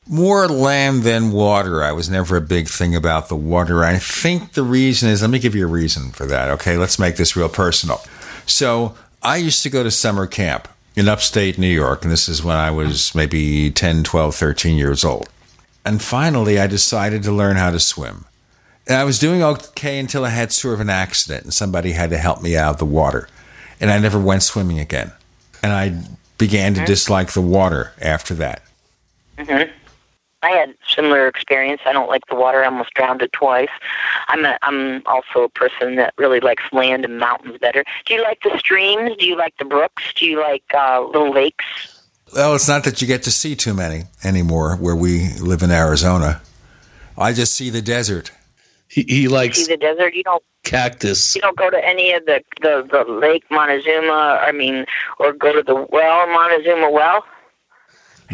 [0.07, 1.83] More land than water.
[1.83, 3.83] I was never a big thing about the water.
[3.83, 6.49] I think the reason is let me give you a reason for that.
[6.51, 8.01] Okay, let's make this real personal.
[8.45, 12.43] So, I used to go to summer camp in upstate New York, and this is
[12.43, 15.29] when I was maybe 10, 12, 13 years old.
[15.85, 18.25] And finally, I decided to learn how to swim.
[18.87, 22.09] And I was doing okay until I had sort of an accident, and somebody had
[22.11, 23.27] to help me out of the water.
[23.79, 25.11] And I never went swimming again.
[25.61, 26.03] And I
[26.37, 28.63] began to dislike the water after that.
[29.37, 29.63] hmm
[30.43, 31.81] I had similar experience.
[31.85, 32.61] I don't like the water.
[32.63, 33.69] I almost drowned it twice.
[34.27, 37.83] I'm a, I'm also a person that really likes land and mountains better.
[38.05, 39.15] Do you like the streams?
[39.17, 40.03] Do you like the brooks?
[40.15, 41.65] Do you like uh, little lakes?
[42.33, 45.71] Well, it's not that you get to see too many anymore where we live in
[45.71, 46.41] Arizona.
[47.17, 48.31] I just see the desert.
[48.87, 50.13] He, he likes See the desert?
[50.13, 51.35] You don't cactus.
[51.35, 54.39] you don't go to any of the the, the Lake Montezuma.
[54.41, 54.85] I mean,
[55.19, 57.23] or go to the well Montezuma well.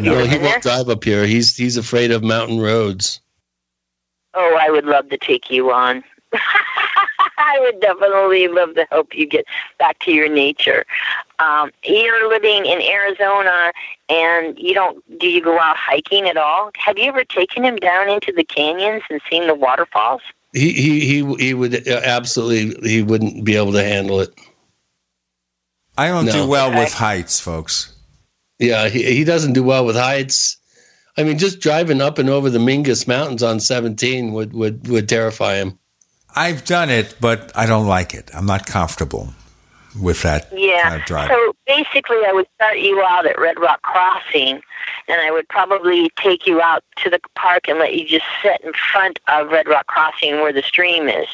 [0.02, 0.40] No, he there?
[0.40, 1.26] won't drive up here.
[1.26, 3.20] He's he's afraid of mountain roads.
[4.34, 6.04] Oh, I would love to take you on.
[6.32, 9.44] I would definitely love to help you get
[9.78, 10.84] back to your nature.
[11.38, 13.72] Um, you're living in Arizona,
[14.08, 15.02] and you don't.
[15.18, 16.70] Do you go out hiking at all?
[16.76, 20.20] Have you ever taken him down into the canyons and seen the waterfalls?
[20.52, 24.30] He he he he would uh, absolutely he wouldn't be able to handle it.
[25.98, 26.32] I don't No.
[26.32, 27.94] do well with heights, folks.
[28.60, 30.56] Yeah, he he doesn't do well with heights.
[31.16, 35.08] I mean, just driving up and over the Mingus Mountains on 17 would would would
[35.08, 35.78] terrify him.
[36.36, 38.30] I've done it, but I don't like it.
[38.34, 39.30] I'm not comfortable
[40.00, 40.82] with that Yeah.
[40.84, 41.36] kind of driving.
[41.36, 44.62] So basically, I would start you out at Red Rock Crossing
[45.08, 48.60] and I would probably take you out to the park and let you just sit
[48.62, 51.26] in front of Red Rock Crossing where the stream is.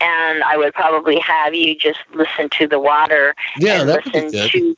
[0.00, 4.12] And I would probably have you just listen to the water Yeah, and that would
[4.12, 4.50] be listen good.
[4.52, 4.76] to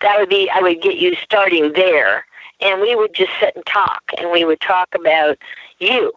[0.00, 2.24] that would be I would get you starting there.
[2.60, 5.38] And we would just sit and talk and we would talk about
[5.78, 6.12] you.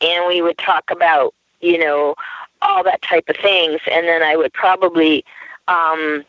[0.00, 2.14] And we would talk about, you know,
[2.62, 3.80] all that type of things.
[3.90, 5.24] And then I would probably
[5.68, 6.24] um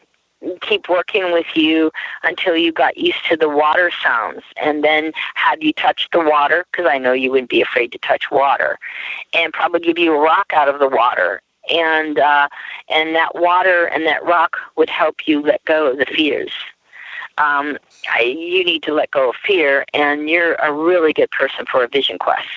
[0.61, 1.91] keep working with you
[2.23, 4.43] until you got used to the water sounds.
[4.61, 7.97] And then have you touch the water because I know you wouldn't be afraid to
[7.99, 8.77] touch water
[9.33, 12.47] and probably give you a rock out of the water and uh
[12.89, 16.51] and that water and that rock would help you let go of the fears
[17.37, 17.77] um,
[18.11, 21.83] I, you need to let go of fear, and you're a really good person for
[21.83, 22.47] a vision quest.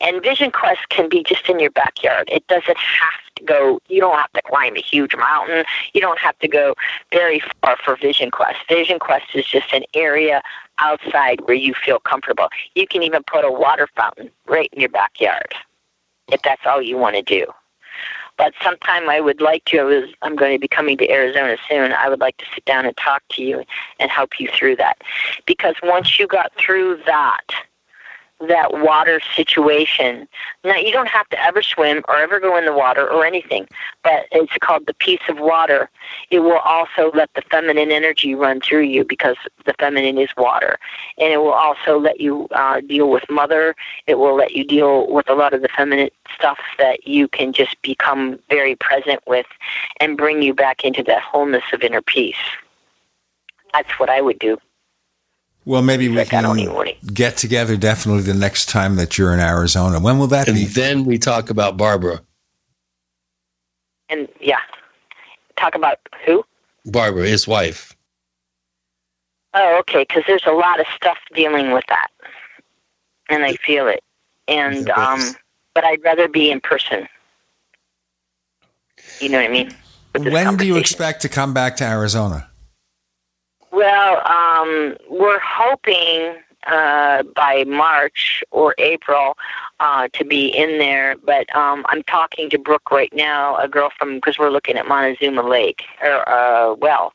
[0.00, 2.28] And vision quest can be just in your backyard.
[2.32, 3.80] It doesn't have to go.
[3.88, 5.64] You don't have to climb a huge mountain.
[5.92, 6.74] You don't have to go
[7.10, 8.58] very far for vision quest.
[8.68, 10.40] Vision quest is just an area
[10.78, 12.48] outside where you feel comfortable.
[12.74, 15.54] You can even put a water fountain right in your backyard
[16.28, 17.46] if that's all you want to do
[18.42, 19.78] but sometime I would like to.
[19.78, 21.92] I was, I'm going to be coming to Arizona soon.
[21.92, 23.62] I would like to sit down and talk to you
[24.00, 25.00] and help you through that,
[25.46, 27.46] because once you got through that,
[28.48, 30.26] that water situation.
[30.64, 33.68] Now you don't have to ever swim or ever go in the water or anything,
[34.02, 35.88] but it's called the peace of water.
[36.30, 40.78] It will also let the feminine energy run through you because the feminine is water,
[41.18, 43.76] and it will also let you uh, deal with mother.
[44.08, 46.10] It will let you deal with a lot of the feminine
[46.42, 49.46] stuff that you can just become very present with,
[50.00, 52.34] and bring you back into that wholeness of inner peace.
[53.72, 54.58] That's what I would do.
[55.64, 59.32] Well, maybe we Like, I don't can get together definitely the next time that you're
[59.32, 60.00] in Arizona.
[60.00, 60.64] When will that and be?
[60.64, 62.20] then we talk about Barbara.
[64.08, 64.58] And yeah,
[65.56, 66.44] talk about who?
[66.84, 67.96] Barbara, his wife.
[69.54, 70.02] Oh, okay.
[70.02, 72.08] Because there's a lot of stuff dealing with that,
[73.28, 74.02] and I feel it.
[74.48, 75.20] And um,
[75.74, 77.08] but I'd rather be in person.
[79.20, 79.74] You know what I mean?
[80.14, 82.48] When do you expect to come back to Arizona?
[83.70, 86.36] Well, um, we're hoping
[86.66, 89.36] uh, by March or April
[89.80, 91.16] uh, to be in there.
[91.24, 94.86] But um, I'm talking to Brooke right now, a girl from because we're looking at
[94.86, 97.14] Montezuma Lake or uh, well,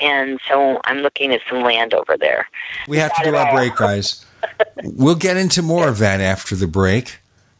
[0.00, 2.48] and so I'm looking at some land over there.
[2.86, 4.24] We have to do our break, guys.
[4.84, 7.18] We'll get into more of that after the break,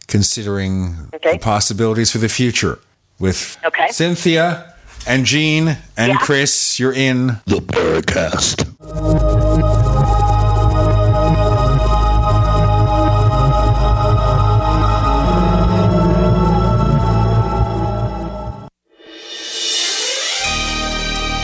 [0.09, 2.81] considering the possibilities for the future.
[3.21, 3.89] With Okay.
[3.91, 4.75] Cynthia
[5.07, 6.19] and Gene and Yeah.
[6.19, 8.65] Chris, you're in the Paracast.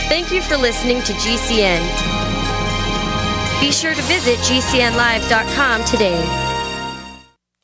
[0.07, 1.81] Thank you for listening to GCN.
[3.59, 6.44] Be sure to visit GCNlive.com today.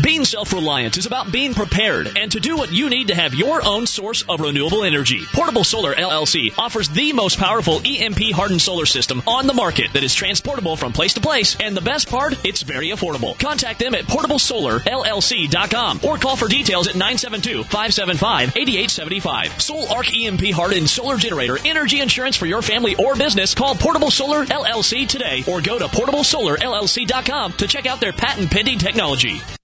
[0.00, 3.34] Being self reliant is about being prepared and to do what you need to have
[3.34, 5.20] your own source of renewable energy.
[5.34, 10.02] Portable Solar LLC offers the most powerful EMP hardened solar system on the market that
[10.02, 11.56] is transportable from place to place.
[11.60, 13.38] And the best part, it's very affordable.
[13.38, 19.60] Contact them at portablesolarllc.com or call for details at 972 575 8875.
[19.60, 23.54] Sol-Ark EMP hardened solar generator energy insurance for your family or business.
[23.54, 28.78] Call Portable Solar LLC today or go to portablesolarllc.com to check out their patent pending
[28.78, 29.42] technology.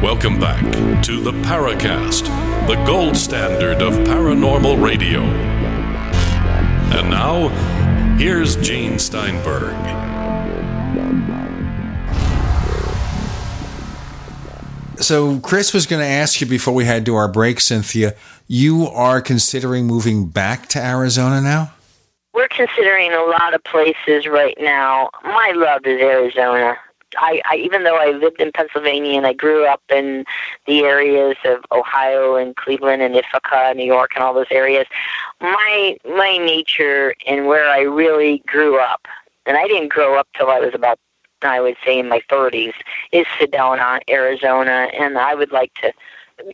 [0.00, 0.64] Welcome back
[1.04, 2.26] to the Paracast,
[2.66, 5.22] the gold standard of paranormal radio.
[6.90, 7.48] And now,
[8.16, 9.74] here's Gene Steinberg.
[15.00, 18.14] So, Chris was going to ask you before we had to our break, Cynthia.
[18.46, 21.72] You are considering moving back to Arizona now?
[22.38, 25.10] We're considering a lot of places right now.
[25.24, 26.76] My love is Arizona.
[27.16, 30.24] I, I even though I lived in Pennsylvania and I grew up in
[30.68, 34.86] the areas of Ohio and Cleveland and Ithaca, New York, and all those areas,
[35.40, 39.08] my my nature and where I really grew up,
[39.44, 41.00] and I didn't grow up till I was about
[41.42, 42.72] I would say in my 30s,
[43.10, 45.92] is Sedona, Arizona, and I would like to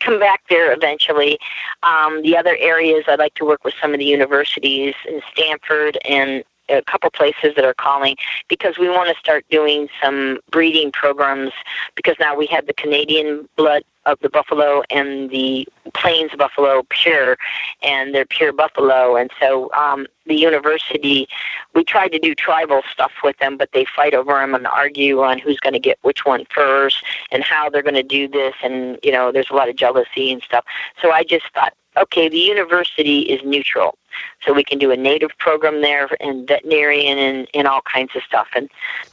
[0.00, 1.38] come back there eventually.
[1.82, 5.98] Um, the other areas I'd like to work with some of the universities in Stanford
[6.04, 8.16] and a couple places that are calling
[8.48, 11.52] because we want to start doing some breeding programs
[11.94, 17.36] because now we have the Canadian blood of the buffalo and the plains buffalo pure
[17.82, 19.16] and they're pure buffalo.
[19.16, 21.26] And so um the university
[21.74, 25.22] we tried to do tribal stuff with them but they fight over them and argue
[25.22, 28.54] on who's going to get which one first and how they're going to do this.
[28.62, 30.64] And you know there's a lot of jealousy and stuff.
[31.00, 33.96] So i just thought okay, the university is neutral.
[34.44, 38.22] So we can do a native program there and veterinarian and, and all kinds of
[38.22, 38.46] stuff.
[38.54, 38.70] And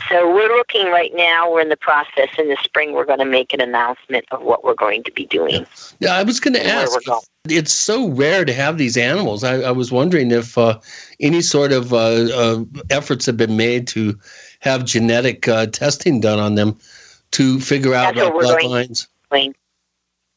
[0.10, 2.30] so we're looking right now, we're in the process.
[2.38, 5.26] In the spring, we're going to make an announcement of what we're going to be
[5.26, 5.66] doing.
[6.00, 7.00] Yeah, I was going to ask.
[7.50, 9.44] It's so rare to have these animals.
[9.44, 10.80] I, I was wondering if uh,
[11.20, 14.20] any sort of uh, uh, efforts have been made to
[14.60, 16.78] have genetic uh, testing done on them
[17.32, 19.08] to figure out bloodlines.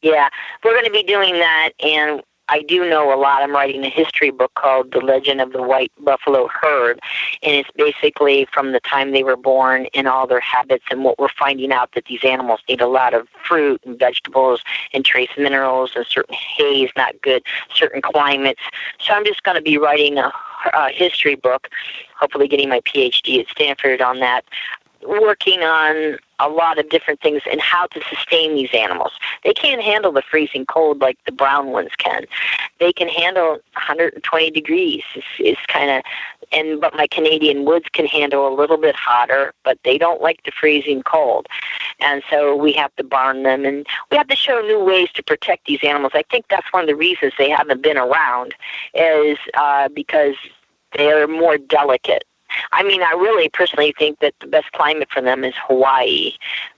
[0.01, 0.29] Yeah,
[0.63, 3.43] we're going to be doing that, and I do know a lot.
[3.43, 7.01] I'm writing a history book called The Legend of the White Buffalo Herd,
[7.43, 11.19] and it's basically from the time they were born and all their habits and what
[11.19, 14.61] we're finding out that these animals need a lot of fruit and vegetables
[14.93, 17.43] and trace minerals and certain hay is not good,
[17.73, 18.63] certain climates.
[19.01, 20.31] So I'm just going to be writing a,
[20.75, 21.69] a history book,
[22.19, 24.45] hopefully getting my PhD at Stanford on that,
[25.07, 29.13] working on a lot of different things and how to sustain these animals.
[29.45, 32.27] They can't handle the freezing cold like the brown ones can.
[32.81, 35.03] They can handle 120 degrees.
[35.15, 36.03] Is, is kind of
[36.53, 40.43] and but my Canadian woods can handle a little bit hotter, but they don't like
[40.45, 41.47] the freezing cold.
[42.01, 45.23] And so we have to barn them and we have to show new ways to
[45.23, 46.13] protect these animals.
[46.15, 48.55] I think that's one of the reasons they haven't been around
[48.95, 50.35] is uh, because
[50.97, 52.25] they're more delicate
[52.73, 56.33] I mean, I really personally think that the best climate for them is Hawaii,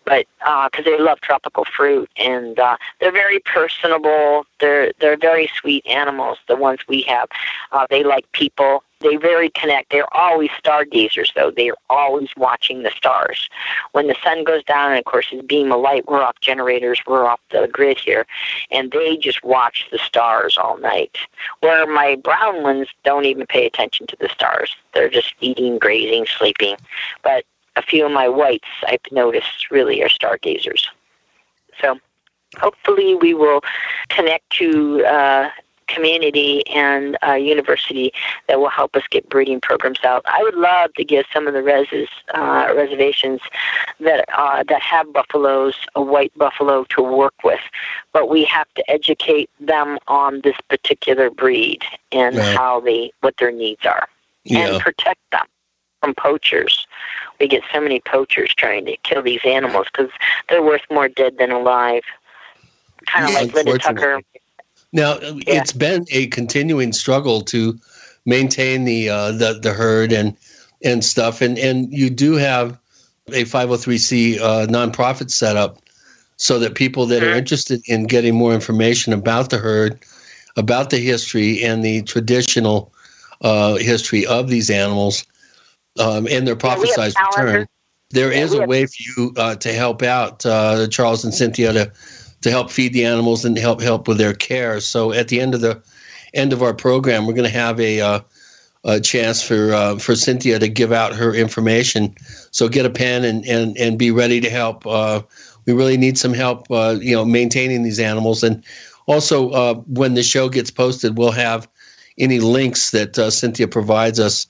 [0.04, 4.46] but because uh, they love tropical fruit and uh, they're very personable.
[4.60, 6.38] They're they're very sweet animals.
[6.48, 7.28] The ones we have,
[7.72, 8.82] uh, they like people.
[9.06, 9.92] They very connect.
[9.92, 11.52] They're always stargazers, though.
[11.52, 13.48] They're always watching the stars.
[13.92, 17.00] When the sun goes down, and of course, his beam of light, we're off generators,
[17.06, 18.26] we're off the grid here,
[18.72, 21.18] and they just watch the stars all night.
[21.60, 24.74] Where my brown ones don't even pay attention to the stars.
[24.92, 26.76] They're just eating, grazing, sleeping.
[27.22, 27.44] But
[27.76, 30.88] a few of my whites I've noticed really are stargazers.
[31.80, 32.00] So
[32.58, 33.60] hopefully we will
[34.08, 35.50] connect to uh,
[35.88, 38.12] community and uh, university
[38.48, 40.22] that will help us get breeding programs out.
[40.26, 43.40] I would love to give some of the reses, uh, reservations
[44.00, 47.60] that uh, that have buffaloes a white buffalo to work with,
[48.12, 51.82] but we have to educate them on this particular breed
[52.12, 52.56] and right.
[52.56, 54.08] how they what their needs are
[54.44, 54.68] yeah.
[54.74, 55.46] and protect them
[56.00, 56.86] from poachers.
[57.40, 60.10] We get so many poachers trying to kill these animals because
[60.48, 62.02] they're worth more dead than alive.
[63.06, 64.20] Kind of yeah, like Linda Tucker
[64.96, 65.60] now, yeah.
[65.60, 67.78] it's been a continuing struggle to
[68.24, 70.34] maintain the uh, the the herd and
[70.82, 72.78] and stuff, and and you do have
[73.28, 75.78] a 503c uh, nonprofit set up
[76.38, 77.38] so that people that are mm-hmm.
[77.38, 79.98] interested in getting more information about the herd,
[80.56, 82.92] about the history and the traditional
[83.42, 85.26] uh, history of these animals
[85.98, 87.66] um, and their prophesized yeah, return.
[88.10, 91.72] There yeah, is a way for you uh, to help out uh, Charles and Cynthia
[91.72, 91.92] to
[92.42, 94.80] to help feed the animals and help help with their care.
[94.80, 95.82] So at the end of the
[96.34, 98.20] end of our program, we're going to have a uh,
[98.84, 102.14] a chance for uh, for Cynthia to give out her information.
[102.52, 104.86] So get a pen and and, and be ready to help.
[104.86, 105.22] Uh,
[105.66, 108.44] we really need some help, uh, you know, maintaining these animals.
[108.44, 108.62] And
[109.06, 111.68] also, uh, when the show gets posted, we'll have
[112.18, 114.46] any links that uh, Cynthia provides us.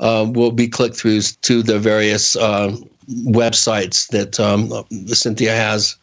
[0.00, 5.96] Will be click throughs to the various websites that um, Cynthia has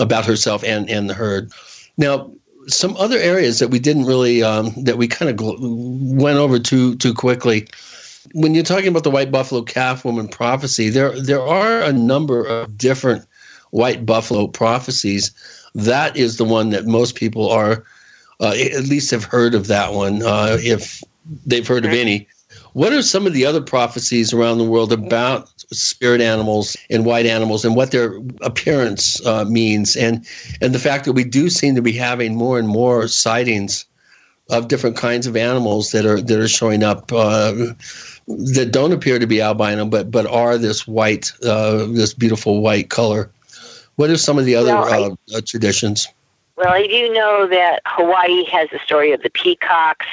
[0.00, 1.52] about herself and and the herd.
[1.96, 2.30] Now,
[2.66, 6.96] some other areas that we didn't really um, that we kind of went over too
[6.96, 7.66] too quickly.
[8.32, 12.44] When you're talking about the white buffalo calf woman prophecy, there there are a number
[12.44, 13.26] of different
[13.70, 15.32] white buffalo prophecies.
[15.74, 17.84] That is the one that most people are
[18.40, 21.02] uh, at least have heard of that one, uh, if
[21.46, 22.28] they've heard of any.
[22.72, 25.48] What are some of the other prophecies around the world about
[25.82, 30.26] spirit animals and white animals and what their appearance uh, means, and
[30.60, 33.86] and the fact that we do seem to be having more and more sightings
[34.50, 37.52] of different kinds of animals that are that are showing up uh,
[38.26, 42.90] that don't appear to be albino, but but are this white, uh, this beautiful white
[42.90, 43.30] color.
[43.96, 46.08] What are some of the other well, I, uh, traditions?
[46.56, 50.06] Well, I do know that Hawaii has the story of the peacocks.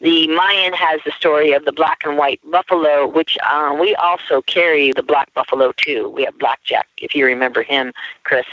[0.00, 4.40] The Mayan has the story of the black and white buffalo, which um, we also
[4.42, 6.08] carry the black buffalo too.
[6.08, 7.92] We have Blackjack, if you remember him,
[8.24, 8.46] Chris.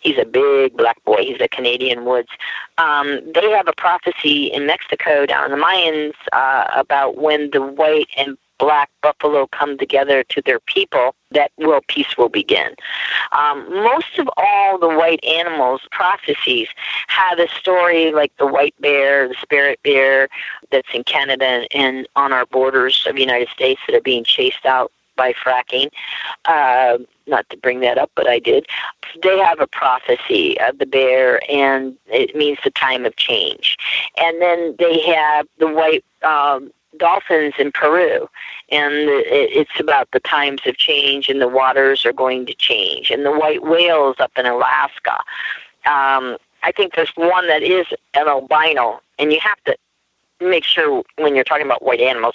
[0.00, 1.18] He's a big black boy.
[1.20, 2.30] He's a Canadian woods.
[2.78, 7.62] Um, they have a prophecy in Mexico down in the Mayans uh, about when the
[7.62, 12.74] white and black buffalo come together to their people, that world peace will begin.
[13.32, 16.68] Um, most of all the white animals prophecies
[17.06, 20.28] have a story like the white bear, the spirit bear
[20.70, 24.64] that's in Canada and on our borders of the United States that are being chased
[24.64, 25.90] out by fracking.
[26.46, 28.66] Uh, not to bring that up, but I did.
[29.22, 33.76] They have a prophecy of the bear, and it means the time of change.
[34.16, 38.28] And then they have the white um, dolphins in Peru,
[38.70, 43.26] and it's about the times of change and the waters are going to change, and
[43.26, 45.18] the white whales up in Alaska.
[45.86, 49.76] Um, I think there's one that is an albino, and you have to
[50.40, 52.34] make sure when you're talking about white animals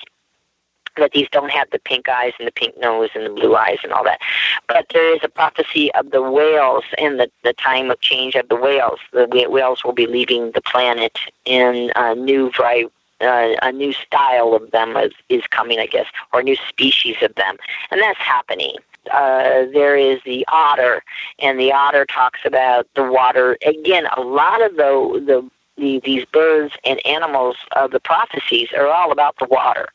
[0.97, 3.80] that these don't have the pink eyes and the pink nose and the blue eyes
[3.84, 4.19] and all that.
[4.67, 8.47] But there is a prophecy of the whales and the, the time of change of
[8.49, 8.99] the whales.
[9.11, 12.89] The whales will be leaving the planet in a new variety
[13.21, 17.15] uh, a new style of them is, is coming, I guess, or a new species
[17.21, 17.57] of them,
[17.89, 18.75] and that's happening.
[19.11, 21.03] Uh, there is the otter,
[21.39, 23.57] and the otter talks about the water.
[23.65, 28.88] Again, a lot of the the, the these birds and animals of the prophecies are
[28.88, 29.88] all about the water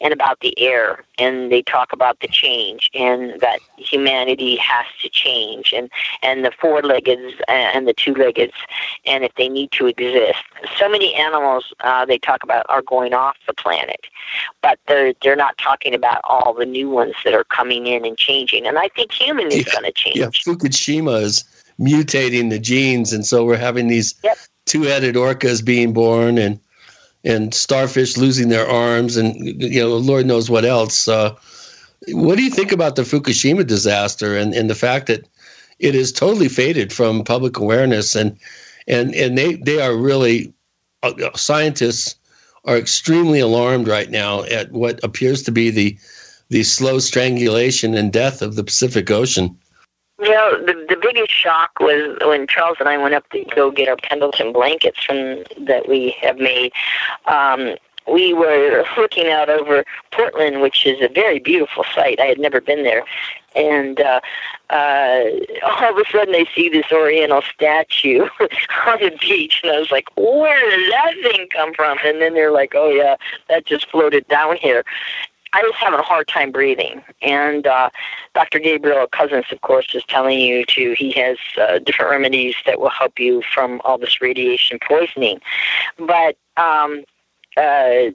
[0.00, 5.08] and about the air and they talk about the change and that humanity has to
[5.08, 5.90] change and
[6.22, 8.52] and the four-leggeds and the two-leggeds,
[9.04, 10.38] and if they need to exist.
[10.78, 14.06] So many animals uh, they talk about are going off the planet
[14.62, 18.16] but they're they're not talking about all the new ones that are coming in and
[18.16, 20.16] changing and i think human is yeah, going to change.
[20.16, 21.44] Yeah fukushima is
[21.80, 24.38] mutating the genes and so we're having these yep.
[24.66, 26.60] Two-headed orcas being born and
[27.24, 31.34] and starfish losing their arms and you know lord knows what else uh,
[32.08, 35.26] what do you think about the fukushima disaster and, and the fact that
[35.78, 38.36] it is totally faded from public awareness and
[38.86, 40.52] and and they they are really
[41.02, 42.16] uh, scientists
[42.64, 45.96] are extremely alarmed right now at what appears to be the
[46.48, 49.56] the slow strangulation and death of the Pacific Ocean.
[50.18, 53.70] You know, the the biggest shock was when Charles and I went up to go
[53.70, 56.72] get our Pendleton blankets from that we have made.
[57.26, 57.76] Um,
[58.08, 62.20] we were looking out over Portland, which is a very beautiful site.
[62.20, 63.02] I had never been there,
[63.54, 64.20] and uh,
[64.70, 65.20] uh,
[65.62, 69.90] all of a sudden I see this Oriental statue on the beach, and I was
[69.90, 73.16] like, "Where did that thing come from?" And then they're like, "Oh yeah,
[73.48, 74.84] that just floated down here."
[75.56, 77.88] I was having a hard time breathing, and uh,
[78.34, 78.58] Dr.
[78.58, 80.92] Gabriel Cousens, of course, is telling you to.
[80.92, 85.40] He has uh, different remedies that will help you from all this radiation poisoning,
[85.98, 86.36] but.
[86.56, 87.04] Um,
[87.58, 88.12] uh,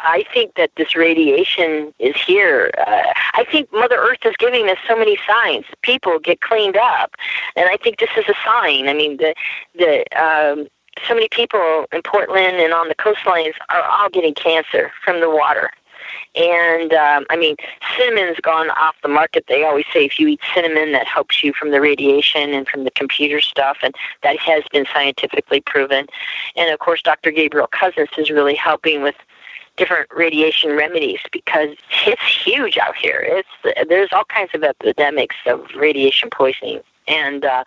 [0.00, 2.70] I think that this radiation is here.
[2.78, 3.02] Uh,
[3.34, 5.64] I think Mother Earth is giving us so many signs.
[5.82, 7.16] People get cleaned up,
[7.56, 8.88] and I think this is a sign.
[8.88, 9.34] I mean, the
[9.74, 10.68] the um,
[11.08, 15.30] so many people in Portland and on the coastlines are all getting cancer from the
[15.30, 15.72] water.
[16.36, 17.56] And um, I mean,
[17.96, 19.46] cinnamon's gone off the market.
[19.48, 22.84] They always say if you eat cinnamon, that helps you from the radiation and from
[22.84, 26.06] the computer stuff, and that has been scientifically proven.
[26.56, 27.30] And of course, Dr.
[27.30, 29.16] Gabriel Cousens is really helping with
[29.76, 31.76] different radiation remedies because
[32.06, 33.24] it's huge out here.
[33.26, 37.64] It's there's all kinds of epidemics of radiation poisoning and uh,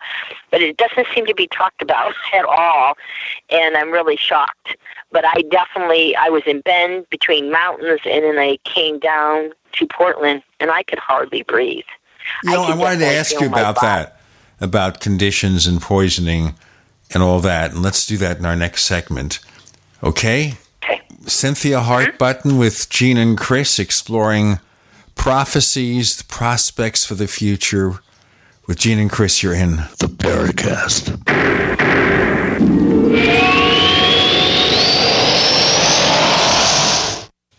[0.50, 2.94] but it doesn't seem to be talked about at all,
[3.50, 4.76] and I'm really shocked
[5.12, 9.86] but I definitely I was in Bend between mountains, and then I came down to
[9.86, 11.84] Portland, and I could hardly breathe.
[12.44, 13.86] You know, I, could wanted to ask you about body.
[13.86, 14.20] that,
[14.60, 16.54] about conditions and poisoning
[17.12, 17.72] and all that.
[17.72, 19.40] And let's do that in our next segment.
[20.02, 20.54] Okay?
[20.82, 21.00] Okay.
[21.26, 24.60] Cynthia Hart Button with Gene and Chris exploring
[25.16, 28.00] prophecies, the prospects for the future.
[28.70, 31.10] With Gene and Chris, you're in the Paracast.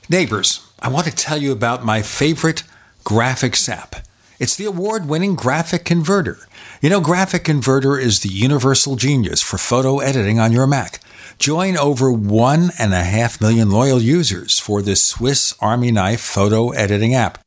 [0.09, 2.63] Neighbors, I want to tell you about my favorite
[3.03, 4.07] graphics app.
[4.39, 6.37] It's the award winning Graphic Converter.
[6.81, 11.01] You know, Graphic Converter is the universal genius for photo editing on your Mac.
[11.37, 16.69] Join over one and a half million loyal users for this Swiss Army knife photo
[16.69, 17.37] editing app.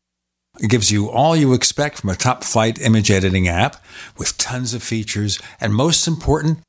[0.61, 3.83] It gives you all you expect from a top flight image editing app
[4.17, 6.61] with tons of features, and most important,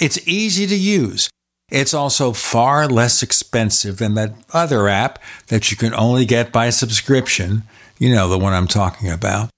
[0.00, 1.30] it's easy to use.
[1.70, 6.70] It's also far less expensive than that other app that you can only get by
[6.70, 7.62] subscription.
[7.98, 9.50] You know, the one I'm talking about.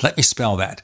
[0.02, 0.82] Let me spell that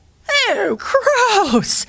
[0.49, 1.85] Oh, gross!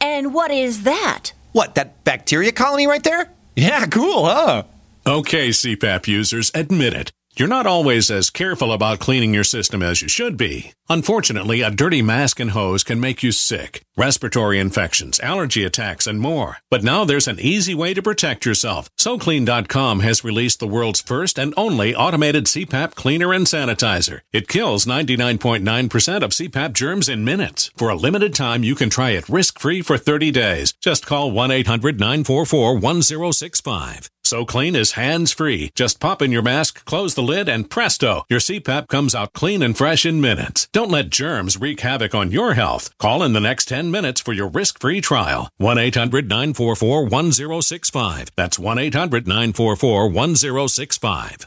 [0.00, 1.32] And what is that?
[1.52, 3.30] What, that bacteria colony right there?
[3.54, 4.64] Yeah, cool, huh?
[5.08, 7.12] Okay, CPAP users, admit it.
[7.36, 10.72] You're not always as careful about cleaning your system as you should be.
[10.88, 16.20] Unfortunately, a dirty mask and hose can make you sick, respiratory infections, allergy attacks, and
[16.20, 16.56] more.
[16.70, 18.90] But now there's an easy way to protect yourself.
[18.98, 24.22] SoClean.com has released the world's first and only automated CPAP cleaner and sanitizer.
[24.32, 27.70] It kills 99.9% of CPAP germs in minutes.
[27.76, 30.74] For a limited time, you can try it risk-free for 30 days.
[30.80, 34.08] Just call 1-800-944-1065.
[34.26, 35.70] So Clean is hands-free.
[35.76, 39.62] Just pop in your mask, close the lid, and presto, your CPAP comes out clean
[39.62, 40.66] and fresh in minutes.
[40.72, 42.90] Don't let germs wreak havoc on your health.
[42.98, 45.48] Call in the next 10 minutes for your risk-free trial.
[45.60, 48.30] 1-800-944-1065.
[48.34, 51.46] That's 1-800-944-1065.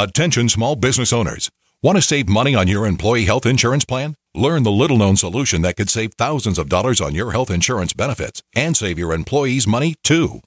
[0.00, 1.50] Attention small business owners.
[1.82, 4.14] Want to save money on your employee health insurance plan?
[4.32, 7.92] Learn the little known solution that could save thousands of dollars on your health insurance
[7.92, 10.40] benefits and save your employees money too.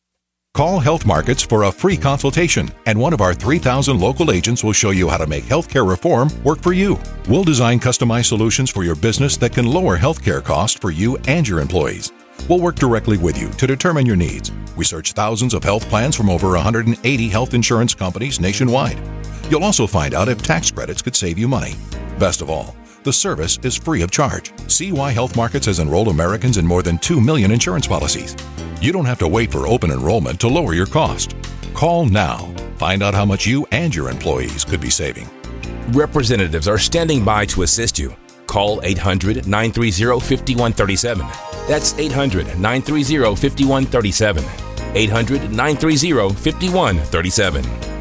[0.54, 4.72] Call Health Markets for a free consultation, and one of our 3,000 local agents will
[4.72, 6.98] show you how to make healthcare reform work for you.
[7.28, 11.46] We'll design customized solutions for your business that can lower healthcare costs for you and
[11.46, 12.14] your employees.
[12.50, 14.52] We'll work directly with you to determine your needs.
[14.76, 19.00] We search thousands of health plans from over 180 health insurance companies nationwide.
[19.50, 21.76] You'll also find out if tax credits could save you money.
[22.20, 24.52] Best of all, the service is free of charge.
[24.70, 28.36] See why Health Markets has enrolled Americans in more than 2 million insurance policies.
[28.82, 31.36] You don't have to wait for open enrollment to lower your cost.
[31.74, 32.54] Call now.
[32.78, 35.30] Find out how much you and your employees could be saving.
[35.92, 38.16] Representatives are standing by to assist you.
[38.52, 41.26] Call 800 930 5137.
[41.70, 44.44] That's 800 930 5137.
[44.94, 48.01] 800 930 5137.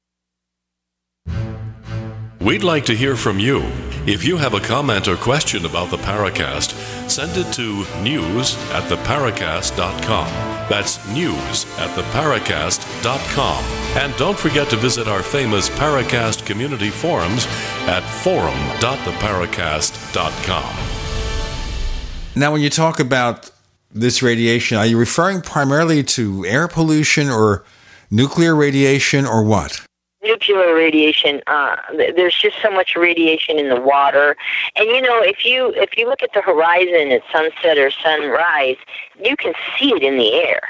[2.41, 3.61] We'd like to hear from you.
[4.07, 6.71] If you have a comment or question about the Paracast,
[7.07, 10.25] send it to news at theparacast.com.
[10.67, 13.63] That's news at theparacast.com.
[13.95, 17.45] And don't forget to visit our famous Paracast community forums
[17.85, 20.75] at forum.theparacast.com.
[22.35, 23.51] Now, when you talk about
[23.91, 27.63] this radiation, are you referring primarily to air pollution or
[28.09, 29.85] nuclear radiation or what?
[30.23, 34.35] Nuclear radiation uh, there's just so much radiation in the water.
[34.75, 38.77] And you know if you if you look at the horizon at sunset or sunrise
[39.23, 40.61] you can see it in the air.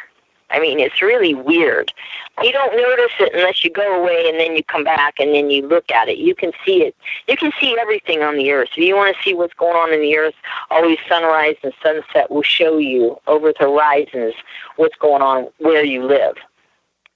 [0.49, 1.93] I mean it's really weird.
[2.41, 5.49] You don't notice it unless you go away and then you come back and then
[5.49, 6.17] you look at it.
[6.17, 6.95] You can see it.
[7.27, 8.69] You can see everything on the earth.
[8.71, 10.35] If you want to see what's going on in the earth
[10.69, 14.33] always sunrise and sunset will show you over the horizons
[14.77, 16.37] what's going on where you live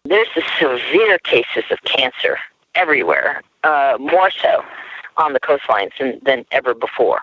[0.06, 2.38] there's the severe cases of cancer
[2.76, 4.64] everywhere, uh, more so
[5.18, 7.22] on the coastlines than, than ever before.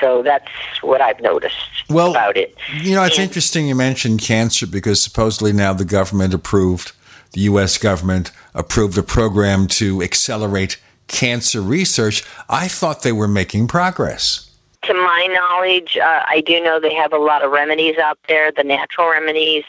[0.00, 0.50] So that's
[0.82, 1.56] what I've noticed
[1.88, 2.56] well, about it.
[2.82, 6.92] You know, it's and, interesting you mentioned cancer because supposedly now the government approved,
[7.32, 7.78] the U.S.
[7.78, 12.24] government approved a program to accelerate cancer research.
[12.48, 14.45] I thought they were making progress
[14.86, 18.52] to my knowledge, uh, I do know they have a lot of remedies out there,
[18.52, 19.64] the natural remedies.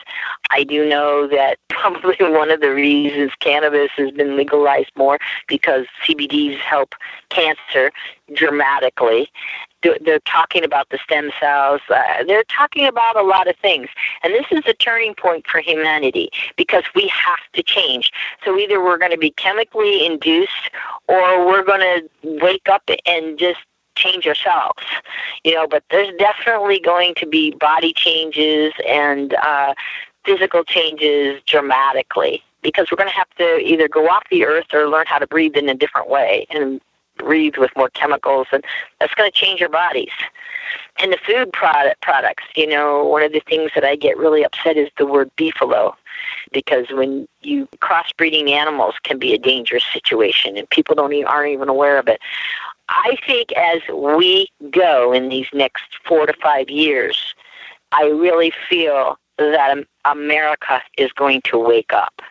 [0.52, 5.18] I do know that probably one of the reasons cannabis has been legalized more
[5.48, 6.94] because CBDs help
[7.30, 7.91] cancer
[8.34, 9.31] dramatically.
[10.02, 11.81] They're talking about the stem cells.
[11.88, 13.88] Uh, they're talking about a lot of things.
[14.23, 18.11] And this is a turning point for humanity because we have to change.
[18.44, 20.72] So either we're going to be chemically induced
[21.07, 22.10] or we're going to
[22.41, 23.60] wake up and just
[23.98, 24.84] change ourselves,
[25.44, 25.68] you know.
[25.68, 29.74] But there's definitely going to be body changes and uh,
[30.26, 34.88] physical changes dramatically because we're going to have to either go off the earth or
[34.88, 36.82] learn how to breathe in a different way and
[37.18, 38.64] breathe with more chemicals, and
[38.99, 40.11] that's going to change our bodies.
[40.99, 44.44] And the food product products, you know, one of the things that I get really
[44.44, 45.94] upset is the word beefalo
[46.52, 51.53] because when you crossbreeding animals can be a dangerous situation and people don't even, aren't
[51.53, 52.19] even aware of it.
[52.90, 57.36] I think as we go in these next four to five years,
[57.92, 62.22] I really feel that America is going to wake up.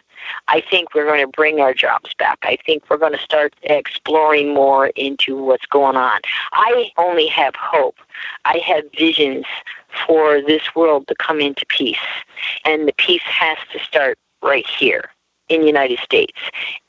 [0.48, 2.38] I think we're going to bring our jobs back.
[2.42, 6.20] I think we're going to start exploring more into what's going on.
[6.52, 7.96] I only have hope.
[8.44, 9.44] I have visions
[10.06, 11.98] for this world to come into peace.
[12.64, 15.10] And the peace has to start right here
[15.48, 16.38] in the United States.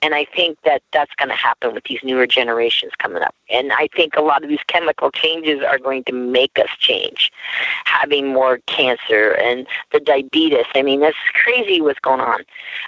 [0.01, 3.35] And I think that that's going to happen with these newer generations coming up.
[3.49, 7.31] And I think a lot of these chemical changes are going to make us change,
[7.85, 10.65] having more cancer and the diabetes.
[10.75, 12.41] I mean, that's crazy what's going on.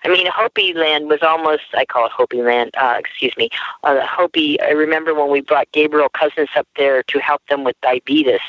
[0.03, 3.49] I mean, Hopi land was almost, I call it Hopi land, uh, excuse me,
[3.83, 4.59] uh, Hopi.
[4.61, 8.39] I remember when we brought Gabriel Cousens up there to help them with diabetes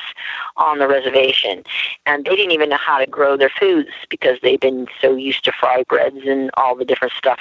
[0.56, 1.64] on the reservation.
[2.06, 5.44] And they didn't even know how to grow their foods because they've been so used
[5.44, 7.40] to fry breads and all the different stuff.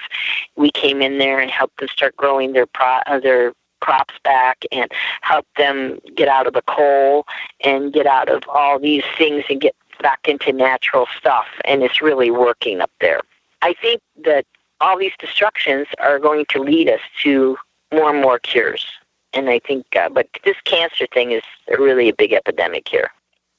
[0.55, 4.65] We came in there and helped them start growing their pro- uh, their crops back
[4.71, 4.91] and
[5.21, 7.25] help them get out of the coal
[7.63, 11.45] and get out of all these things and get back into natural stuff.
[11.65, 13.21] And it's really working up there.
[13.61, 14.45] I think that
[14.81, 17.57] all these destructions are going to lead us to
[17.93, 18.85] more and more cures.
[19.33, 21.43] And I think, uh, but this cancer thing is
[21.77, 23.11] really a big epidemic here,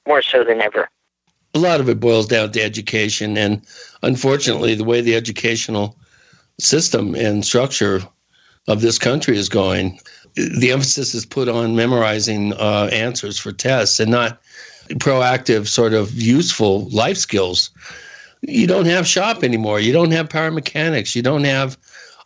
[0.06, 0.88] more so than ever
[1.54, 3.62] a lot of it boils down to education and
[4.02, 5.96] unfortunately the way the educational
[6.60, 8.00] system and structure
[8.68, 9.98] of this country is going
[10.34, 14.40] the emphasis is put on memorizing uh, answers for tests and not
[14.94, 17.70] proactive sort of useful life skills.
[18.42, 19.80] You don't have shop anymore.
[19.80, 21.14] You don't have power mechanics.
[21.14, 21.76] You don't have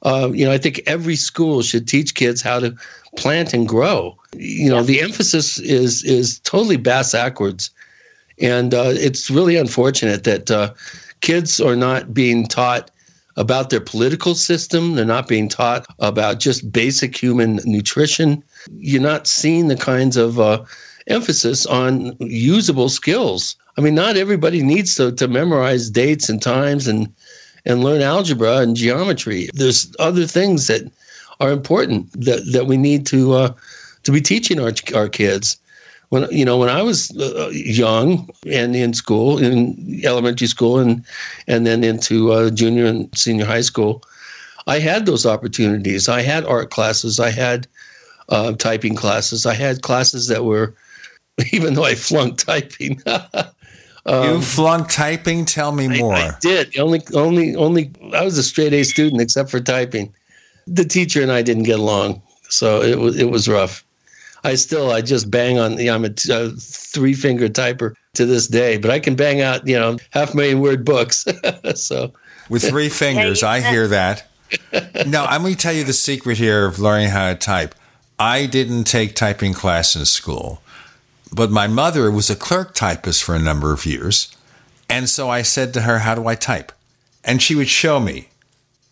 [0.03, 2.77] uh, you know i think every school should teach kids how to
[3.17, 4.17] plant and grow.
[4.37, 7.71] You know the emphasis is is totally bass backwards.
[8.41, 10.75] And uh, it's really unfortunate that uh,
[11.21, 12.91] kids are not being taught
[13.37, 14.95] about their political system.
[14.95, 18.43] They're not being taught about just basic human nutrition.
[18.79, 20.65] You're not seeing the kinds of uh,
[21.07, 23.57] emphasis on usable skills.
[23.77, 27.13] I mean, not everybody needs to, to memorize dates and times and
[27.67, 29.49] and learn algebra and geometry.
[29.55, 30.83] There's other things that
[31.41, 33.55] are important that, that we need to uh,
[34.03, 35.57] to be teaching our our kids
[36.11, 41.05] when you know when I was uh, young and in school, in elementary school, and
[41.49, 44.03] and then into uh, junior and senior high school,
[44.67, 46.09] I had those opportunities.
[46.09, 47.21] I had art classes.
[47.21, 47.67] I had
[48.29, 49.47] uh, typing classes.
[49.47, 50.75] I had classes that were,
[51.53, 53.01] even though I flunked typing.
[54.07, 55.45] um, you flunked typing?
[55.45, 56.15] Tell me more.
[56.15, 56.79] I, I did.
[56.79, 57.91] Only, only, only.
[58.13, 60.15] I was a straight A student except for typing.
[60.67, 63.85] The teacher and I didn't get along, so it was it was rough.
[64.45, 65.79] I still I just bang on.
[65.79, 69.17] You know, I'm a, t- a three finger typer to this day, but I can
[69.17, 71.25] bang out you know half million word books.
[71.75, 72.13] so
[72.49, 74.27] with three fingers, I hear that.
[75.07, 77.75] now I'm going to tell you the secret here of learning how to type.
[78.19, 80.63] I didn't take typing class in school,
[81.33, 84.35] but my mother was a clerk typist for a number of years.
[84.89, 86.71] And so I said to her, How do I type?
[87.25, 88.29] And she would show me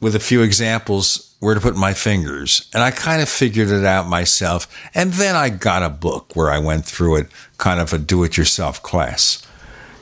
[0.00, 2.70] with a few examples where to put my fingers.
[2.72, 4.68] And I kind of figured it out myself.
[4.94, 7.26] And then I got a book where I went through it,
[7.58, 9.44] kind of a do it yourself class.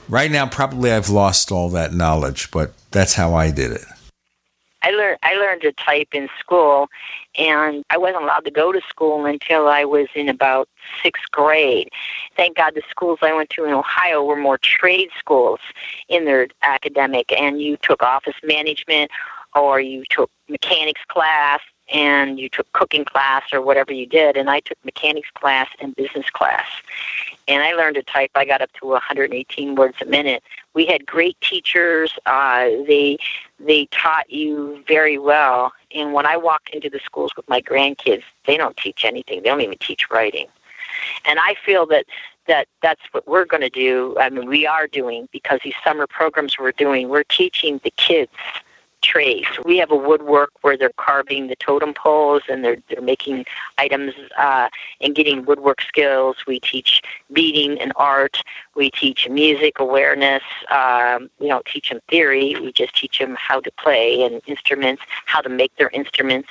[0.06, 3.84] Right now, probably I've lost all that knowledge, but that's how I did it.
[4.82, 6.88] I learned I learned to type in school,
[7.38, 10.68] and I wasn't allowed to go to school until I was in about
[11.02, 11.88] sixth grade.
[12.36, 15.60] Thank God the schools I went to in Ohio were more trade schools
[16.08, 19.10] in their academic, and you took office management
[19.54, 21.60] or you took mechanics class
[21.92, 25.94] and you took cooking class or whatever you did and I took mechanics class and
[25.96, 26.66] business class.
[27.48, 28.30] And I learned to type.
[28.36, 30.42] I got up to 118 words a minute.
[30.74, 32.16] We had great teachers.
[32.26, 33.18] Uh, they
[33.58, 35.72] they taught you very well.
[35.92, 39.42] And when I walk into the schools with my grandkids, they don't teach anything.
[39.42, 40.46] They don't even teach writing.
[41.24, 42.06] And I feel that
[42.46, 44.16] that that's what we're going to do.
[44.20, 47.08] I mean, we are doing because these summer programs we're doing.
[47.08, 48.32] We're teaching the kids
[49.02, 49.46] trays.
[49.64, 53.46] We have a woodwork where they're carving the totem poles and they're they're making
[53.78, 54.68] items uh,
[55.00, 56.36] and getting woodwork skills.
[56.46, 57.02] We teach
[57.32, 58.42] beading and art.
[58.74, 60.42] We teach music awareness.
[60.70, 62.56] Um, we don't teach them theory.
[62.60, 66.48] We just teach them how to play and instruments, how to make their instruments.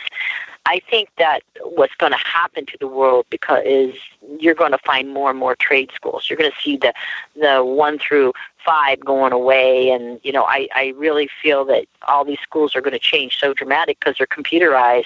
[0.66, 3.96] I think that what's going to happen to the world because is
[4.40, 6.30] you're going to find more and more trade schools.
[6.30, 6.94] You're going to see the
[7.36, 8.34] the one through
[8.64, 12.82] five going away, and you know I I really feel that all these schools are
[12.82, 15.06] going to change so dramatic because they're computerized.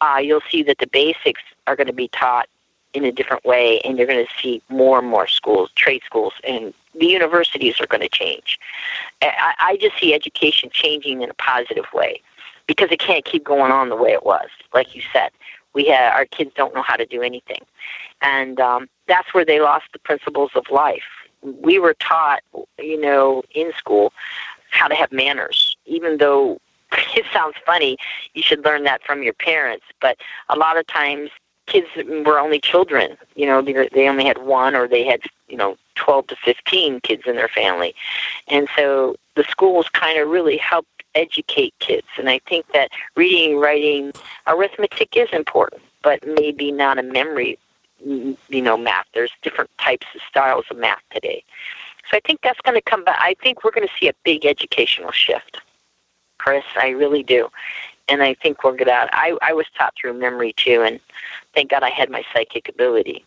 [0.00, 2.48] Uh, you'll see that the basics are going to be taught
[2.94, 6.32] in a different way, and you're going to see more and more schools, trade schools,
[6.44, 8.58] and the universities are going to change.
[9.20, 12.22] I, I just see education changing in a positive way
[12.66, 14.48] because it can't keep going on the way it was.
[14.72, 15.30] Like you said,
[15.74, 17.62] we had our kids don't know how to do anything,
[18.22, 21.02] and um, that's where they lost the principles of life.
[21.42, 22.40] We were taught,
[22.78, 24.12] you know, in school
[24.70, 26.58] how to have manners, even though
[26.92, 27.96] it sounds funny.
[28.34, 30.16] You should learn that from your parents, but
[30.48, 31.30] a lot of times
[31.66, 33.16] kids were only children.
[33.34, 37.22] You know, they, only had one, or they had you know twelve to fifteen kids
[37.26, 37.94] in their family,
[38.48, 42.06] and so the schools kind of really helped educate kids.
[42.16, 44.12] And I think that reading, writing,
[44.46, 47.58] arithmetic is important, but maybe not a memory,
[48.06, 49.06] mm, you know, math.
[49.14, 51.44] There's different types of styles of math today.
[52.10, 53.18] So I think that's going to come back.
[53.20, 55.60] I think we're going to see a big educational shift,
[56.38, 56.64] Chris.
[56.76, 57.48] I really do.
[58.08, 61.00] And I think we're going to, I, I was taught through memory too, and
[61.54, 63.24] thank God I had my psychic ability.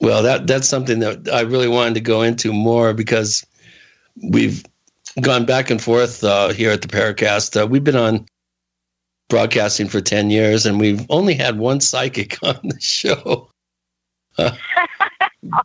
[0.00, 3.46] Well, that that's something that I really wanted to go into more because
[4.22, 4.64] we've
[5.20, 7.60] gone back and forth uh, here at the Paracast.
[7.60, 8.26] Uh, we've been on
[9.28, 13.48] broadcasting for 10 years and we've only had one psychic on the show
[14.38, 14.54] uh,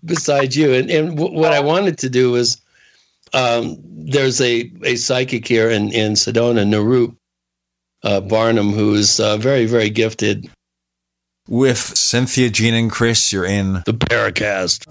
[0.06, 0.73] besides you.
[0.73, 2.61] And, and w- what I wanted to do was
[3.34, 7.14] um, there's a, a psychic here in, in Sedona, Naru
[8.03, 10.49] uh, Barnum, who's uh, very, very gifted.
[11.48, 14.86] With Cynthia, Gene, and Chris, you're in the Paracast.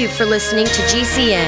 [0.00, 1.46] You for listening to GCN.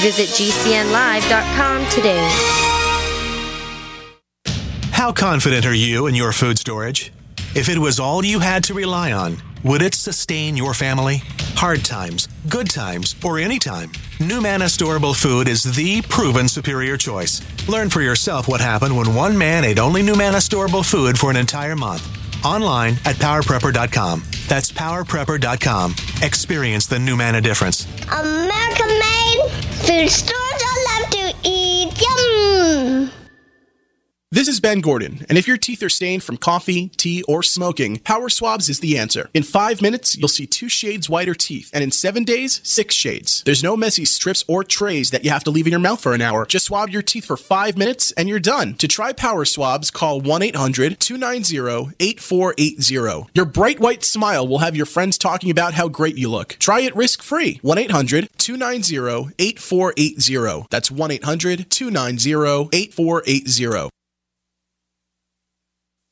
[0.00, 2.28] Visit GCNlive.com today.
[4.92, 7.12] How confident are you in your food storage?
[7.56, 11.22] If it was all you had to rely on, would it sustain your family?
[11.56, 13.88] Hard times, good times, or any time?
[14.18, 17.42] NuManna Storable Food is the proven superior choice.
[17.68, 21.36] Learn for yourself what happened when one man ate only NuManna Storable Food for an
[21.36, 22.17] entire month.
[22.44, 24.22] Online at powerprepper.com.
[24.48, 25.94] That's powerprepper.com.
[26.22, 27.86] Experience the NuManna difference.
[28.10, 29.50] American made
[29.84, 32.00] food stores I love to eat.
[32.00, 33.10] Yum!
[34.30, 37.96] This is Ben Gordon, and if your teeth are stained from coffee, tea, or smoking,
[38.00, 39.30] Power Swabs is the answer.
[39.32, 43.42] In five minutes, you'll see two shades whiter teeth, and in seven days, six shades.
[43.46, 46.12] There's no messy strips or trays that you have to leave in your mouth for
[46.12, 46.44] an hour.
[46.44, 48.74] Just swab your teeth for five minutes, and you're done.
[48.74, 53.30] To try Power Swabs, call 1 800 290 8480.
[53.32, 56.56] Your bright white smile will have your friends talking about how great you look.
[56.58, 57.60] Try it risk free.
[57.62, 60.66] 1 800 290 8480.
[60.68, 63.88] That's 1 800 290 8480.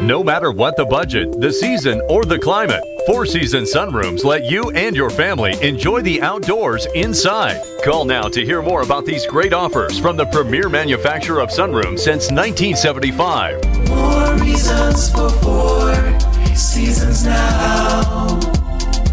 [0.00, 4.70] No matter what the budget, the season, or the climate, Four Season Sunrooms let you
[4.70, 7.60] and your family enjoy the outdoors inside.
[7.84, 11.98] Call now to hear more about these great offers from the premier manufacturer of sunrooms
[11.98, 13.88] since 1975.
[13.90, 16.18] More reasons for four
[16.56, 18.40] seasons now.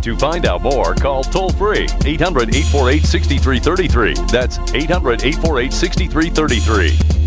[0.03, 4.14] To find out more, call toll free 800 848 6333.
[4.31, 7.26] That's 800 848 6333.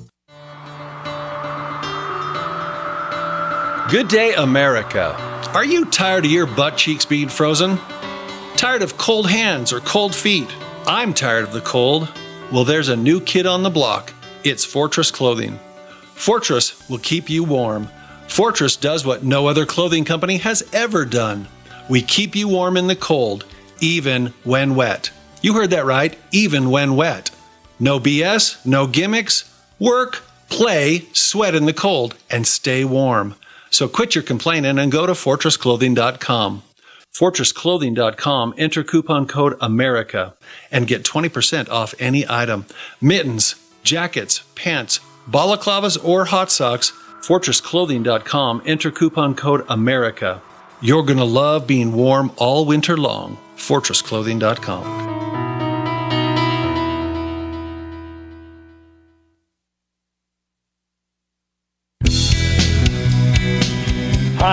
[3.91, 5.15] Good day, America.
[5.53, 7.77] Are you tired of your butt cheeks being frozen?
[8.55, 10.47] Tired of cold hands or cold feet?
[10.87, 12.07] I'm tired of the cold.
[12.53, 14.13] Well, there's a new kid on the block.
[14.45, 15.59] It's Fortress Clothing.
[16.15, 17.89] Fortress will keep you warm.
[18.29, 21.49] Fortress does what no other clothing company has ever done.
[21.89, 23.43] We keep you warm in the cold,
[23.81, 25.11] even when wet.
[25.41, 27.29] You heard that right, even when wet.
[27.77, 29.53] No BS, no gimmicks.
[29.79, 33.35] Work, play, sweat in the cold, and stay warm.
[33.71, 36.63] So quit your complaining and go to fortressclothing.com.
[37.13, 40.33] Fortressclothing.com, enter coupon code AMERICA
[40.71, 42.65] and get 20% off any item.
[43.01, 44.99] Mittens, jackets, pants,
[45.29, 46.91] balaclavas, or hot socks.
[47.21, 50.41] Fortressclothing.com, enter coupon code AMERICA.
[50.81, 53.37] You're going to love being warm all winter long.
[53.57, 55.10] Fortressclothing.com.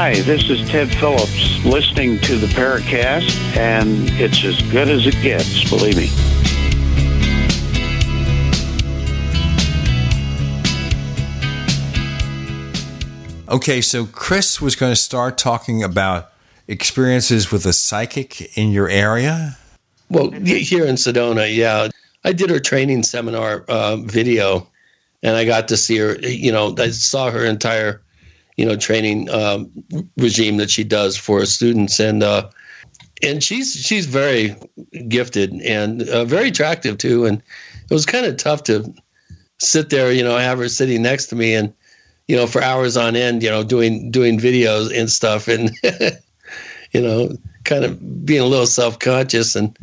[0.08, 5.20] Hi, this is Ted Phillips listening to the Paracast, and it's as good as it
[5.20, 6.08] gets, believe me.
[13.50, 16.32] Okay, so Chris was going to start talking about
[16.66, 19.58] experiences with a psychic in your area.
[20.08, 21.88] Well, here in Sedona, yeah.
[22.24, 24.66] I did her training seminar uh, video,
[25.22, 26.14] and I got to see her.
[26.20, 28.00] You know, I saw her entire,
[28.58, 29.70] you know, training um,
[30.16, 32.50] regime that she does for students, and uh,
[33.22, 34.54] and she's she's very
[35.06, 37.24] gifted and uh, very attractive too.
[37.24, 37.40] And
[37.88, 38.92] it was kind of tough to
[39.58, 41.72] sit there, you know, have her sitting next to me and
[42.26, 45.70] you know for hours on end, you know, doing doing videos and stuff, and
[46.92, 47.30] you know,
[47.64, 49.78] kind of being a little self conscious and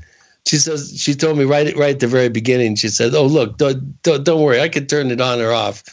[0.46, 2.76] she says she told me right right at the very beginning.
[2.76, 5.84] She said, "Oh, look, don't don't, don't worry, I can turn it on or off."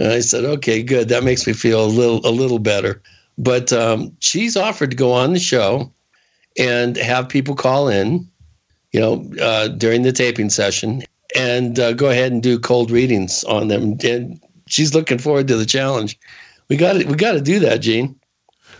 [0.00, 1.08] And I said, "Okay, good.
[1.08, 3.00] That makes me feel a little a little better."
[3.38, 5.92] But um, she's offered to go on the show
[6.58, 8.28] and have people call in,
[8.92, 11.02] you know, uh, during the taping session
[11.36, 13.96] and uh, go ahead and do cold readings on them.
[14.02, 16.18] And she's looking forward to the challenge.
[16.68, 18.18] We got to we got to do that, Gene.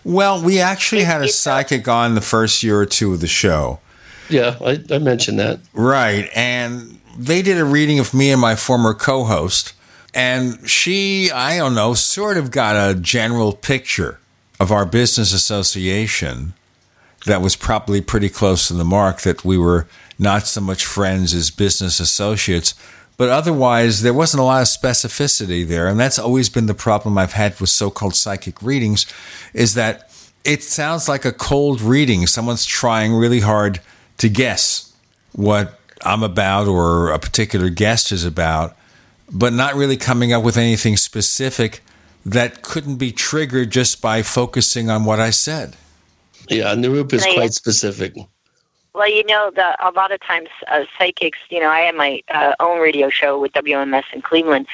[0.04, 3.80] Well, we actually had a psychic on the first year or two of the show.
[4.30, 5.60] Yeah, I, I mentioned that.
[5.74, 6.30] Right.
[6.34, 9.74] And they did a reading of me and my former co host.
[10.14, 14.18] And she, I don't know, sort of got a general picture
[14.58, 16.54] of our business association
[17.26, 19.86] that was probably pretty close to the mark, that we were
[20.18, 22.74] not so much friends as business associates.
[23.16, 25.86] But otherwise, there wasn't a lot of specificity there.
[25.88, 29.06] And that's always been the problem I've had with so called psychic readings
[29.52, 30.10] is that
[30.44, 32.26] it sounds like a cold reading.
[32.26, 33.80] Someone's trying really hard
[34.18, 34.94] to guess
[35.32, 38.76] what I'm about or a particular guest is about
[39.32, 41.82] but not really coming up with anything specific
[42.26, 45.76] that couldn't be triggered just by focusing on what I said.
[46.48, 48.14] Yeah, Narup is Can I- quite specific.
[48.92, 52.22] Well, you know, the, a lot of times uh, psychics, you know, I had my
[52.28, 54.66] uh, own radio show with WMS in Cleveland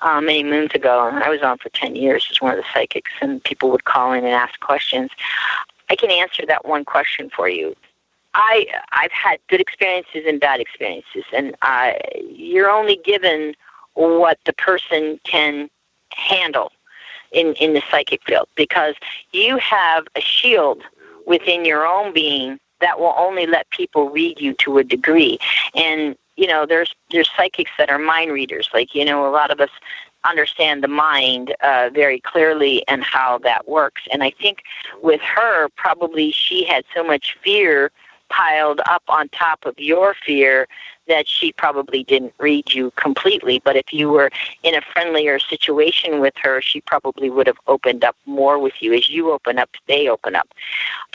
[0.00, 2.64] uh, many moons ago, and I was on for 10 years as one of the
[2.72, 5.10] psychics, and people would call in and ask questions.
[5.90, 7.74] I can answer that one question for you.
[8.34, 11.92] I I've had good experiences and bad experiences, and uh,
[12.30, 13.54] you're only given
[13.94, 15.68] what the person can
[16.10, 16.72] handle
[17.32, 18.94] in in the psychic field because
[19.32, 20.82] you have a shield
[21.26, 25.38] within your own being that will only let people read you to a degree.
[25.74, 28.68] And you know there's there's psychics that are mind readers.
[28.72, 29.70] Like you know a lot of us
[30.24, 34.02] understand the mind uh, very clearly and how that works.
[34.12, 34.62] And i think
[35.02, 37.90] with her probably she had so much fear
[38.30, 40.66] piled up on top of your fear
[41.08, 43.60] that she probably didn't read you completely.
[43.64, 44.30] But if you were
[44.62, 48.92] in a friendlier situation with her, she probably would have opened up more with you.
[48.94, 50.48] As you open up, they open up.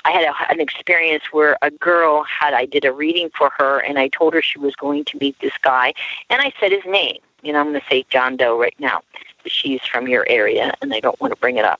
[0.06, 3.80] I had a, an experience where a girl had, I did a reading for her,
[3.80, 5.94] and I told her she was going to meet this guy,
[6.30, 7.20] and I said his name.
[7.42, 9.02] You know, I'm going to say John Doe right now.
[9.46, 11.80] She's from your area, and I don't want to bring it up.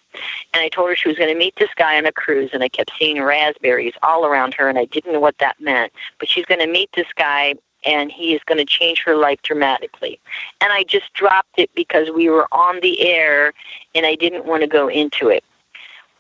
[0.54, 2.64] And I told her she was going to meet this guy on a cruise, and
[2.64, 5.92] I kept seeing raspberries all around her, and I didn't know what that meant.
[6.20, 7.56] But she's going to meet this guy,
[7.86, 10.20] and he is going to change her life dramatically.
[10.62, 13.54] And I just dropped it because we were on the air,
[13.96, 15.44] and I didn't want to go into it.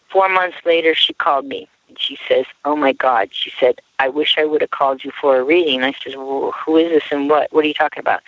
[0.10, 4.10] Four months later, she called me, and she says, "Oh my God!" She said, "I
[4.10, 6.90] wish I would have called you for a reading." And I says, "Well, who is
[6.90, 7.52] this, and what?
[7.54, 8.22] What are you talking about?"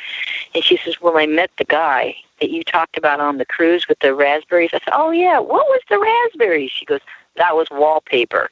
[0.53, 3.88] And she says, "Well, I met the guy that you talked about on the cruise
[3.88, 7.01] with the raspberries." I said, "Oh yeah, what was the raspberries?" She goes,
[7.35, 8.51] "That was wallpaper."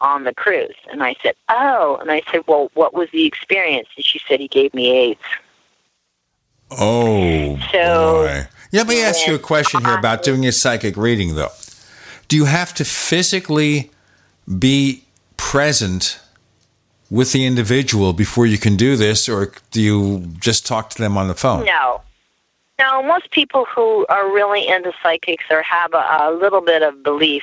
[0.00, 0.74] On the cruise.
[0.90, 1.98] And I said, Oh.
[2.00, 3.88] And I said, Well, what was the experience?
[3.96, 5.20] And she said, He gave me AIDS.
[6.70, 8.46] Oh, So- boy.
[8.72, 11.48] Let me ask you a question here about doing a psychic reading, though.
[12.28, 13.90] Do you have to physically
[14.58, 15.02] be
[15.36, 16.20] present
[17.10, 21.18] with the individual before you can do this, or do you just talk to them
[21.18, 21.64] on the phone?
[21.64, 22.02] No.
[22.80, 27.02] No, most people who are really into psychics or have a, a little bit of
[27.02, 27.42] belief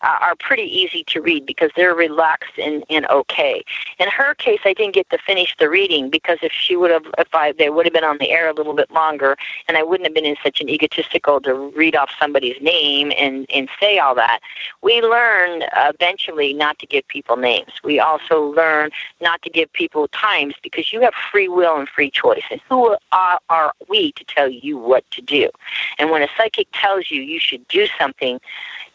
[0.00, 3.62] uh, are pretty easy to read because they're relaxed and, and okay.
[3.98, 7.04] In her case, I didn't get to finish the reading because if she would have,
[7.18, 9.36] if I, they would have been on the air a little bit longer,
[9.68, 13.44] and I wouldn't have been in such an egotistical to read off somebody's name and
[13.52, 14.40] and say all that.
[14.80, 17.72] We learn eventually not to give people names.
[17.84, 18.88] We also learn
[19.20, 22.44] not to give people times because you have free will and free choice.
[22.50, 25.50] And who are, are we to tell you what to do?
[25.98, 28.40] And when a psychic tells you you should do something,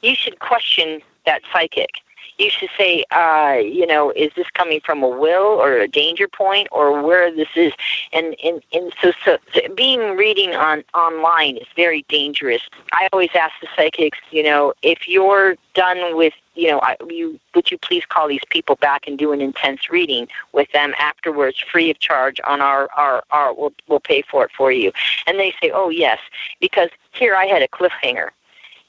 [0.02, 1.90] you should question that psychic.
[2.40, 6.28] You should say, uh, you know, is this coming from a will or a danger
[6.28, 7.74] point or where this is?
[8.12, 9.38] And and, and so, so
[9.76, 12.62] being reading on online is very dangerous.
[12.92, 17.40] I always ask the psychics, you know, if you're done with, you know, I, you
[17.56, 21.60] would you please call these people back and do an intense reading with them afterwards,
[21.60, 24.92] free of charge on our our our we'll we'll pay for it for you.
[25.28, 26.20] And they say, oh yes,
[26.60, 28.30] because here I had a cliffhanger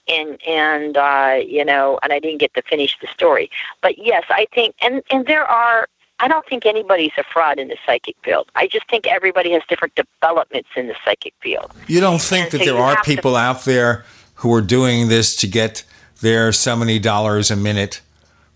[0.09, 3.51] and and uh, you know, and I didn't get to finish the story.
[3.81, 5.89] But yes, I think, and and there are.
[6.21, 8.49] I don't think anybody's a fraud in the psychic field.
[8.55, 11.73] I just think everybody has different developments in the psychic field.
[11.89, 14.05] You don't think that so there are have to- people out there
[14.37, 15.85] who are doing this to get
[16.25, 18.01] their so many dollars a minute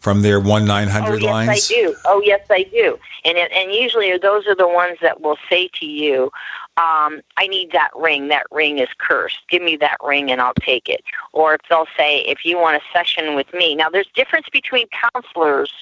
[0.01, 1.51] from their one nine Oh hundred yes, lines?
[1.51, 1.95] I do.
[2.07, 2.99] Oh yes, I do.
[3.25, 6.33] And it, and usually those are the ones that will say to you,
[6.79, 8.29] um, "I need that ring.
[8.29, 9.41] That ring is cursed.
[9.49, 12.83] Give me that ring, and I'll take it." Or if they'll say, "If you want
[12.83, 15.73] a session with me." Now, there's difference between counselors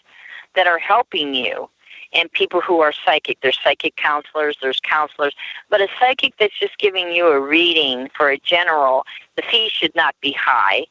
[0.54, 1.70] that are helping you
[2.12, 3.38] and people who are psychic.
[3.42, 5.34] There's psychic counselors, there's counselors,
[5.70, 9.04] but a psychic that's just giving you a reading for a general,
[9.36, 10.86] the fee should not be high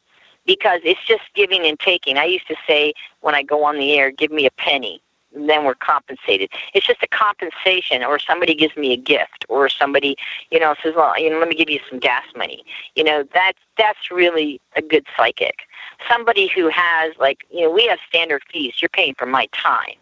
[0.45, 2.17] because it's just giving and taking.
[2.17, 5.01] I used to say when I go on the air, give me a penny.
[5.33, 6.49] And then we're compensated.
[6.73, 10.15] It's just a compensation, or somebody gives me a gift, or somebody,
[10.49, 12.63] you know, says, "Well, you know, let me give you some gas money."
[12.95, 15.67] You know, that's that's really a good psychic.
[16.09, 18.75] Somebody who has, like, you know, we have standard fees.
[18.81, 19.97] You're paying for my time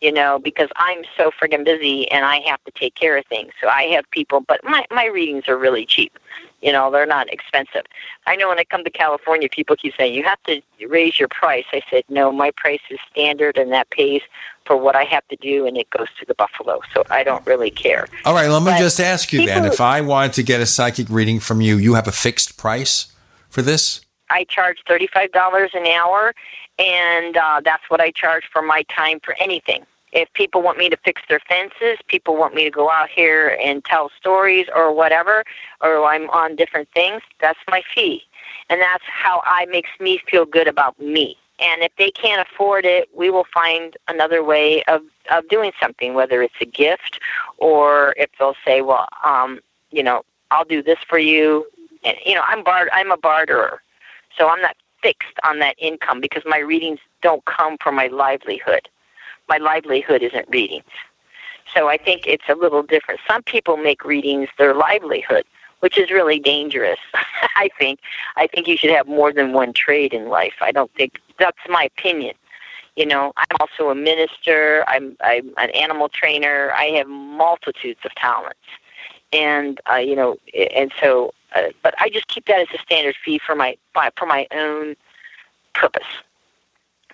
[0.00, 3.52] you know, because I'm so friggin' busy and I have to take care of things.
[3.60, 6.18] So I have people, but my my readings are really cheap.
[6.62, 7.82] You know, they're not expensive.
[8.26, 11.28] I know when I come to California, people keep saying you have to raise your
[11.28, 11.64] price.
[11.72, 14.22] I said no, my price is standard, and that pays
[14.64, 16.80] for what I have to do, and it goes to the buffalo.
[16.92, 18.06] So I don't really care.
[18.24, 20.66] All right, let me But just ask you then: if I wanted to get a
[20.66, 23.06] psychic reading from you, you have a fixed price
[23.48, 24.02] for this?
[24.28, 26.34] I charge thirty five dollars an hour,
[26.78, 29.84] and uh, that's what I charge for my time for anything.
[30.12, 33.58] If people want me to fix their fences, people want me to go out here
[33.62, 35.44] and tell stories or whatever,
[35.80, 38.22] or I'm on different things, that's my fee.
[38.70, 41.36] And that's how I makes me feel good about me.
[41.58, 46.14] And if they can't afford it, we will find another way of, of doing something,
[46.14, 47.18] whether it's a gift
[47.58, 51.66] or if they'll say, well, um, you know, I'll do this for you.
[52.04, 53.80] And, you know, I'm bar- I'm a barterer.
[54.36, 58.88] So I'm not fixed on that income because my readings don't come from my livelihood.
[59.48, 60.84] My livelihood isn't readings.
[61.74, 63.20] So I think it's a little different.
[63.28, 65.44] Some people make readings their livelihood,
[65.80, 66.98] which is really dangerous.
[67.56, 68.00] I think
[68.36, 70.54] I think you should have more than one trade in life.
[70.60, 72.34] I don't think that's my opinion.
[72.96, 74.84] You know, I'm also a minister.
[74.88, 76.72] I'm I'm an animal trainer.
[76.74, 78.58] I have multitudes of talents,
[79.32, 80.36] and uh, you know,
[80.74, 81.32] and so.
[81.54, 83.76] Uh, but I just keep that as a standard fee for my
[84.16, 84.96] for my own
[85.74, 86.06] purpose,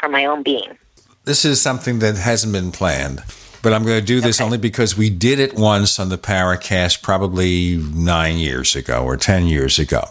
[0.00, 0.78] for my own being.
[1.24, 3.22] This is something that hasn't been planned,
[3.62, 4.44] but I'm going to do this okay.
[4.44, 9.46] only because we did it once on the Paracast probably nine years ago or ten
[9.46, 10.04] years ago.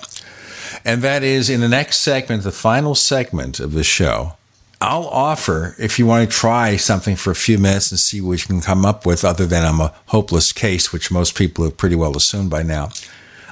[0.85, 4.37] And that is in the next segment, the final segment of the show.
[4.79, 8.41] I'll offer, if you want to try something for a few minutes and see what
[8.41, 11.77] you can come up with, other than I'm a hopeless case, which most people have
[11.77, 12.89] pretty well assumed by now.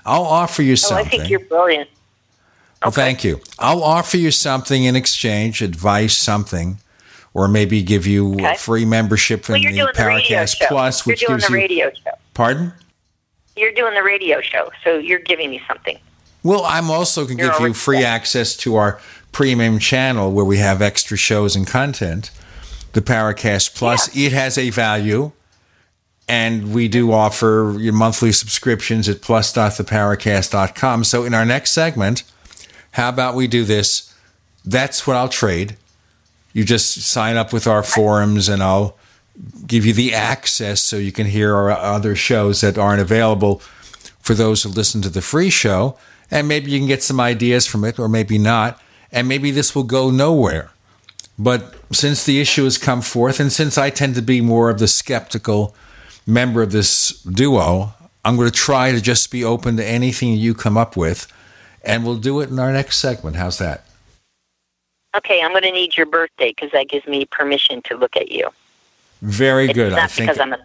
[0.06, 1.06] I'll offer you something.
[1.06, 1.90] Oh, I think you're brilliant.
[1.90, 2.86] Okay.
[2.86, 3.42] Well, thank you.
[3.58, 6.78] I'll offer you something in exchange, advice, something,
[7.34, 8.54] or maybe give you okay.
[8.54, 11.56] a free membership well, in the Paracast Plus, which gives you.
[11.56, 12.12] radio show.
[12.34, 12.74] Pardon?
[13.58, 15.98] You're doing the radio show, so you're giving me something.
[16.42, 19.02] Well, I'm also going to give you free access to our
[19.34, 22.32] premium channel where we have extra shows and content,
[22.94, 24.16] the Paracast Plus.
[24.16, 24.28] Yeah.
[24.28, 25.34] It has a value,
[26.30, 31.04] and we do offer your monthly subscriptions at plus.theparacast.com.
[31.04, 32.24] So, in our next segment,
[32.92, 34.14] how about we do this?
[34.64, 35.76] That's what I'll trade.
[36.54, 38.96] You just sign up with our forums, and I'll
[39.68, 43.60] give you the access so you can hear our other shows that aren't available
[44.22, 45.98] for those who listen to the free show
[46.32, 49.76] and maybe you can get some ideas from it, or maybe not, and maybe this
[49.76, 50.72] will go nowhere.
[51.38, 54.80] But since the issue has come forth, and since I tend to be more of
[54.80, 55.76] the skeptical
[56.30, 57.94] member of this duo,
[58.24, 61.28] I'm going to try to just be open to anything you come up with,
[61.84, 63.36] and we'll do it in our next segment.
[63.36, 63.86] How's that?
[65.16, 68.32] Okay, I'm going to need your birthday because that gives me permission to look at
[68.32, 68.50] you.
[69.22, 69.94] Very it's good.
[69.94, 70.30] I think.
[70.30, 70.60] A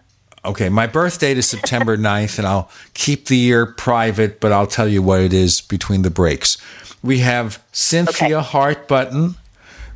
[0.44, 4.86] Okay, my birthday is September 9th, and I'll keep the year private, but I'll tell
[4.86, 6.58] you what it is between the breaks.
[7.02, 8.46] We have Cynthia okay.
[8.46, 9.36] Hart-Button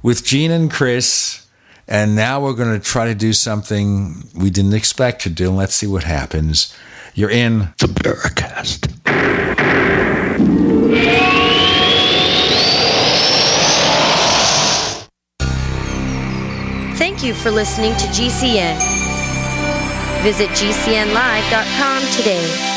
[0.02, 1.47] with Gene and Chris,
[1.89, 5.50] and now we're going to try to do something we didn't expect to do.
[5.50, 6.76] Let's see what happens.
[7.15, 8.92] You're in the Paracast.
[16.99, 18.76] Thank you for listening to GCN.
[20.23, 22.75] Visit GCNlive.com today.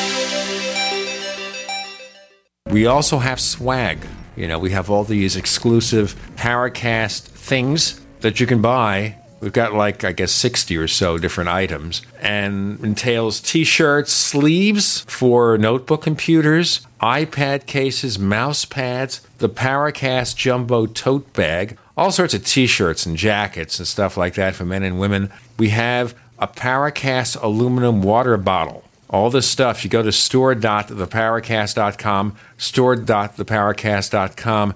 [2.71, 3.99] We also have swag.
[4.37, 9.15] You know, we have all these exclusive Paracast things that you can buy.
[9.41, 14.99] We've got like, I guess, 60 or so different items and entails t shirts, sleeves
[15.07, 22.45] for notebook computers, iPad cases, mouse pads, the Paracast Jumbo tote bag, all sorts of
[22.45, 25.31] t shirts and jackets and stuff like that for men and women.
[25.57, 28.83] We have a Paracast aluminum water bottle.
[29.09, 34.75] All this stuff, you go to store.theparacast.com, store.theparacast.com.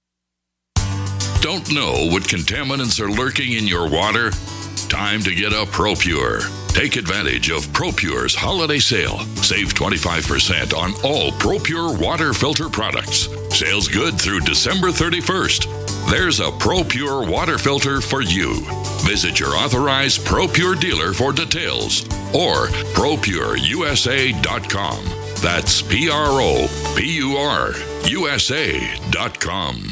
[1.41, 4.29] Don't know what contaminants are lurking in your water?
[4.89, 6.43] Time to get a ProPure.
[6.71, 9.19] Take advantage of ProPure's holiday sale.
[9.41, 13.27] Save 25% on all ProPure water filter products.
[13.49, 15.65] Sales good through December 31st.
[16.11, 18.61] There's a ProPure water filter for you.
[19.01, 22.05] Visit your authorized ProPure dealer for details.
[22.35, 25.05] or ProPureUSA.com.
[25.41, 27.71] That's P R O P U R
[28.07, 29.91] USA.com.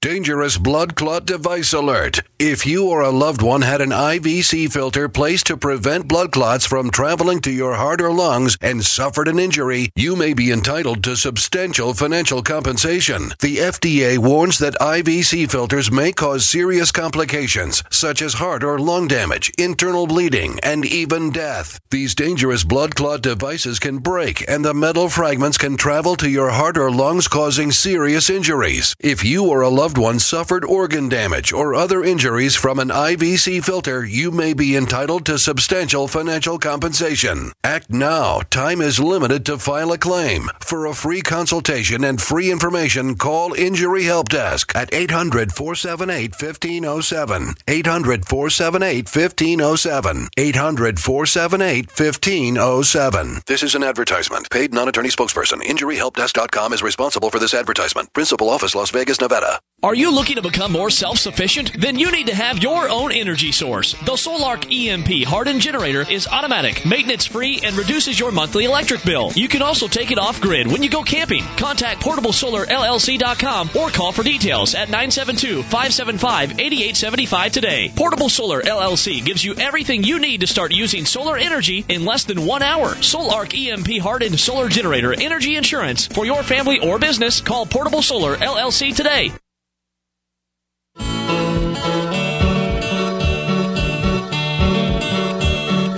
[0.00, 2.20] Dangerous blood clot device alert.
[2.38, 6.64] If you or a loved one had an IVC filter placed to prevent blood clots
[6.64, 11.02] from traveling to your heart or lungs and suffered an injury, you may be entitled
[11.02, 13.30] to substantial financial compensation.
[13.40, 19.08] The FDA warns that IVC filters may cause serious complications such as heart or lung
[19.08, 21.80] damage, internal bleeding, and even death.
[21.90, 26.50] These dangerous blood clot devices can break and the metal fragments can travel to your
[26.50, 28.94] heart or lungs causing serious injuries.
[29.00, 33.64] If you or a loved one suffered organ damage or other injuries from an IVC
[33.64, 37.52] filter, you may be entitled to substantial financial compensation.
[37.64, 38.40] Act now.
[38.50, 40.50] Time is limited to file a claim.
[40.60, 47.54] For a free consultation and free information, call Injury Help Desk at 800 478 1507.
[47.66, 50.28] 800 478 1507.
[50.36, 53.42] 800 478 1507.
[53.46, 54.50] This is an advertisement.
[54.50, 55.60] Paid non attorney spokesperson.
[55.62, 58.12] InjuryHelpDesk.com is responsible for this advertisement.
[58.12, 59.60] Principal office, Las Vegas, Nevada.
[59.80, 61.80] Are you looking to become more self-sufficient?
[61.80, 63.94] Then you need to have your own energy source.
[64.06, 69.30] The Sol-Ark EMP hardened generator is automatic, maintenance-free, and reduces your monthly electric bill.
[69.36, 71.44] You can also take it off grid when you go camping.
[71.56, 77.92] Contact PortableSolarLLC.com or call for details at 972-575-8875 today.
[77.94, 82.24] Portable Solar LLC gives you everything you need to start using solar energy in less
[82.24, 83.00] than one hour.
[83.00, 87.40] Sol-Ark EMP hardened solar generator energy insurance for your family or business.
[87.40, 89.30] Call Portable Solar LLC today.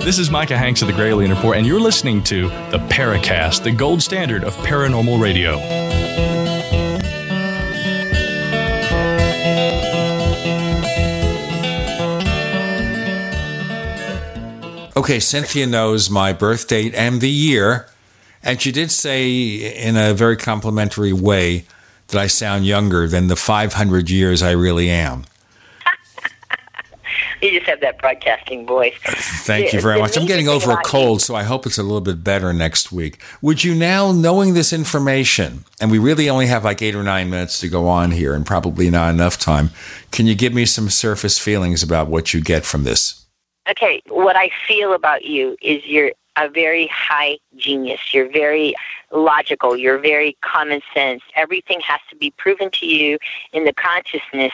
[0.03, 3.71] This is Micah Hanks of the Gralien Report, and you're listening to the Paracast, the
[3.71, 5.57] gold standard of paranormal radio.
[14.97, 17.87] Okay, Cynthia knows my birth date and the year,
[18.41, 19.27] and she did say
[19.85, 21.65] in a very complimentary way
[22.07, 25.25] that I sound younger than the 500 years I really am.
[27.41, 28.93] You just have that broadcasting voice.
[29.03, 30.17] Thank you very much.
[30.17, 33.21] I'm getting over a cold, so I hope it's a little bit better next week.
[33.41, 37.29] Would you now, knowing this information, and we really only have like eight or nine
[37.29, 39.71] minutes to go on here and probably not enough time,
[40.11, 43.25] can you give me some surface feelings about what you get from this?
[43.69, 48.13] Okay, what I feel about you is you're a very high genius.
[48.13, 48.73] You're very
[49.11, 49.75] logical.
[49.75, 51.21] You're very common sense.
[51.35, 53.17] Everything has to be proven to you
[53.53, 54.53] in the consciousness.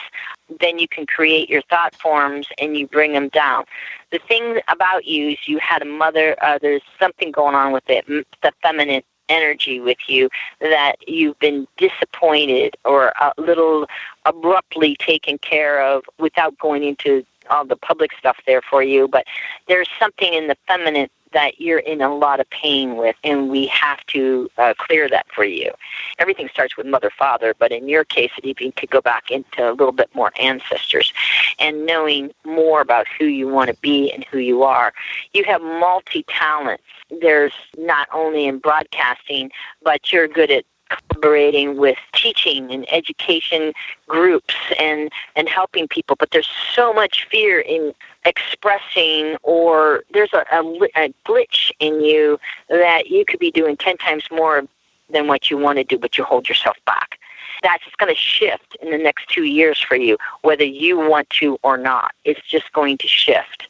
[0.60, 3.64] Then you can create your thought forms and you bring them down.
[4.10, 7.88] The thing about you is you had a mother, uh, there's something going on with
[7.88, 10.28] it, the feminine energy with you
[10.60, 13.86] that you've been disappointed or a little
[14.24, 19.24] abruptly taken care of without going into all the public stuff there for you, but
[19.68, 23.66] there's something in the feminine that you're in a lot of pain with, and we
[23.66, 25.70] have to uh, clear that for you.
[26.18, 29.70] Everything starts with mother, father, but in your case, it even could go back into
[29.70, 31.12] a little bit more ancestors
[31.58, 34.92] and knowing more about who you want to be and who you are.
[35.32, 36.84] You have multi talents.
[37.20, 39.50] There's not only in broadcasting,
[39.82, 43.72] but you're good at collaborating with teaching and education
[44.06, 47.94] groups and and helping people but there's so much fear in
[48.24, 50.60] expressing or there's a, a,
[50.96, 54.64] a glitch in you that you could be doing 10 times more
[55.10, 57.18] than what you want to do but you hold yourself back.
[57.62, 61.58] That's going to shift in the next two years for you whether you want to
[61.62, 62.12] or not.
[62.24, 63.68] It's just going to shift.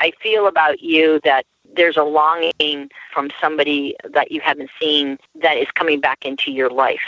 [0.00, 1.44] I feel about you that
[1.76, 6.70] there's a longing from somebody that you haven't seen that is coming back into your
[6.70, 7.00] life.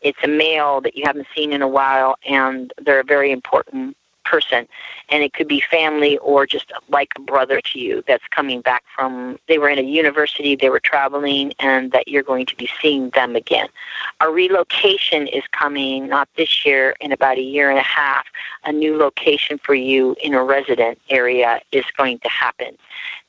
[0.00, 3.96] It's a male that you haven't seen in a while, and they're a very important
[4.26, 4.66] person
[5.08, 8.82] and it could be family or just like a brother to you that's coming back
[8.94, 12.68] from they were in a university they were traveling and that you're going to be
[12.80, 13.68] seeing them again.
[14.20, 18.26] A relocation is coming not this year in about a year and a half.
[18.64, 22.76] A new location for you in a resident area is going to happen.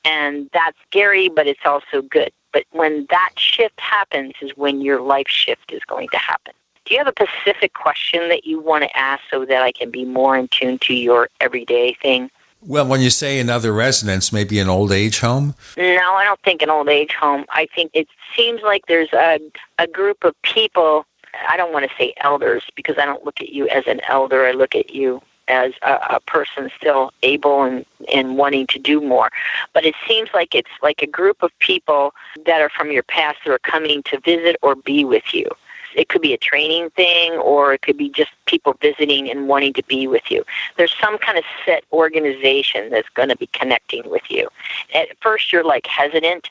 [0.04, 2.30] And that's scary but it's also good.
[2.52, 6.54] But when that shift happens is when your life shift is going to happen
[6.88, 9.90] do you have a specific question that you want to ask so that I can
[9.90, 12.30] be more in tune to your everyday thing?
[12.62, 15.54] Well, when you say another residence, maybe an old age home?
[15.76, 17.44] No, I don't think an old age home.
[17.50, 19.38] I think it seems like there's a
[19.78, 21.06] a group of people.
[21.48, 24.46] I don't want to say elders because I don't look at you as an elder.
[24.46, 29.00] I look at you as a, a person still able and, and wanting to do
[29.00, 29.30] more.
[29.72, 32.12] But it seems like it's like a group of people
[32.44, 35.48] that are from your past that are coming to visit or be with you.
[35.98, 39.72] It could be a training thing or it could be just people visiting and wanting
[39.74, 40.44] to be with you.
[40.76, 44.48] There's some kind of set organization that's going to be connecting with you.
[44.94, 46.50] At first, you're like hesitant,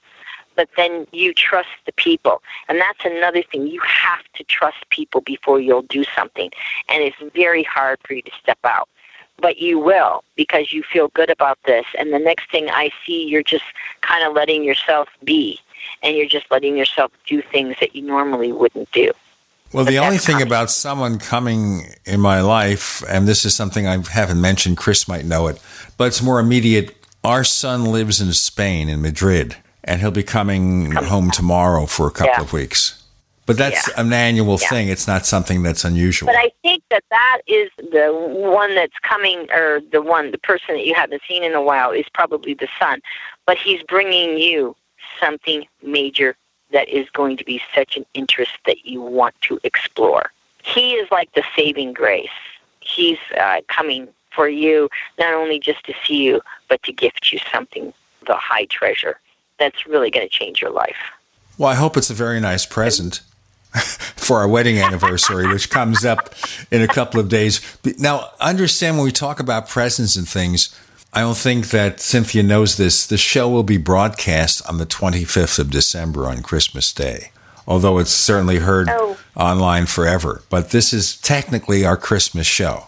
[0.56, 2.42] but then you trust the people.
[2.68, 3.68] And that's another thing.
[3.68, 6.52] You have to trust people before you'll do something.
[6.90, 8.90] And it's very hard for you to step out.
[9.40, 11.86] But you will because you feel good about this.
[11.98, 13.66] And the next thing I see, you're just
[14.02, 15.60] kind of letting yourself be.
[16.04, 19.14] And you're just letting yourself do things that you normally wouldn't do.
[19.74, 23.98] Well, the only thing about someone coming in my life, and this is something I
[24.10, 25.62] haven't mentioned, Chris might know it,
[25.98, 26.96] but it's more immediate.
[27.24, 32.12] Our son lives in Spain, in Madrid, and he'll be coming home tomorrow for a
[32.12, 32.42] couple Yeah.
[32.42, 33.04] of weeks.
[33.46, 34.02] But that's Yeah.
[34.02, 34.70] an annual Yeah.
[34.70, 34.88] thing.
[34.90, 36.28] It's not something that's unusual.
[36.28, 40.76] But I think that that is the one that's coming, or the one, the person
[40.76, 43.02] that you haven't seen in a while is probably the son.
[43.46, 44.76] But he's bringing you
[45.20, 46.36] something major
[46.72, 50.32] that is going to be such an interest that you want to explore.
[50.64, 52.30] He is like the saving grace.
[52.82, 57.40] He's uh, coming for you, not only just to see you, but to gift you
[57.52, 57.94] something,
[58.26, 59.20] the high treasure
[59.58, 60.98] that's really going to change your life.
[61.58, 63.22] Well, I hope it's a very nice present
[64.16, 66.36] for our wedding anniversary, which comes up
[66.70, 67.62] in a couple of days.
[67.98, 70.76] Now, understand when we talk about presents and things,
[71.18, 73.04] I don't think that Cynthia knows this.
[73.08, 77.32] The show will be broadcast on the 25th of December on Christmas Day,
[77.68, 79.18] although it's certainly heard Oh.
[79.36, 80.44] online forever.
[80.52, 82.84] But this is technically our Christmas show.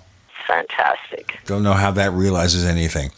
[0.45, 1.40] Fantastic.
[1.48, 3.09] Don't know how that realizes anything.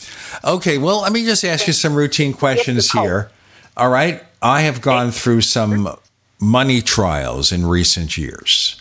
[0.45, 3.29] Okay, well, let me just ask you some routine questions here.
[3.75, 4.23] All right.
[4.41, 5.93] I have gone through some
[6.39, 8.79] money trials in recent years.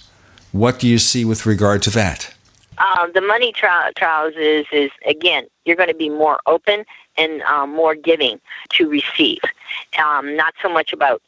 [0.52, 2.34] What do you see with regard to that?
[2.80, 6.84] Um, the money tri- trials is is again you're going to be more open
[7.16, 9.40] and um, more giving to receive.
[10.02, 11.22] Um, not so much about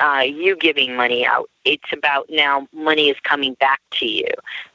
[0.00, 1.50] uh, you giving money out.
[1.64, 4.28] It's about now money is coming back to you.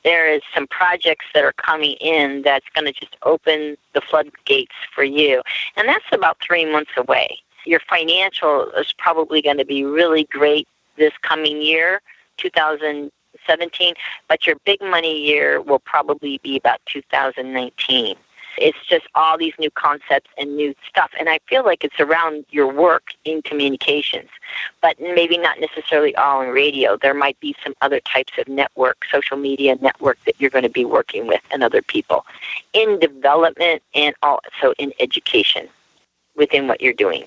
[0.03, 4.75] There is some projects that are coming in that's going to just open the floodgates
[4.93, 5.41] for you.
[5.77, 7.39] And that's about three months away.
[7.65, 10.67] Your financial is probably going to be really great
[10.97, 12.01] this coming year
[13.47, 13.93] 2017
[14.27, 18.15] but your big money year will probably be about 2019.
[18.57, 21.11] It's just all these new concepts and new stuff.
[21.17, 24.29] And I feel like it's around your work in communications,
[24.81, 26.97] but maybe not necessarily all in radio.
[26.97, 30.69] There might be some other types of network, social media network that you're going to
[30.69, 32.25] be working with and other people
[32.73, 35.67] in development and also in education
[36.35, 37.25] within what you're doing.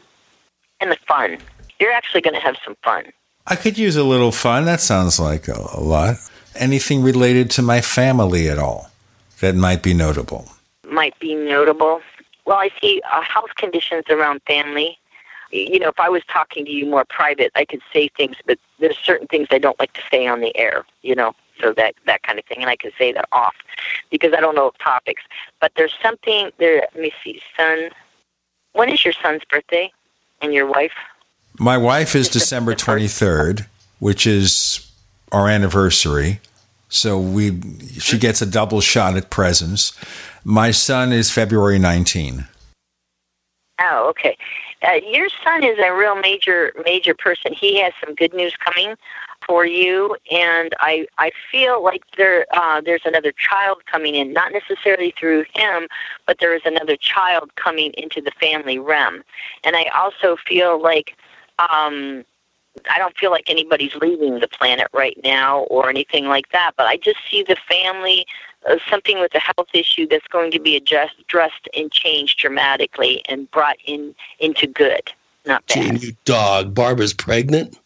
[0.80, 1.38] And the fun.
[1.80, 3.04] You're actually going to have some fun.
[3.46, 4.64] I could use a little fun.
[4.64, 6.16] That sounds like a, a lot.
[6.54, 8.90] Anything related to my family at all
[9.40, 10.48] that might be notable?
[10.92, 12.00] might be notable.
[12.44, 14.98] Well, I see uh, health conditions around family.
[15.50, 18.58] You know, if I was talking to you more private, I could say things, but
[18.78, 20.84] there's certain things I don't like to say on the air.
[21.02, 23.54] You know, so that that kind of thing, and I can say that off
[24.10, 25.22] because I don't know topics.
[25.60, 26.76] But there's something there.
[26.94, 27.90] Let me see, son.
[28.72, 29.92] When is your son's birthday,
[30.40, 30.92] and your wife?
[31.58, 33.66] My wife is December 23rd,
[33.98, 34.90] which is
[35.30, 36.40] our anniversary.
[36.88, 37.60] So we
[37.98, 39.92] she gets a double shot at presents.
[40.44, 42.46] My son is February 19.
[43.80, 44.36] Oh, okay.
[44.82, 47.52] Uh, your son is a real major major person.
[47.52, 48.96] He has some good news coming
[49.46, 54.52] for you, and I I feel like there uh, there's another child coming in, not
[54.52, 55.88] necessarily through him,
[56.26, 59.22] but there is another child coming into the family realm,
[59.64, 61.16] and I also feel like.
[61.70, 62.24] Um,
[62.90, 66.86] I don't feel like anybody's leaving the planet right now or anything like that, but
[66.86, 68.26] I just see the family,
[68.68, 73.22] uh, something with a health issue that's going to be adjust, addressed and changed dramatically
[73.28, 75.12] and brought in into good,
[75.44, 76.00] not bad.
[76.00, 76.74] Gee, you dog.
[76.74, 77.78] Barbara's pregnant.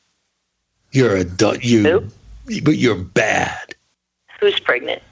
[0.93, 1.65] You're a dog.
[1.65, 2.09] You,
[2.63, 3.75] but you're bad.
[4.41, 5.03] Who's pregnant?